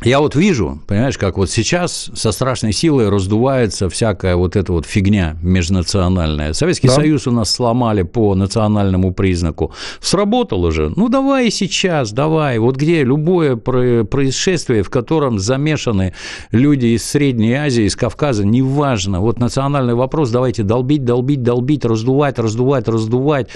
я 0.04 0.20
вот 0.20 0.34
вижу, 0.34 0.80
понимаешь, 0.86 1.16
как 1.16 1.38
вот 1.38 1.50
сейчас 1.50 2.10
со 2.14 2.32
страшной 2.32 2.72
силой 2.72 3.08
раздувается 3.08 3.88
всякая 3.88 4.36
вот 4.36 4.56
эта 4.56 4.72
вот 4.72 4.86
фигня 4.86 5.36
межнациональная. 5.42 6.52
Советский 6.52 6.88
да. 6.88 6.94
Союз 6.94 7.26
у 7.26 7.30
нас 7.30 7.50
сломали 7.50 8.02
по 8.02 8.34
национальному 8.34 9.14
признаку. 9.14 9.72
Сработало 10.00 10.70
же. 10.72 10.92
Ну, 10.94 11.08
давай 11.08 11.50
сейчас, 11.50 12.12
давай. 12.12 12.58
Вот 12.58 12.76
где 12.76 13.02
любое 13.02 13.56
происшествие, 13.56 14.82
в 14.82 14.90
котором 14.90 15.38
замешаны 15.38 16.14
люди 16.50 16.86
из 16.88 17.04
Средней 17.04 17.54
Азии, 17.54 17.84
из 17.84 17.96
Кавказа, 17.96 18.44
неважно. 18.44 19.20
Вот 19.20 19.38
национальный 19.38 19.94
вопрос 19.94 20.30
давайте 20.30 20.62
долбить, 20.62 21.04
долбить, 21.04 21.42
долбить, 21.42 21.84
раздувать, 21.84 22.38
раздувать, 22.38 22.88
раздувать. 22.88 23.48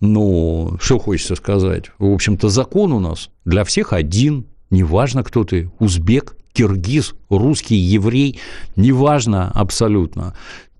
Ну, 0.00 0.78
что 0.80 0.98
хочется 0.98 1.34
сказать. 1.34 1.86
В 1.98 2.10
общем-то, 2.12 2.48
закон 2.48 2.92
у 2.92 3.00
нас 3.00 3.28
для 3.44 3.64
всех 3.64 3.92
один– 3.92 4.46
неважно, 4.70 5.22
кто 5.22 5.44
ты, 5.44 5.70
узбек, 5.78 6.36
киргиз, 6.52 7.14
русский, 7.28 7.76
еврей, 7.76 8.38
неважно 8.76 9.50
абсолютно. 9.52 10.34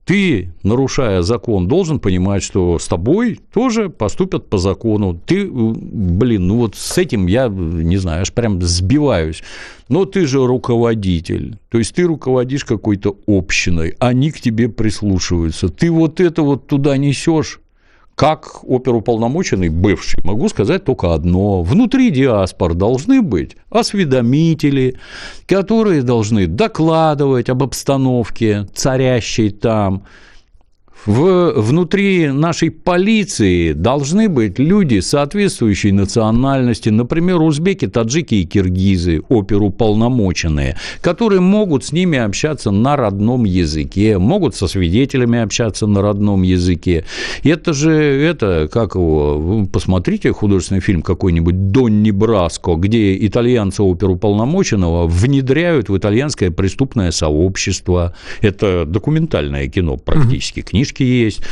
Ты, 0.05 0.53
нарушая 0.64 1.22
закон, 1.22 1.68
должен 1.68 2.01
понимать, 2.01 2.43
что 2.43 2.80
с 2.80 2.88
тобой 2.88 3.38
тоже 3.53 3.91
поступят 3.91 4.51
по 4.51 4.59
закону. 4.59 5.20
Ты, 5.24 5.49
блин, 5.49 6.49
ну 6.49 6.57
вот 6.57 6.74
с 6.74 6.99
этим 6.99 7.28
я, 7.28 7.47
не 7.47 7.97
знаю, 7.97 8.22
аж 8.22 8.32
прям 8.32 8.61
сбиваюсь. 8.61 9.45
Но 9.88 10.07
ты 10.07 10.26
же 10.26 10.45
руководитель, 10.45 11.59
то 11.68 11.78
есть 11.78 11.95
ты 11.95 12.03
руководишь 12.05 12.64
какой-то 12.64 13.18
общиной, 13.28 13.95
они 14.01 14.32
к 14.32 14.41
тебе 14.41 14.68
прислушиваются. 14.68 15.68
Ты 15.68 15.93
вот 15.93 16.18
это 16.18 16.43
вот 16.43 16.66
туда 16.66 16.97
несешь, 16.97 17.61
как 18.15 18.61
оперуполномоченный 18.65 19.71
бывший 19.71 20.23
могу 20.25 20.49
сказать 20.49 20.85
только 20.85 21.15
одно. 21.15 21.63
Внутри 21.63 22.11
диаспор 22.11 22.75
должны 22.75 23.23
быть 23.23 23.57
осведомители, 23.71 24.97
которые 25.47 26.03
должны 26.03 26.47
докладывать 26.47 27.49
об 27.49 27.63
обстановке, 27.63 28.67
царящей 28.75 29.51
там, 29.51 30.05
в, 31.07 31.53
внутри 31.57 32.29
нашей 32.29 32.71
полиции 32.71 33.73
должны 33.73 34.29
быть 34.29 34.59
люди 34.59 35.01
соответствующей 35.01 35.93
национальности, 35.93 36.91
например, 36.91 37.41
узбеки, 37.41 37.87
таджики 37.87 38.35
и 38.35 38.45
киргизы, 38.45 39.23
оперуполномоченные, 39.29 40.77
которые 41.01 41.41
могут 41.41 41.85
с 41.85 41.93
ними 41.93 42.19
общаться 42.19 42.71
на 42.71 42.97
родном 42.97 43.45
языке, 43.45 44.19
могут 44.19 44.55
со 44.55 44.67
свидетелями 44.67 45.39
общаться 45.39 45.87
на 45.87 46.03
родном 46.03 46.43
языке. 46.43 47.05
Это 47.45 47.73
же, 47.73 47.93
это, 47.93 48.69
как 48.71 48.95
его, 48.95 49.67
посмотрите 49.73 50.33
художественный 50.33 50.81
фильм 50.81 51.03
какой-нибудь 51.03 51.71
«Донни 51.71 52.11
Браско», 52.11 52.75
где 52.75 53.17
итальянца 53.27 53.83
оперуполномоченного 53.83 55.07
внедряют 55.07 55.89
в 55.89 55.97
итальянское 55.97 56.51
преступное 56.51 57.11
сообщество. 57.11 58.15
Это 58.43 58.85
документальное 58.85 59.69
кино 59.69 59.97
практически, 59.97 60.61
книжка 60.61 60.89
книжки 60.93 61.03
есть. 61.03 61.43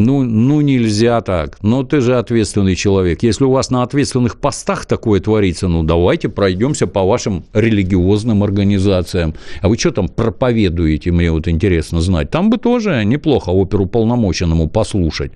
Ну, 0.00 0.22
ну, 0.22 0.62
нельзя 0.62 1.20
так. 1.20 1.58
Но 1.60 1.82
ты 1.82 2.00
же 2.00 2.16
ответственный 2.16 2.74
человек. 2.74 3.22
Если 3.22 3.44
у 3.44 3.50
вас 3.50 3.70
на 3.70 3.82
ответственных 3.82 4.40
постах 4.40 4.86
такое 4.86 5.20
творится, 5.20 5.68
ну, 5.68 5.82
давайте 5.82 6.30
пройдемся 6.30 6.86
по 6.86 7.04
вашим 7.04 7.44
религиозным 7.52 8.42
организациям. 8.42 9.34
А 9.60 9.68
вы 9.68 9.76
что 9.76 9.90
там 9.90 10.08
проповедуете, 10.08 11.12
мне 11.12 11.30
вот 11.30 11.48
интересно 11.48 12.00
знать. 12.00 12.30
Там 12.30 12.48
бы 12.48 12.56
тоже 12.56 13.04
неплохо 13.04 13.50
оперу 13.50 13.84
полномоченному 13.84 14.70
послушать. 14.70 15.32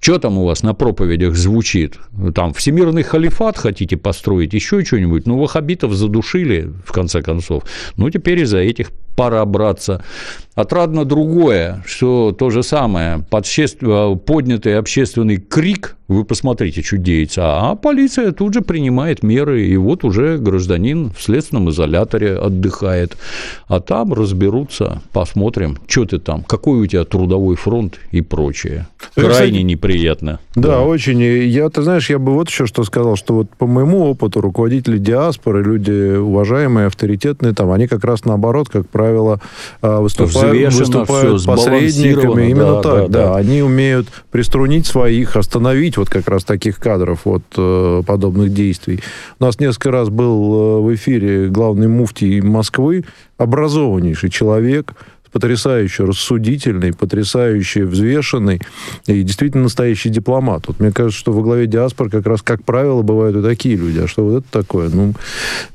Что 0.00 0.18
там 0.18 0.38
у 0.38 0.44
вас 0.44 0.62
на 0.62 0.72
проповедях 0.72 1.34
звучит? 1.34 1.98
Там 2.32 2.52
всемирный 2.52 3.02
халифат 3.02 3.58
хотите 3.58 3.96
построить, 3.96 4.54
еще 4.54 4.84
что-нибудь? 4.84 5.26
Ну, 5.26 5.36
вахабитов 5.36 5.92
задушили, 5.94 6.70
в 6.84 6.92
конце 6.92 7.22
концов. 7.22 7.64
Ну, 7.96 8.08
теперь 8.10 8.40
из-за 8.42 8.58
этих 8.58 8.92
пора 9.16 9.44
браться. 9.46 10.04
Отрадно 10.54 11.04
другое, 11.04 11.82
что 11.86 12.36
то 12.38 12.50
же 12.50 12.62
самое, 12.62 13.24
поднятый 14.26 14.78
общественный 14.78 15.38
крик 15.38 15.96
вы 16.08 16.24
посмотрите, 16.24 16.82
что 16.82 16.98
деется. 16.98 17.42
А 17.44 17.74
полиция 17.74 18.32
тут 18.32 18.54
же 18.54 18.60
принимает 18.60 19.22
меры, 19.22 19.66
и 19.66 19.76
вот 19.76 20.04
уже 20.04 20.38
гражданин 20.38 21.10
в 21.10 21.22
следственном 21.22 21.70
изоляторе 21.70 22.36
отдыхает. 22.36 23.16
А 23.66 23.80
там 23.80 24.12
разберутся, 24.12 25.02
посмотрим, 25.12 25.78
что 25.86 26.04
ты 26.04 26.18
там, 26.18 26.42
какой 26.44 26.80
у 26.80 26.86
тебя 26.86 27.04
трудовой 27.04 27.56
фронт 27.56 27.98
и 28.12 28.20
прочее. 28.20 28.86
Крайне 29.14 29.32
Кстати, 29.32 29.52
неприятно. 29.62 30.40
Да, 30.54 30.68
да, 30.68 30.80
очень. 30.82 31.20
Я, 31.22 31.68
ты 31.70 31.82
знаешь, 31.82 32.08
я 32.10 32.18
бы 32.18 32.32
вот 32.34 32.48
еще 32.48 32.66
что 32.66 32.84
сказал, 32.84 33.16
что 33.16 33.34
вот 33.34 33.50
по 33.50 33.66
моему 33.66 34.04
опыту 34.04 34.40
руководители 34.40 34.98
диаспоры, 34.98 35.62
люди 35.62 36.16
уважаемые, 36.16 36.86
авторитетные, 36.86 37.52
там, 37.52 37.70
они 37.72 37.86
как 37.88 38.04
раз 38.04 38.24
наоборот, 38.24 38.68
как 38.68 38.88
правило, 38.88 39.40
а, 39.82 40.00
выступают, 40.00 40.74
выступают 40.74 41.44
посредниками. 41.44 42.50
Именно 42.50 42.76
да, 42.76 42.82
так, 42.82 43.10
да, 43.10 43.24
да. 43.26 43.36
Они 43.36 43.62
умеют 43.62 44.08
приструнить 44.30 44.86
своих, 44.86 45.36
остановить 45.36 45.95
оградить 45.96 45.98
вот 45.98 46.10
как 46.10 46.28
раз 46.28 46.44
таких 46.44 46.78
кадров 46.78 47.26
от 47.26 47.42
э, 47.56 48.02
подобных 48.06 48.52
действий. 48.52 49.00
У 49.40 49.44
нас 49.44 49.58
несколько 49.58 49.90
раз 49.90 50.08
был 50.08 50.82
в 50.82 50.94
эфире 50.94 51.48
главный 51.48 51.88
муфтий 51.88 52.40
Москвы, 52.40 53.04
образованнейший 53.38 54.30
человек, 54.30 54.92
потрясающе 55.32 56.04
рассудительный, 56.04 56.94
потрясающе 56.94 57.84
взвешенный 57.84 58.60
и 59.06 59.22
действительно 59.22 59.64
настоящий 59.64 60.08
дипломат. 60.08 60.66
Вот 60.66 60.80
мне 60.80 60.92
кажется, 60.92 61.18
что 61.18 61.32
во 61.32 61.42
главе 61.42 61.66
диаспор 61.66 62.08
как 62.08 62.26
раз, 62.26 62.40
как 62.40 62.64
правило, 62.64 63.02
бывают 63.02 63.36
и 63.36 63.42
такие 63.42 63.76
люди. 63.76 63.98
А 63.98 64.08
что 64.08 64.24
вот 64.24 64.38
это 64.38 64.46
такое? 64.50 64.88
Ну, 64.88 65.12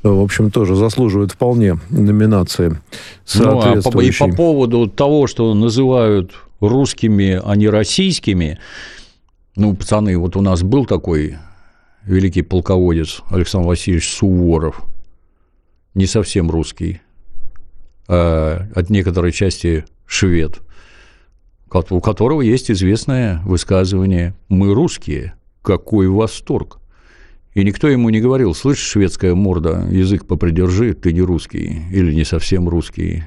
в 0.02 0.20
общем, 0.20 0.50
тоже 0.50 0.74
заслуживает 0.74 1.32
вполне 1.32 1.78
номинации 1.90 2.76
соответствующей. 3.24 4.18
Ну, 4.18 4.26
а 4.26 4.26
по, 4.26 4.26
и 4.26 4.30
по 4.30 4.36
поводу 4.36 4.88
того, 4.88 5.28
что 5.28 5.54
называют 5.54 6.32
русскими, 6.60 7.40
а 7.44 7.54
не 7.54 7.68
российскими, 7.68 8.58
ну, 9.56 9.74
пацаны, 9.74 10.16
вот 10.18 10.36
у 10.36 10.40
нас 10.40 10.62
был 10.62 10.86
такой 10.86 11.36
великий 12.04 12.42
полководец 12.42 13.22
Александр 13.30 13.68
Васильевич 13.68 14.08
Суворов, 14.10 14.82
не 15.94 16.06
совсем 16.06 16.50
русский, 16.50 17.00
Э, 18.08 18.66
от 18.74 18.90
некоторой 18.90 19.32
части 19.32 19.84
швед, 20.06 20.60
у 21.90 22.00
которого 22.00 22.42
есть 22.42 22.70
известное 22.70 23.40
высказывание 23.44 24.34
«Мы 24.48 24.74
русские, 24.74 25.34
какой 25.62 26.08
восторг!» 26.08 26.78
И 27.54 27.62
никто 27.62 27.88
ему 27.88 28.10
не 28.10 28.20
говорил, 28.20 28.54
слышишь, 28.54 28.86
шведская 28.86 29.34
морда, 29.34 29.86
язык 29.90 30.26
попридержи, 30.26 30.94
ты 30.94 31.12
не 31.12 31.20
русский 31.20 31.82
или 31.90 32.12
не 32.12 32.24
совсем 32.24 32.68
русский. 32.68 33.24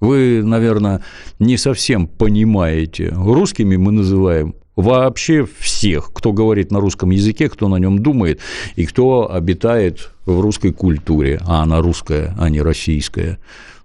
Вы, 0.00 0.42
наверное, 0.44 1.02
не 1.38 1.56
совсем 1.56 2.06
понимаете. 2.06 3.08
Русскими 3.08 3.76
мы 3.76 3.90
называем 3.90 4.54
вообще 4.76 5.46
всех, 5.46 6.12
кто 6.12 6.32
говорит 6.32 6.70
на 6.70 6.80
русском 6.80 7.10
языке, 7.10 7.48
кто 7.48 7.68
на 7.68 7.76
нем 7.76 8.00
думает 8.00 8.40
и 8.76 8.86
кто 8.86 9.32
обитает 9.32 10.10
в 10.26 10.40
русской 10.40 10.72
культуре, 10.72 11.40
а 11.46 11.62
она 11.62 11.80
русская, 11.80 12.34
а 12.38 12.48
не 12.48 12.62
российская. 12.62 13.38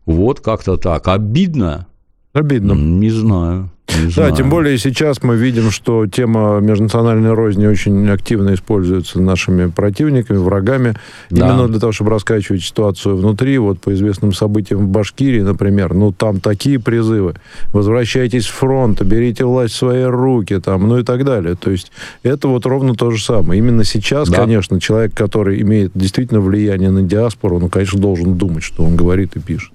Вот 0.06 0.40
как-то 0.40 0.78
так. 0.78 1.08
Обидно? 1.08 1.89
Обидно. 2.34 2.74
Не 2.74 3.10
знаю. 3.10 3.70
Не 3.98 4.06
да, 4.06 4.12
знаю. 4.12 4.36
тем 4.36 4.50
более 4.50 4.78
сейчас 4.78 5.24
мы 5.24 5.36
видим, 5.36 5.72
что 5.72 6.06
тема 6.06 6.60
межнациональной 6.60 7.34
розни 7.34 7.66
очень 7.66 8.08
активно 8.10 8.54
используется 8.54 9.20
нашими 9.20 9.68
противниками, 9.68 10.38
врагами, 10.38 10.94
да. 11.30 11.48
именно 11.48 11.68
для 11.68 11.80
того, 11.80 11.92
чтобы 11.92 12.12
раскачивать 12.12 12.62
ситуацию 12.62 13.18
внутри. 13.18 13.58
Вот 13.58 13.80
по 13.80 13.94
известным 13.94 14.34
событиям 14.34 14.82
в 14.82 14.88
Башкирии, 14.90 15.42
например, 15.42 15.94
ну 15.94 16.12
там 16.12 16.40
такие 16.40 16.80
призывы. 16.80 17.36
Возвращайтесь 17.74 18.46
с 18.46 18.50
фронта, 18.50 19.06
берите 19.06 19.46
власть 19.46 19.74
в 19.74 19.78
свои 19.78 20.04
руки, 20.04 20.60
там, 20.60 20.88
ну 20.88 21.00
и 21.00 21.04
так 21.04 21.26
далее. 21.26 21.56
То 21.56 21.72
есть 21.72 21.92
это 22.24 22.48
вот 22.48 22.66
ровно 22.66 22.94
то 22.96 23.12
же 23.12 23.24
самое. 23.24 23.60
Именно 23.60 23.84
сейчас, 23.84 24.30
да. 24.30 24.38
конечно, 24.38 24.80
человек, 24.80 25.14
который 25.14 25.62
имеет 25.62 25.92
действительно 25.96 26.42
влияние 26.42 26.92
на 26.92 27.02
диаспору, 27.02 27.60
ну, 27.60 27.70
конечно, 27.70 28.00
должен 28.00 28.36
думать, 28.36 28.64
что 28.64 28.84
он 28.84 28.96
говорит 28.96 29.36
и 29.36 29.40
пишет. 29.40 29.72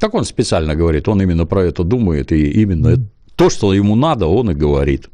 Так 0.00 0.14
он 0.14 0.24
специально 0.24 0.74
говорит, 0.74 1.08
он 1.08 1.22
именно 1.22 1.46
про 1.46 1.62
это 1.62 1.84
думает, 1.84 2.32
и 2.32 2.62
именно 2.62 2.96
то, 3.36 3.50
что 3.50 3.72
ему 3.72 3.94
надо, 3.94 4.26
он 4.26 4.50
и 4.50 4.54
говорит. 4.54 5.08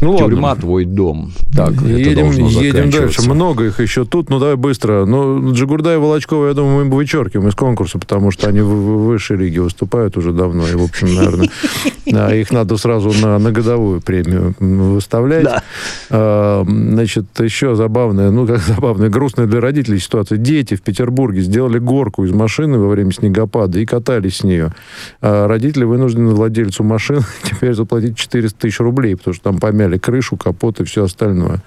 Ну, 0.00 0.18
Тюрьма 0.18 0.48
ладно. 0.48 0.62
твой 0.62 0.84
дом. 0.84 1.32
Так, 1.54 1.72
едем, 1.82 2.30
едем 2.30 2.90
дальше. 2.90 3.22
Много 3.22 3.66
их 3.66 3.80
еще 3.80 4.04
тут. 4.04 4.28
Ну, 4.28 4.38
давай 4.38 4.56
быстро. 4.56 5.06
Ну, 5.06 5.52
Джигурда 5.52 5.94
и 5.94 5.96
Волочкова, 5.96 6.48
я 6.48 6.54
думаю, 6.54 6.84
мы 6.84 6.94
вычеркиваем 6.94 7.48
из 7.48 7.54
конкурса, 7.54 7.98
потому 7.98 8.30
что 8.30 8.48
они 8.48 8.60
в, 8.60 8.66
в 8.66 9.04
высшей 9.06 9.36
лиге 9.38 9.62
выступают 9.62 10.16
уже 10.16 10.32
давно. 10.32 10.68
И, 10.68 10.74
в 10.74 10.82
общем, 10.82 11.14
наверное, 11.14 11.48
да, 12.06 12.34
их 12.34 12.50
надо 12.50 12.76
сразу 12.76 13.12
на, 13.20 13.38
на 13.38 13.52
годовую 13.52 14.00
премию 14.00 14.54
выставлять. 14.58 15.44
Да. 15.44 15.62
А, 16.10 16.64
значит, 16.66 17.26
еще 17.38 17.74
забавная, 17.74 18.30
ну, 18.30 18.46
как 18.46 18.58
забавная, 18.60 19.08
грустная 19.08 19.46
для 19.46 19.60
родителей 19.60 19.98
ситуация. 19.98 20.38
Дети 20.38 20.74
в 20.74 20.82
Петербурге 20.82 21.40
сделали 21.42 21.78
горку 21.78 22.24
из 22.24 22.32
машины 22.32 22.78
во 22.78 22.88
время 22.88 23.12
снегопада 23.12 23.78
и 23.78 23.86
катались 23.86 24.38
с 24.38 24.44
нее. 24.44 24.72
А 25.20 25.46
родители 25.48 25.84
вынуждены 25.84 26.34
владельцу 26.34 26.84
машины 26.84 27.22
теперь 27.42 27.74
заплатить 27.74 28.16
400 28.16 28.58
тысяч 28.58 28.80
рублей, 28.80 29.16
потому 29.16 29.34
что 29.34 29.44
там 29.44 29.58
помяли 29.58 29.98
крышу, 29.98 30.36
капот 30.36 30.80
и 30.80 30.84
все 30.84 31.04
остальное. 31.04 31.62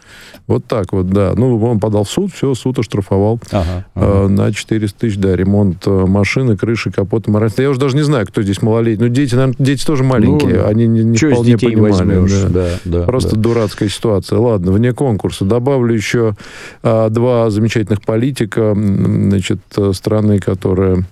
Вот 0.48 0.66
так 0.66 0.94
вот, 0.94 1.10
да. 1.10 1.34
Ну, 1.36 1.62
он 1.66 1.80
подал 1.80 2.06
в 2.06 2.10
суд, 2.10 2.32
все, 2.34 2.54
суд 2.56 2.80
оштрафовал 2.80 3.40
ага, 3.52 3.86
ага. 3.94 4.06
Э, 4.06 4.28
на 4.28 4.54
400 4.54 4.98
тысяч, 4.98 5.18
да, 5.18 5.36
ремонт 5.36 5.86
э, 5.86 6.06
машины, 6.06 6.56
крыши, 6.56 6.90
капота, 6.90 7.30
моральности. 7.30 7.62
Я 7.62 7.70
уже 7.70 7.80
даже 7.80 7.98
не 7.98 8.04
знаю, 8.04 8.26
кто 8.26 8.42
здесь 8.42 8.62
малолетний. 8.62 9.08
Ну, 9.08 9.14
дети, 9.14 9.36
наверное, 9.36 9.56
дети 9.60 9.86
тоже 9.86 10.04
маленькие, 10.04 10.27
ну, 10.28 10.66
они 10.68 10.88
не, 10.88 11.04
не 11.04 11.18
вполне 11.18 11.58
понимали. 11.58 12.28
Да. 12.28 12.50
Да, 12.50 12.70
да, 12.86 13.04
Просто 13.04 13.36
да. 13.36 13.42
дурацкая 13.42 13.90
ситуация. 13.90 14.40
Ладно, 14.40 14.72
вне 14.72 14.94
конкурса. 14.94 15.46
Добавлю 15.46 15.94
еще 15.94 16.36
а, 16.84 17.10
два 17.10 17.50
замечательных 17.50 18.02
политика, 18.02 18.74
значит, 18.76 19.60
э, 19.78 19.92
страны, 19.94 20.40
которые 20.40 21.06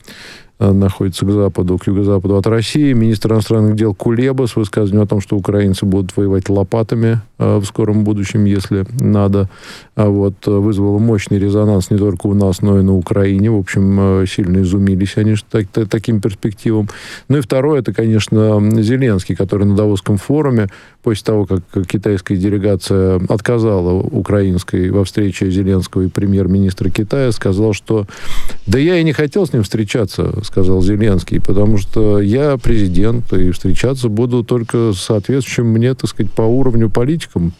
Э, 0.57 0.71
находится 0.71 1.25
к 1.25 1.31
западу, 1.31 1.77
к 1.77 1.85
юго-западу 1.85 2.37
от 2.37 2.47
России. 2.47 2.93
Министр 2.93 3.33
иностранных 3.33 3.75
дел 3.75 3.93
Кулеба 3.93 4.45
с 4.45 4.55
высказыванием 4.55 5.03
о 5.03 5.07
том, 5.07 5.19
что 5.19 5.35
украинцы 5.35 5.85
будут 5.85 6.15
воевать 6.15 6.47
лопатами 6.47 7.19
э, 7.39 7.57
в 7.57 7.65
скором 7.65 8.05
будущем, 8.05 8.45
если 8.45 8.85
надо, 9.01 9.49
вот, 9.95 10.35
э, 10.47 10.51
вызвало 10.51 10.99
мощный 10.99 11.39
резонанс 11.39 11.89
не 11.89 11.97
только 11.97 12.27
у 12.27 12.33
нас, 12.33 12.61
но 12.61 12.79
и 12.79 12.83
на 12.83 12.95
Украине. 12.95 13.51
В 13.51 13.57
общем, 13.57 14.25
сильно 14.27 14.61
изумились 14.61 15.17
они 15.17 15.35
так, 15.49 15.67
таким 15.89 16.21
перспективам. 16.21 16.89
Ну 17.29 17.37
и 17.37 17.41
второе, 17.41 17.79
это, 17.79 17.93
конечно, 17.93 18.61
Зеленский, 18.81 19.35
который 19.35 19.65
на 19.65 19.75
Давосском 19.75 20.17
форуме 20.17 20.67
после 21.05 21.23
того, 21.23 21.45
как 21.45 21.87
китайская 21.87 22.35
делегация 22.35 23.21
отказала 23.29 23.93
украинской 23.93 24.89
во 24.89 25.03
встрече 25.05 25.51
Зеленского 25.51 26.01
и 26.01 26.07
премьер-министра 26.07 26.89
Китая, 26.89 27.31
сказал, 27.31 27.73
что 27.73 28.07
да 28.65 28.79
я 28.79 28.97
и 28.97 29.03
не 29.03 29.13
хотел 29.13 29.45
с 29.45 29.53
ним 29.53 29.61
встречаться, 29.61 30.33
сказал 30.43 30.81
Зеленский, 30.81 31.39
потому 31.39 31.77
что 31.77 32.19
я 32.19 32.57
президент, 32.57 33.31
и 33.33 33.51
встречаться 33.51 34.09
буду 34.09 34.43
только 34.43 34.93
с 34.93 34.99
соответствующим 34.99 35.67
мне, 35.67 35.93
так 35.93 36.09
сказать, 36.09 36.31
по 36.31 36.41
уровню 36.41 36.89
политикам. 36.89 37.53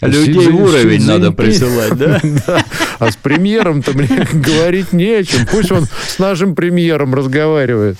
А 0.00 0.06
людей 0.06 0.34
Си, 0.34 0.48
уровень 0.50 1.00
Си, 1.00 1.08
надо 1.08 1.32
присылать, 1.32 1.81
да? 1.90 2.20
да? 2.46 2.64
А 2.98 3.10
с 3.10 3.16
премьером-то 3.16 3.92
мне 3.92 4.08
говорить 4.32 4.92
не 4.92 5.10
о 5.10 5.24
чем. 5.24 5.46
Пусть 5.46 5.72
он 5.72 5.86
с 5.86 6.18
нашим 6.18 6.54
премьером 6.54 7.14
разговаривает. 7.14 7.96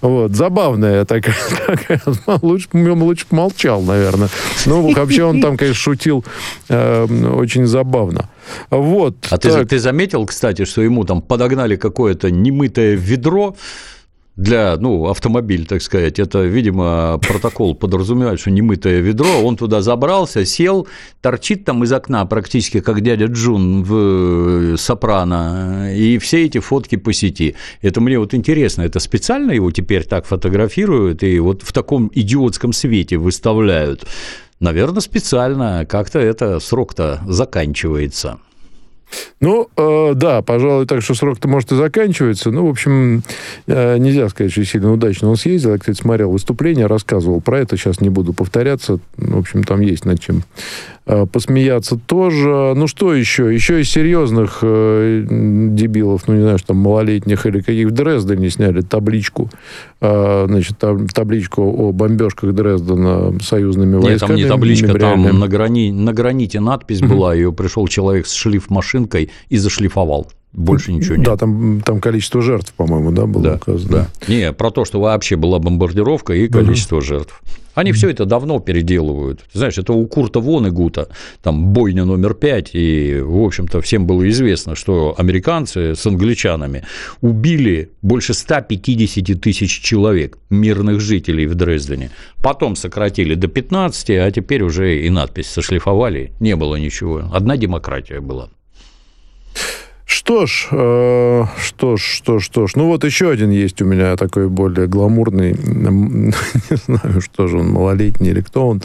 Вот. 0.00 0.32
Забавная 0.32 1.04
такая. 1.04 1.36
такая. 1.66 2.02
Лучше, 2.42 2.68
лучше 2.72 3.26
молчал, 3.30 3.82
наверное. 3.82 4.28
Ну, 4.66 4.92
вообще 4.92 5.24
он 5.24 5.40
там, 5.40 5.56
конечно, 5.56 5.80
шутил 5.80 6.24
э, 6.68 7.06
очень 7.34 7.66
забавно. 7.66 8.28
Вот. 8.70 9.16
А 9.30 9.38
ты, 9.38 9.64
ты 9.64 9.78
заметил, 9.78 10.26
кстати, 10.26 10.64
что 10.64 10.82
ему 10.82 11.04
там 11.04 11.22
подогнали 11.22 11.76
какое-то 11.76 12.30
немытое 12.30 12.94
ведро, 12.94 13.56
для, 14.36 14.76
ну, 14.78 15.08
автомобиль, 15.08 15.66
так 15.66 15.80
сказать. 15.82 16.18
Это, 16.18 16.42
видимо, 16.42 17.18
протокол 17.18 17.74
подразумевает, 17.74 18.40
что 18.40 18.50
немытое 18.50 19.00
ведро. 19.00 19.42
Он 19.42 19.56
туда 19.56 19.80
забрался, 19.80 20.44
сел, 20.44 20.88
торчит 21.20 21.64
там 21.64 21.84
из 21.84 21.92
окна 21.92 22.26
практически 22.26 22.80
как 22.80 23.00
дядя 23.00 23.26
Джун 23.26 23.84
в 23.84 23.94
э, 23.94 24.76
«Сопрано». 24.76 25.94
И 25.94 26.18
все 26.18 26.44
эти 26.46 26.58
фотки 26.58 26.96
по 26.96 27.12
сети. 27.12 27.54
Это 27.80 28.00
мне 28.00 28.18
вот 28.18 28.34
интересно, 28.34 28.82
это 28.82 28.98
специально 28.98 29.52
его 29.52 29.70
теперь 29.70 30.04
так 30.04 30.26
фотографируют 30.26 31.22
и 31.22 31.38
вот 31.38 31.62
в 31.62 31.72
таком 31.72 32.10
идиотском 32.12 32.72
свете 32.72 33.18
выставляют? 33.18 34.04
Наверное, 34.58 35.00
специально. 35.00 35.86
Как-то 35.86 36.18
это 36.18 36.58
срок-то 36.58 37.20
заканчивается. 37.26 38.38
Ну, 39.40 39.68
э, 39.76 40.12
да, 40.14 40.42
пожалуй, 40.42 40.86
так 40.86 41.02
что 41.02 41.14
срок-то, 41.14 41.48
может, 41.48 41.72
и 41.72 41.76
заканчивается. 41.76 42.50
Ну, 42.50 42.66
в 42.66 42.70
общем, 42.70 43.22
э, 43.66 43.98
нельзя 43.98 44.28
сказать, 44.28 44.52
что 44.52 44.64
сильно 44.64 44.92
удачно 44.92 45.28
он 45.28 45.36
съездил. 45.36 45.72
Я, 45.72 45.78
кстати, 45.78 45.98
смотрел 45.98 46.30
выступление, 46.30 46.86
рассказывал 46.86 47.40
про 47.40 47.60
это. 47.60 47.76
Сейчас 47.76 48.00
не 48.00 48.08
буду 48.08 48.32
повторяться. 48.32 48.98
В 49.16 49.38
общем, 49.38 49.64
там 49.64 49.80
есть 49.80 50.04
над 50.04 50.20
чем 50.20 50.44
посмеяться 51.04 51.96
тоже. 51.96 52.72
Ну, 52.74 52.86
что 52.86 53.14
еще? 53.14 53.54
Еще 53.54 53.82
из 53.82 53.90
серьезных 53.90 54.60
э, 54.62 55.24
дебилов, 55.28 56.26
ну, 56.26 56.34
не 56.34 56.42
знаю, 56.42 56.58
что 56.58 56.68
там, 56.68 56.78
малолетних 56.78 57.44
или 57.46 57.60
каких 57.60 57.88
в 57.88 57.90
Дрездене 57.90 58.48
сняли 58.48 58.80
табличку. 58.80 59.50
Э, 60.00 60.46
значит, 60.48 60.78
там, 60.78 61.06
табличку 61.08 61.62
о 61.62 61.92
бомбежках 61.92 62.54
Дрездена 62.54 63.38
союзными 63.40 63.96
войсками. 63.96 64.12
Нет, 64.12 64.20
там 64.20 64.36
не 64.36 64.44
табличка, 64.46 64.98
там 64.98 65.38
на, 65.38 65.46
грани... 65.46 65.90
на 65.92 66.12
граните 66.12 66.60
надпись 66.60 67.00
была. 67.00 67.34
Ее 67.34 67.52
пришел 67.52 67.86
человек 67.86 68.26
с 68.26 68.32
шлиф 68.32 68.70
машинкой 68.70 69.30
и 69.50 69.58
зашлифовал. 69.58 70.28
больше 70.54 70.92
ничего 70.92 71.16
нет. 71.16 71.26
Да, 71.26 71.36
там, 71.36 71.82
там 71.84 72.00
количество 72.00 72.40
жертв, 72.40 72.72
по-моему, 72.72 73.12
да, 73.12 73.26
было 73.26 73.44
да, 73.44 73.54
указано. 73.56 73.92
Да. 73.92 74.32
Не, 74.32 74.52
про 74.52 74.70
то, 74.70 74.84
что 74.84 75.00
вообще 75.00 75.36
была 75.36 75.58
бомбардировка 75.58 76.32
и 76.32 76.48
количество 76.48 76.96
угу. 76.96 77.04
жертв. 77.04 77.42
Они 77.74 77.92
все 77.92 78.10
это 78.10 78.24
давно 78.24 78.60
переделывают. 78.60 79.44
знаешь, 79.52 79.78
это 79.78 79.92
у 79.92 80.06
Курта 80.06 80.40
Вонегута, 80.40 81.08
там 81.42 81.72
бойня 81.72 82.04
номер 82.04 82.34
пять, 82.34 82.70
и, 82.72 83.20
в 83.20 83.42
общем-то, 83.44 83.80
всем 83.80 84.06
было 84.06 84.28
известно, 84.28 84.74
что 84.74 85.14
американцы 85.18 85.94
с 85.94 86.06
англичанами 86.06 86.84
убили 87.20 87.90
больше 88.02 88.34
150 88.34 89.40
тысяч 89.40 89.80
человек, 89.80 90.38
мирных 90.50 91.00
жителей 91.00 91.46
в 91.46 91.54
Дрездене. 91.54 92.10
Потом 92.42 92.76
сократили 92.76 93.34
до 93.34 93.48
15, 93.48 94.10
а 94.10 94.30
теперь 94.30 94.62
уже 94.62 95.00
и 95.00 95.10
надпись 95.10 95.46
сошлифовали, 95.46 96.32
не 96.40 96.56
было 96.56 96.76
ничего. 96.76 97.24
Одна 97.32 97.56
демократия 97.56 98.20
была. 98.20 98.50
Что 100.24 100.46
ж, 100.46 100.68
э, 100.72 101.44
что 101.58 101.98
ж, 101.98 102.00
что 102.00 102.38
ж, 102.38 102.44
что 102.44 102.66
ж. 102.66 102.76
Ну 102.76 102.86
вот 102.86 103.04
еще 103.04 103.28
один 103.28 103.50
есть 103.50 103.82
у 103.82 103.84
меня 103.84 104.16
такой 104.16 104.48
более 104.48 104.86
гламурный, 104.86 105.52
не 105.52 106.32
знаю, 106.70 107.20
что 107.20 107.46
же 107.46 107.58
он, 107.58 107.68
малолетний 107.68 108.30
или 108.30 108.40
кто 108.40 108.68
он. 108.68 108.82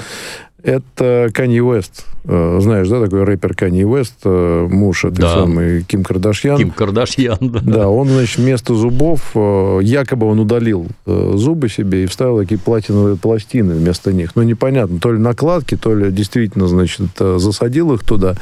Это 0.61 1.29
Канье 1.33 1.63
Уэст. 1.63 2.05
Э, 2.31 2.59
знаешь, 2.61 2.87
да, 2.87 3.01
такой 3.01 3.23
рэпер 3.23 3.55
Канье 3.55 3.87
Уэст, 3.87 4.17
э, 4.23 4.67
муж 4.69 5.03
этой 5.03 5.21
да. 5.21 5.33
самой 5.33 5.81
Ким 5.81 6.03
Кардашьян. 6.03 6.57
Ким 6.59 6.69
Кардашьян, 6.69 7.37
да. 7.41 7.59
Да, 7.63 7.89
он, 7.89 8.07
значит, 8.07 8.37
вместо 8.37 8.75
зубов, 8.75 9.31
э, 9.33 9.79
якобы 9.81 10.27
он 10.27 10.39
удалил 10.39 10.85
зубы 11.07 11.69
себе 11.69 12.03
и 12.03 12.05
вставил 12.05 12.37
такие 12.37 12.59
платиновые 12.59 13.15
пластины 13.15 13.73
вместо 13.73 14.13
них. 14.13 14.35
Ну, 14.35 14.43
непонятно, 14.43 14.99
то 14.99 15.11
ли 15.11 15.17
накладки, 15.17 15.75
то 15.75 15.95
ли 15.95 16.11
действительно, 16.11 16.67
значит, 16.67 17.09
засадил 17.17 17.93
их 17.93 18.03
туда. 18.03 18.35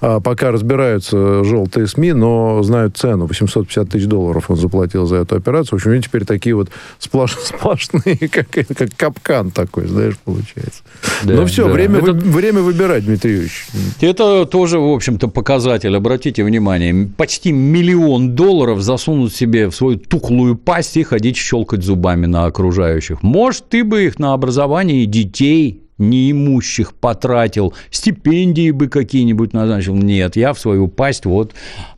А 0.00 0.20
пока 0.20 0.50
разбираются 0.50 1.44
желтые 1.44 1.86
СМИ, 1.86 2.14
но 2.14 2.62
знают 2.62 2.96
цену. 2.96 3.26
850 3.26 3.90
тысяч 3.90 4.06
долларов 4.06 4.50
он 4.50 4.56
заплатил 4.56 5.06
за 5.06 5.16
эту 5.16 5.36
операцию. 5.36 5.78
В 5.78 5.82
общем, 5.82 5.90
они 5.90 6.00
теперь 6.00 6.24
такие 6.24 6.54
вот 6.54 6.70
сплош, 6.98 7.36
сплошные, 7.42 8.16
как, 8.30 8.48
как 8.48 8.88
капкан 8.96 9.50
такой, 9.50 9.86
знаешь, 9.86 10.14
получается. 10.24 10.82
Да, 11.24 11.34
ну, 11.34 11.46
все, 11.46 11.66
да. 11.66 11.72
время, 11.72 11.98
Это... 11.98 12.12
время 12.12 12.62
выбирать, 12.62 13.04
Дмитрий 13.04 13.33
Юрьевич. 13.34 13.66
Это 14.00 14.46
тоже, 14.46 14.78
в 14.78 14.92
общем-то, 14.92 15.28
показатель. 15.28 15.96
Обратите 15.96 16.44
внимание, 16.44 17.08
почти 17.16 17.52
миллион 17.52 18.34
долларов 18.34 18.80
засунуть 18.80 19.34
себе 19.34 19.68
в 19.68 19.74
свою 19.74 19.98
тухлую 19.98 20.56
пасть 20.56 20.96
и 20.96 21.02
ходить 21.02 21.36
щелкать 21.36 21.82
зубами 21.82 22.26
на 22.26 22.46
окружающих. 22.46 23.22
Может, 23.22 23.68
ты 23.68 23.84
бы 23.84 24.04
их 24.04 24.18
на 24.18 24.32
образование 24.32 25.06
детей 25.06 25.83
неимущих 25.98 26.94
потратил, 26.94 27.74
стипендии 27.90 28.70
бы 28.70 28.88
какие-нибудь 28.88 29.52
назначил. 29.52 29.94
Нет, 29.94 30.36
я 30.36 30.52
в 30.52 30.58
свою 30.58 30.88
пасть 30.88 31.24
вот 31.24 31.52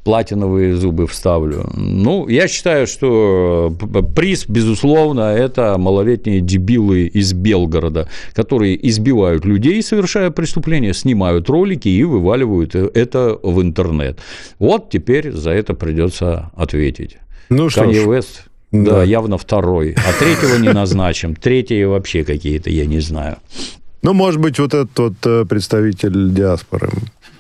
платиновые 0.05 0.77
зубы 0.77 1.07
вставлю. 1.07 1.69
Ну, 1.75 2.29
я 2.29 2.47
считаю, 2.47 2.87
что 2.87 3.75
приз, 4.15 4.47
безусловно, 4.49 5.35
это 5.35 5.77
малолетние 5.79 6.41
дебилы 6.41 7.07
из 7.07 7.33
Белгорода, 7.33 8.09
которые 8.35 8.89
избивают 8.89 9.45
людей, 9.45 9.83
совершая 9.83 10.31
преступления, 10.31 10.93
снимают 10.95 11.49
ролики 11.49 11.89
и 11.89 12.05
вываливают 12.05 12.75
это 12.75 13.39
в 13.43 13.61
интернет. 13.63 14.19
Вот 14.59 14.91
теперь 14.91 15.33
за 15.33 15.51
это 15.51 15.75
придется 15.75 16.51
ответить. 16.55 17.17
Ну 17.49 17.71
что 17.71 17.85
West, 17.85 18.47
да. 18.73 18.91
да, 18.91 19.05
явно 19.05 19.39
второй. 19.39 19.95
А 19.97 20.13
третьего 20.19 20.57
не 20.57 20.73
назначим. 20.73 21.35
Третьи 21.35 21.85
вообще 21.85 22.25
какие-то, 22.25 22.71
я 22.71 22.87
не 22.87 23.01
знаю. 23.01 23.37
Ну, 24.07 24.13
может 24.13 24.41
быть, 24.41 24.57
вот 24.61 24.73
этот 24.73 24.97
вот 24.97 25.15
э, 25.25 25.45
представитель 25.49 26.33
диаспоры. 26.33 26.91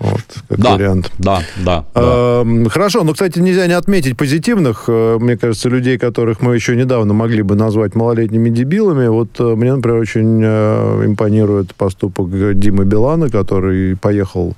Вот, 0.00 0.20
как 0.48 0.58
да, 0.58 0.74
вариант. 0.74 1.12
Да, 1.16 1.40
да, 1.64 1.84
да. 1.94 2.44
Хорошо, 2.68 3.04
но, 3.04 3.12
кстати, 3.12 3.38
нельзя 3.38 3.68
не 3.68 3.74
отметить 3.74 4.16
позитивных, 4.16 4.86
э, 4.88 5.18
мне 5.20 5.36
кажется, 5.36 5.68
людей, 5.68 5.96
которых 5.96 6.42
мы 6.42 6.56
еще 6.56 6.74
недавно 6.74 7.14
могли 7.14 7.42
бы 7.42 7.54
назвать 7.54 7.94
малолетними 7.94 8.50
дебилами. 8.50 9.06
Вот 9.06 9.38
э, 9.38 9.54
мне, 9.54 9.76
например, 9.76 10.00
очень 10.00 10.44
импонирует 10.44 11.72
поступок 11.76 12.30
Димы 12.58 12.84
Билана, 12.84 13.30
который 13.30 13.96
поехал 13.96 14.56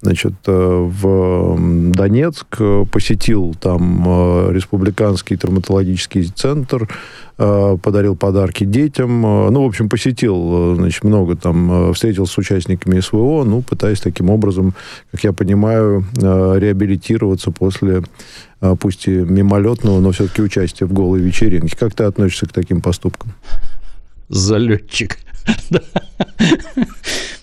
значит, 0.00 0.34
в 0.46 1.56
Донецк, 1.92 2.46
посетил 2.90 3.54
там 3.60 4.50
республиканский 4.50 5.36
травматологический 5.36 6.24
центр, 6.24 6.88
Э, 7.33 7.33
подарил 7.36 8.16
подарки 8.16 8.64
детям. 8.64 9.24
Э, 9.24 9.50
ну, 9.50 9.64
в 9.64 9.66
общем, 9.66 9.88
посетил, 9.88 10.72
э, 10.72 10.76
значит, 10.76 11.04
много 11.04 11.36
там, 11.36 11.92
встретился 11.92 12.34
с 12.34 12.38
участниками 12.38 13.00
СВО, 13.00 13.44
ну, 13.44 13.62
пытаясь 13.62 14.00
таким 14.00 14.30
образом, 14.30 14.74
как 15.10 15.24
я 15.24 15.32
понимаю, 15.32 16.04
реабилитироваться 16.16 17.50
после 17.50 18.02
пусть 18.80 19.08
и 19.08 19.10
мимолетного, 19.10 20.00
но 20.00 20.10
все-таки 20.12 20.40
участия 20.40 20.86
в 20.86 20.92
голой 20.92 21.20
вечеринке. 21.20 21.76
Как 21.76 21.94
ты 21.94 22.04
относишься 22.04 22.46
к 22.46 22.52
таким 22.52 22.80
поступкам? 22.80 23.32
Залетчик. 24.28 25.18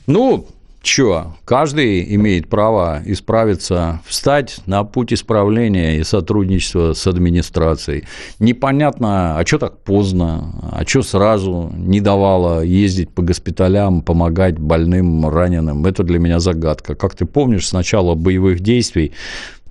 Ну, 0.08 0.48
Чё, 0.82 1.36
каждый 1.46 2.16
имеет 2.16 2.50
право 2.50 3.02
исправиться, 3.06 4.02
встать 4.04 4.58
на 4.66 4.84
путь 4.84 5.14
исправления 5.14 6.00
и 6.00 6.04
сотрудничества 6.04 6.94
с 6.94 7.06
администрацией. 7.06 8.06
Непонятно, 8.40 9.38
а 9.38 9.46
что 9.46 9.60
так 9.60 9.78
поздно, 9.84 10.56
а 10.72 10.84
что 10.88 11.04
сразу 11.04 11.72
не 11.76 12.02
давало 12.02 12.62
ездить 12.62 13.12
по 13.12 13.22
госпиталям, 13.22 14.02
помогать 14.02 14.58
больным, 14.58 15.30
раненым. 15.30 15.86
Это 15.86 16.04
для 16.04 16.18
меня 16.18 16.40
загадка. 16.40 16.96
Как 16.96 17.16
ты 17.16 17.26
помнишь, 17.26 17.68
с 17.68 17.74
начала 17.74 18.16
боевых 18.16 18.62
действий 18.62 19.12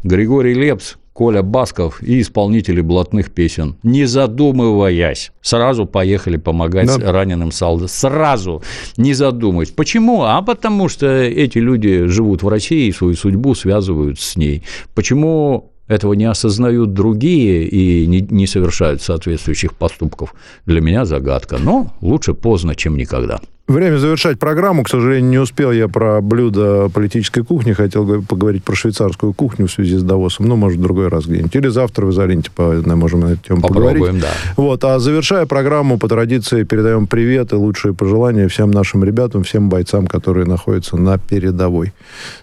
Григорий 0.04 0.54
Лепс 0.54 0.96
Коля 1.12 1.42
Басков 1.42 2.02
и 2.02 2.20
исполнители 2.20 2.80
блатных 2.80 3.30
песен. 3.30 3.76
Не 3.82 4.04
задумываясь, 4.04 5.32
сразу 5.42 5.86
поехали 5.86 6.36
помогать 6.36 6.86
да. 6.86 7.12
раненым 7.12 7.52
солдатам. 7.52 7.88
Сразу, 7.88 8.62
не 8.96 9.12
задумываясь. 9.14 9.70
Почему? 9.70 10.22
А 10.22 10.40
потому 10.42 10.88
что 10.88 11.06
эти 11.06 11.58
люди 11.58 12.06
живут 12.06 12.42
в 12.42 12.48
России 12.48 12.88
и 12.88 12.92
свою 12.92 13.14
судьбу 13.14 13.54
связывают 13.54 14.20
с 14.20 14.36
ней. 14.36 14.62
Почему 14.94 15.70
этого 15.90 16.12
не 16.12 16.24
осознают 16.24 16.92
другие 16.92 17.66
и 17.66 18.06
не, 18.06 18.20
не 18.20 18.46
совершают 18.46 19.02
соответствующих 19.02 19.74
поступков, 19.74 20.34
для 20.64 20.80
меня 20.80 21.04
загадка. 21.04 21.58
Но 21.58 21.92
лучше 22.00 22.32
поздно, 22.32 22.76
чем 22.76 22.96
никогда. 22.96 23.40
Время 23.70 23.98
завершать 23.98 24.40
программу. 24.40 24.82
К 24.82 24.88
сожалению, 24.88 25.30
не 25.30 25.38
успел 25.38 25.70
я 25.70 25.86
про 25.86 26.20
блюдо 26.20 26.88
политической 26.88 27.44
кухни. 27.44 27.72
Хотел 27.72 28.20
поговорить 28.22 28.64
про 28.64 28.74
швейцарскую 28.74 29.32
кухню 29.32 29.68
в 29.68 29.70
связи 29.70 29.96
с 29.96 30.02
Давосом. 30.02 30.48
Ну, 30.48 30.56
может, 30.56 30.80
в 30.80 30.82
другой 30.82 31.06
раз 31.06 31.26
где-нибудь. 31.26 31.54
Или 31.54 31.68
завтра 31.68 32.04
в 32.04 32.10
изоленте 32.10 32.50
можем 32.56 33.20
на 33.20 33.26
эту 33.26 33.44
тему 33.44 33.60
Попробуем, 33.60 33.94
поговорить. 33.94 34.22
да. 34.22 34.28
Вот. 34.56 34.82
А 34.82 34.98
завершая 34.98 35.46
программу, 35.46 35.98
по 35.98 36.08
традиции, 36.08 36.64
передаем 36.64 37.06
привет 37.06 37.52
и 37.52 37.54
лучшие 37.54 37.94
пожелания 37.94 38.48
всем 38.48 38.72
нашим 38.72 39.04
ребятам, 39.04 39.44
всем 39.44 39.68
бойцам, 39.68 40.08
которые 40.08 40.46
находятся 40.46 40.96
на 40.96 41.18
передовой. 41.18 41.92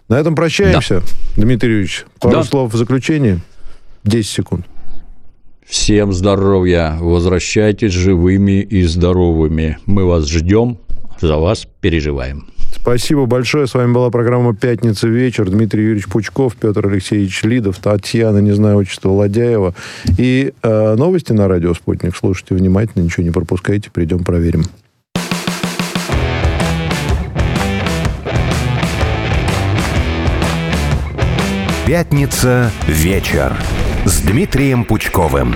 На 0.07 0.17
этом 0.17 0.33
прощаемся. 0.33 1.01
Да. 1.01 1.41
Дмитрий 1.43 1.71
Юрьевич, 1.71 2.05
пару 2.21 2.35
да. 2.35 2.43
слов 2.43 2.73
в 2.73 2.77
заключение. 2.77 3.41
10 4.05 4.29
секунд. 4.29 4.65
Всем 5.65 6.13
здоровья. 6.13 6.95
Возвращайтесь 7.01 7.91
живыми 7.91 8.61
и 8.61 8.83
здоровыми. 8.83 9.77
Мы 9.85 10.05
вас 10.05 10.25
ждем 10.29 10.77
за 11.21 11.37
вас 11.37 11.67
переживаем. 11.81 12.47
Спасибо 12.75 13.25
большое. 13.25 13.67
С 13.67 13.73
вами 13.73 13.91
была 13.91 14.09
программа 14.09 14.55
«Пятница 14.55 15.07
вечер». 15.07 15.49
Дмитрий 15.49 15.83
Юрьевич 15.83 16.07
Пучков, 16.07 16.55
Петр 16.55 16.87
Алексеевич 16.87 17.43
Лидов, 17.43 17.77
Татьяна, 17.79 18.37
не 18.39 18.51
знаю 18.51 18.77
отчество, 18.77 19.09
Ладяева. 19.09 19.73
И 20.17 20.53
э, 20.61 20.95
новости 20.95 21.33
на 21.33 21.47
радио 21.47 21.73
«Спутник». 21.73 22.15
Слушайте 22.15 22.55
внимательно, 22.55 23.03
ничего 23.03 23.23
не 23.23 23.31
пропускайте. 23.31 23.89
Придем, 23.91 24.23
проверим. 24.23 24.63
«Пятница 31.85 32.71
вечер» 32.87 33.53
с 34.05 34.19
Дмитрием 34.21 34.83
Пучковым. 34.83 35.55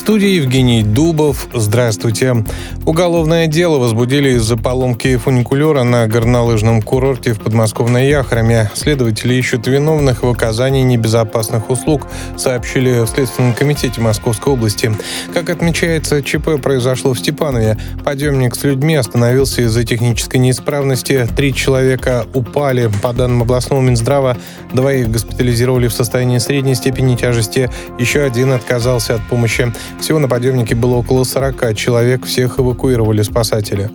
Студии 0.00 0.36
Евгений 0.36 0.82
Дубов. 0.82 1.46
Здравствуйте. 1.52 2.44
Уголовное 2.86 3.46
дело 3.46 3.78
возбудили 3.78 4.30
из-за 4.30 4.56
поломки 4.56 5.14
фуникулера 5.18 5.82
на 5.82 6.06
горнолыжном 6.06 6.80
курорте 6.80 7.34
в 7.34 7.40
подмосковной 7.40 8.08
Яхраме. 8.08 8.70
Следователи 8.74 9.34
ищут 9.34 9.66
виновных 9.66 10.22
в 10.22 10.28
оказании 10.28 10.82
небезопасных 10.82 11.68
услуг, 11.68 12.06
сообщили 12.38 13.04
в 13.04 13.08
Следственном 13.08 13.52
комитете 13.52 14.00
Московской 14.00 14.54
области. 14.54 14.90
Как 15.34 15.50
отмечается, 15.50 16.22
ЧП 16.22 16.60
произошло 16.62 17.12
в 17.12 17.18
Степанове. 17.18 17.76
Подъемник 18.02 18.54
с 18.54 18.64
людьми 18.64 18.94
остановился 18.94 19.60
из-за 19.62 19.84
технической 19.84 20.40
неисправности. 20.40 21.28
Три 21.36 21.52
человека 21.54 22.24
упали. 22.32 22.90
По 23.02 23.12
данным 23.12 23.42
областного 23.42 23.82
Минздрава, 23.82 24.38
двоих 24.72 25.10
госпитализировали 25.10 25.88
в 25.88 25.92
состоянии 25.92 26.38
средней 26.38 26.74
степени 26.74 27.16
тяжести. 27.16 27.70
Еще 27.98 28.22
один 28.22 28.52
отказался 28.52 29.16
от 29.16 29.28
помощи. 29.28 29.70
Всего 29.98 30.18
на 30.18 30.28
подъемнике 30.28 30.74
было 30.74 30.96
около 30.96 31.24
40 31.24 31.74
человек, 31.74 32.24
всех 32.26 32.60
эвакуировали 32.60 33.22
спасатели. 33.22 33.90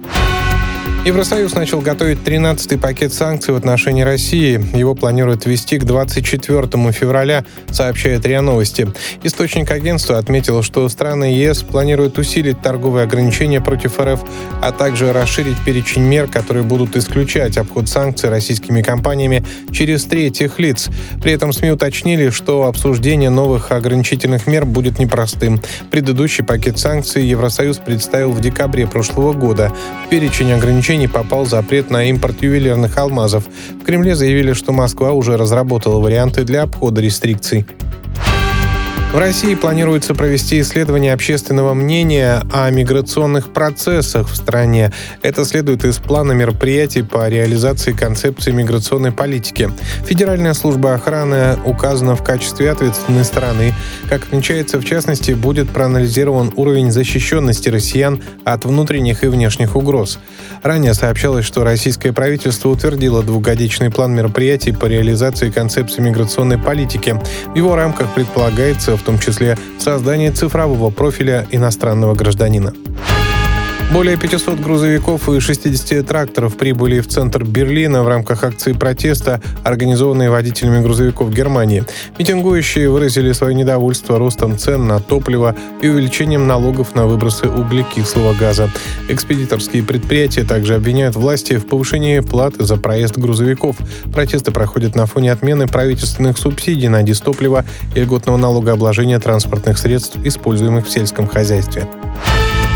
Евросоюз 1.06 1.53
начал 1.53 1.82
готовить 1.82 2.18
13-й 2.26 2.80
пакет 2.80 3.14
санкций 3.14 3.53
в 3.53 3.58
отношении 3.58 4.01
России. 4.01 4.60
Его 4.76 4.95
планируют 4.95 5.45
ввести 5.45 5.78
к 5.78 5.84
24 5.84 6.91
февраля, 6.91 7.45
сообщает 7.70 8.26
РИА 8.26 8.41
Новости. 8.41 8.91
Источник 9.22 9.70
агентства 9.70 10.18
отметил, 10.18 10.64
что 10.64 10.89
страны 10.89 11.26
ЕС 11.26 11.62
планируют 11.62 12.18
усилить 12.18 12.60
торговые 12.64 13.03
ограничения 13.03 13.62
против 13.62 13.99
РФ, 13.99 14.20
а 14.64 14.72
также 14.72 15.14
расширить 15.14 15.64
перечень 15.64 16.01
мер, 16.01 16.26
которые 16.26 16.64
будут 16.64 16.95
исключать 16.95 17.60
обход 17.60 17.88
санкций 17.88 18.32
российскими 18.32 18.82
компаниями 18.82 19.45
через 19.72 20.06
третьих 20.06 20.58
лиц. 20.58 20.89
При 21.22 21.34
этом 21.34 21.53
СМИ 21.53 21.70
уточнили, 21.70 22.32
что 22.32 22.64
обсуждение 22.64 23.30
новых 23.30 23.72
ограничительных 23.72 24.47
мер 24.47 24.66
будет 24.66 24.97
непростым. 24.97 25.62
Предыдущий 25.91 26.43
пакет 26.43 26.80
санкций 26.80 27.26
Евросоюз 27.26 27.78
представил 27.78 28.32
в 28.32 28.41
декабре 28.41 28.88
прошлого 28.88 29.34
года. 29.34 29.72
Перечень 30.10 30.51
ограничений 30.51 30.95
ограничений 30.96 31.08
попал 31.08 31.46
запрет 31.46 31.91
на 31.91 32.06
импорт 32.10 32.41
ювелирных 32.41 32.98
алмазов. 32.98 33.43
В 33.82 33.86
Кремле 33.86 34.16
заявили, 34.16 34.54
что 34.54 34.72
Москва 34.72 35.12
уже 35.12 35.36
разработала 35.36 36.00
варианты 36.00 36.43
для 36.43 36.64
обхода 36.64 37.02
рестрикций. 37.02 37.66
В 39.16 39.18
России 39.18 39.55
планируется 39.55 40.13
провести 40.13 40.59
исследование 40.59 41.13
общественного 41.13 41.74
мнения 41.74 42.43
о 42.51 42.70
миграционных 42.70 43.53
процессах 43.53 44.28
в 44.30 44.36
стране. 44.36 44.91
Это 45.22 45.45
следует 45.45 45.86
из 45.86 45.99
плана 45.99 46.34
мероприятий 46.34 47.01
по 47.01 47.30
реализации 47.30 47.93
концепции 47.93 48.51
миграционной 48.51 49.13
политики. 49.13 49.72
Федеральная 50.05 50.53
служба 50.53 50.95
охраны 50.95 51.57
указана 51.63 52.18
в 52.18 52.26
качестве 52.26 52.70
ответственной 52.70 53.24
стороны. 53.24 53.74
Как 54.09 54.24
отмечается, 54.24 54.80
в 54.80 54.84
частности, 54.84 55.32
будет 55.32 55.70
проанализирован 55.70 56.51
уровень 56.57 56.91
защищенности 56.91 57.70
россиян 57.70 58.22
от 58.43 58.66
внутренних 58.66 59.24
и 59.24 59.28
внешних 59.28 59.78
угроз. 59.78 60.20
Ранее 60.61 60.93
сообщалось, 60.93 61.45
что 61.45 61.63
российское 61.63 62.11
правительство 62.11 62.68
утвердило 62.68 63.24
двухгодичный 63.24 63.91
план 63.91 64.13
мероприятий 64.13 64.74
по 64.74 64.88
реализации 64.88 65.51
концепции 65.51 66.01
миграционной 66.01 66.57
политики. 66.57 67.18
В 67.53 67.55
его 67.55 67.78
рамках 67.78 68.13
предполагается 68.13 68.97
в 68.97 69.05
том 69.06 69.20
числе 69.20 69.58
создание 69.80 70.32
цифрового 70.32 70.89
профиля 70.89 71.47
иностранного 71.51 72.16
гражданина. 72.16 72.74
Более 73.94 74.18
500 74.18 74.60
грузовиков 74.60 75.30
и 75.30 75.40
60 75.40 76.06
тракторов 76.06 76.58
прибыли 76.58 77.00
в 77.00 77.08
центр 77.08 77.44
Берлина 77.44 78.04
в 78.04 78.08
рамках 78.08 78.44
акции 78.44 78.74
протеста, 78.74 79.42
организованной 79.64 80.30
водителями 80.30 80.82
грузовиков 80.82 81.32
Германии. 81.32 81.86
Митингующие 82.18 82.90
выразили 82.90 83.32
свое 83.32 83.54
недовольство 83.54 84.18
ростом 84.18 84.58
цен 84.58 84.88
на 84.88 85.00
топливо 85.00 85.56
и 85.82 85.88
увеличением 85.88 86.48
налогов 86.48 86.96
на 86.96 87.06
выбросы 87.06 87.48
углекислого 87.48 88.34
газа. 88.34 88.70
Экспедиторские 89.08 89.84
предприятия 89.84 90.44
также 90.44 90.76
обвиняют 90.76 91.16
власти 91.16 91.58
в 91.58 91.68
повышении 91.68 92.20
платы 92.20 92.66
за 92.66 92.78
проезд 92.78 93.18
грузовиков. 93.18 93.78
Протесты 94.12 94.52
проходят 94.52 94.96
на 94.96 95.06
фоне 95.06 95.32
отмены 95.32 95.68
правительственных 95.68 96.38
субсидий 96.38 96.90
на 96.90 97.04
дистопливо 97.04 97.64
и 97.94 98.02
льготного 98.02 98.38
налогообложения 98.38 99.20
транспортных 99.20 99.78
средств, 99.78 100.18
используемых 100.24 100.88
в 100.88 100.92
сельском 100.92 101.28
хозяйстве 101.28 101.88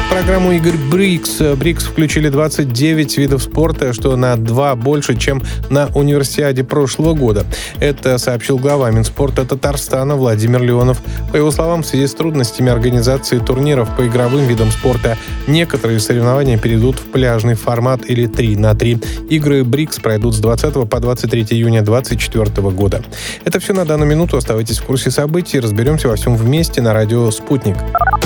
программу 0.10 0.52
игр 0.54 0.74
БРИКС. 0.92 1.42
БРИКС 1.58 1.84
включили 1.86 2.30
29 2.30 3.18
видов 3.18 3.44
спорта, 3.44 3.94
что 3.94 4.16
на 4.16 4.36
два 4.38 4.76
больше, 4.76 5.16
чем 5.16 5.42
на 5.70 5.88
универсиаде 5.94 6.64
прошлого 6.64 7.14
года. 7.14 7.46
Это 7.80 8.18
сообщил 8.18 8.58
глава 8.58 8.90
Минспорта 8.92 9.46
Татарстана 9.46 10.16
Владимир 10.16 10.62
Леонов. 10.62 11.02
По 11.32 11.38
его 11.38 11.52
словам, 11.52 11.84
в 11.84 11.86
связи 11.86 12.08
с 12.08 12.14
трудностями 12.14 12.72
организации 12.72 13.38
турниров 13.40 13.96
по 13.96 14.08
игровым 14.08 14.46
видам 14.48 14.72
спорта, 14.72 15.18
некоторые 15.48 16.00
соревнования 16.00 16.58
перейдут 16.58 16.98
в 16.98 17.12
пляжный 17.12 17.56
формат 17.56 18.02
или 18.08 18.26
3 18.26 18.58
на 18.58 18.74
3. 18.74 19.00
Игры 19.30 19.64
БРИКС 19.64 20.00
пройдут 20.00 20.36
с 20.36 20.40
20 20.40 20.90
по 20.90 21.00
23 21.00 21.44
июня 21.52 21.82
2024 21.82 22.70
года. 22.72 23.04
Это 23.46 23.60
все 23.60 23.74
на 23.74 23.86
данную 23.86 24.10
минуту. 24.10 24.38
Оставайтесь 24.38 24.80
в 24.80 24.84
курсе 24.84 25.12
событий. 25.12 25.60
Разберемся 25.60 26.08
во 26.08 26.16
всем 26.16 26.36
вместе 26.36 26.82
на 26.82 26.94
радио 26.94 27.30
«Спутник». 27.32 27.78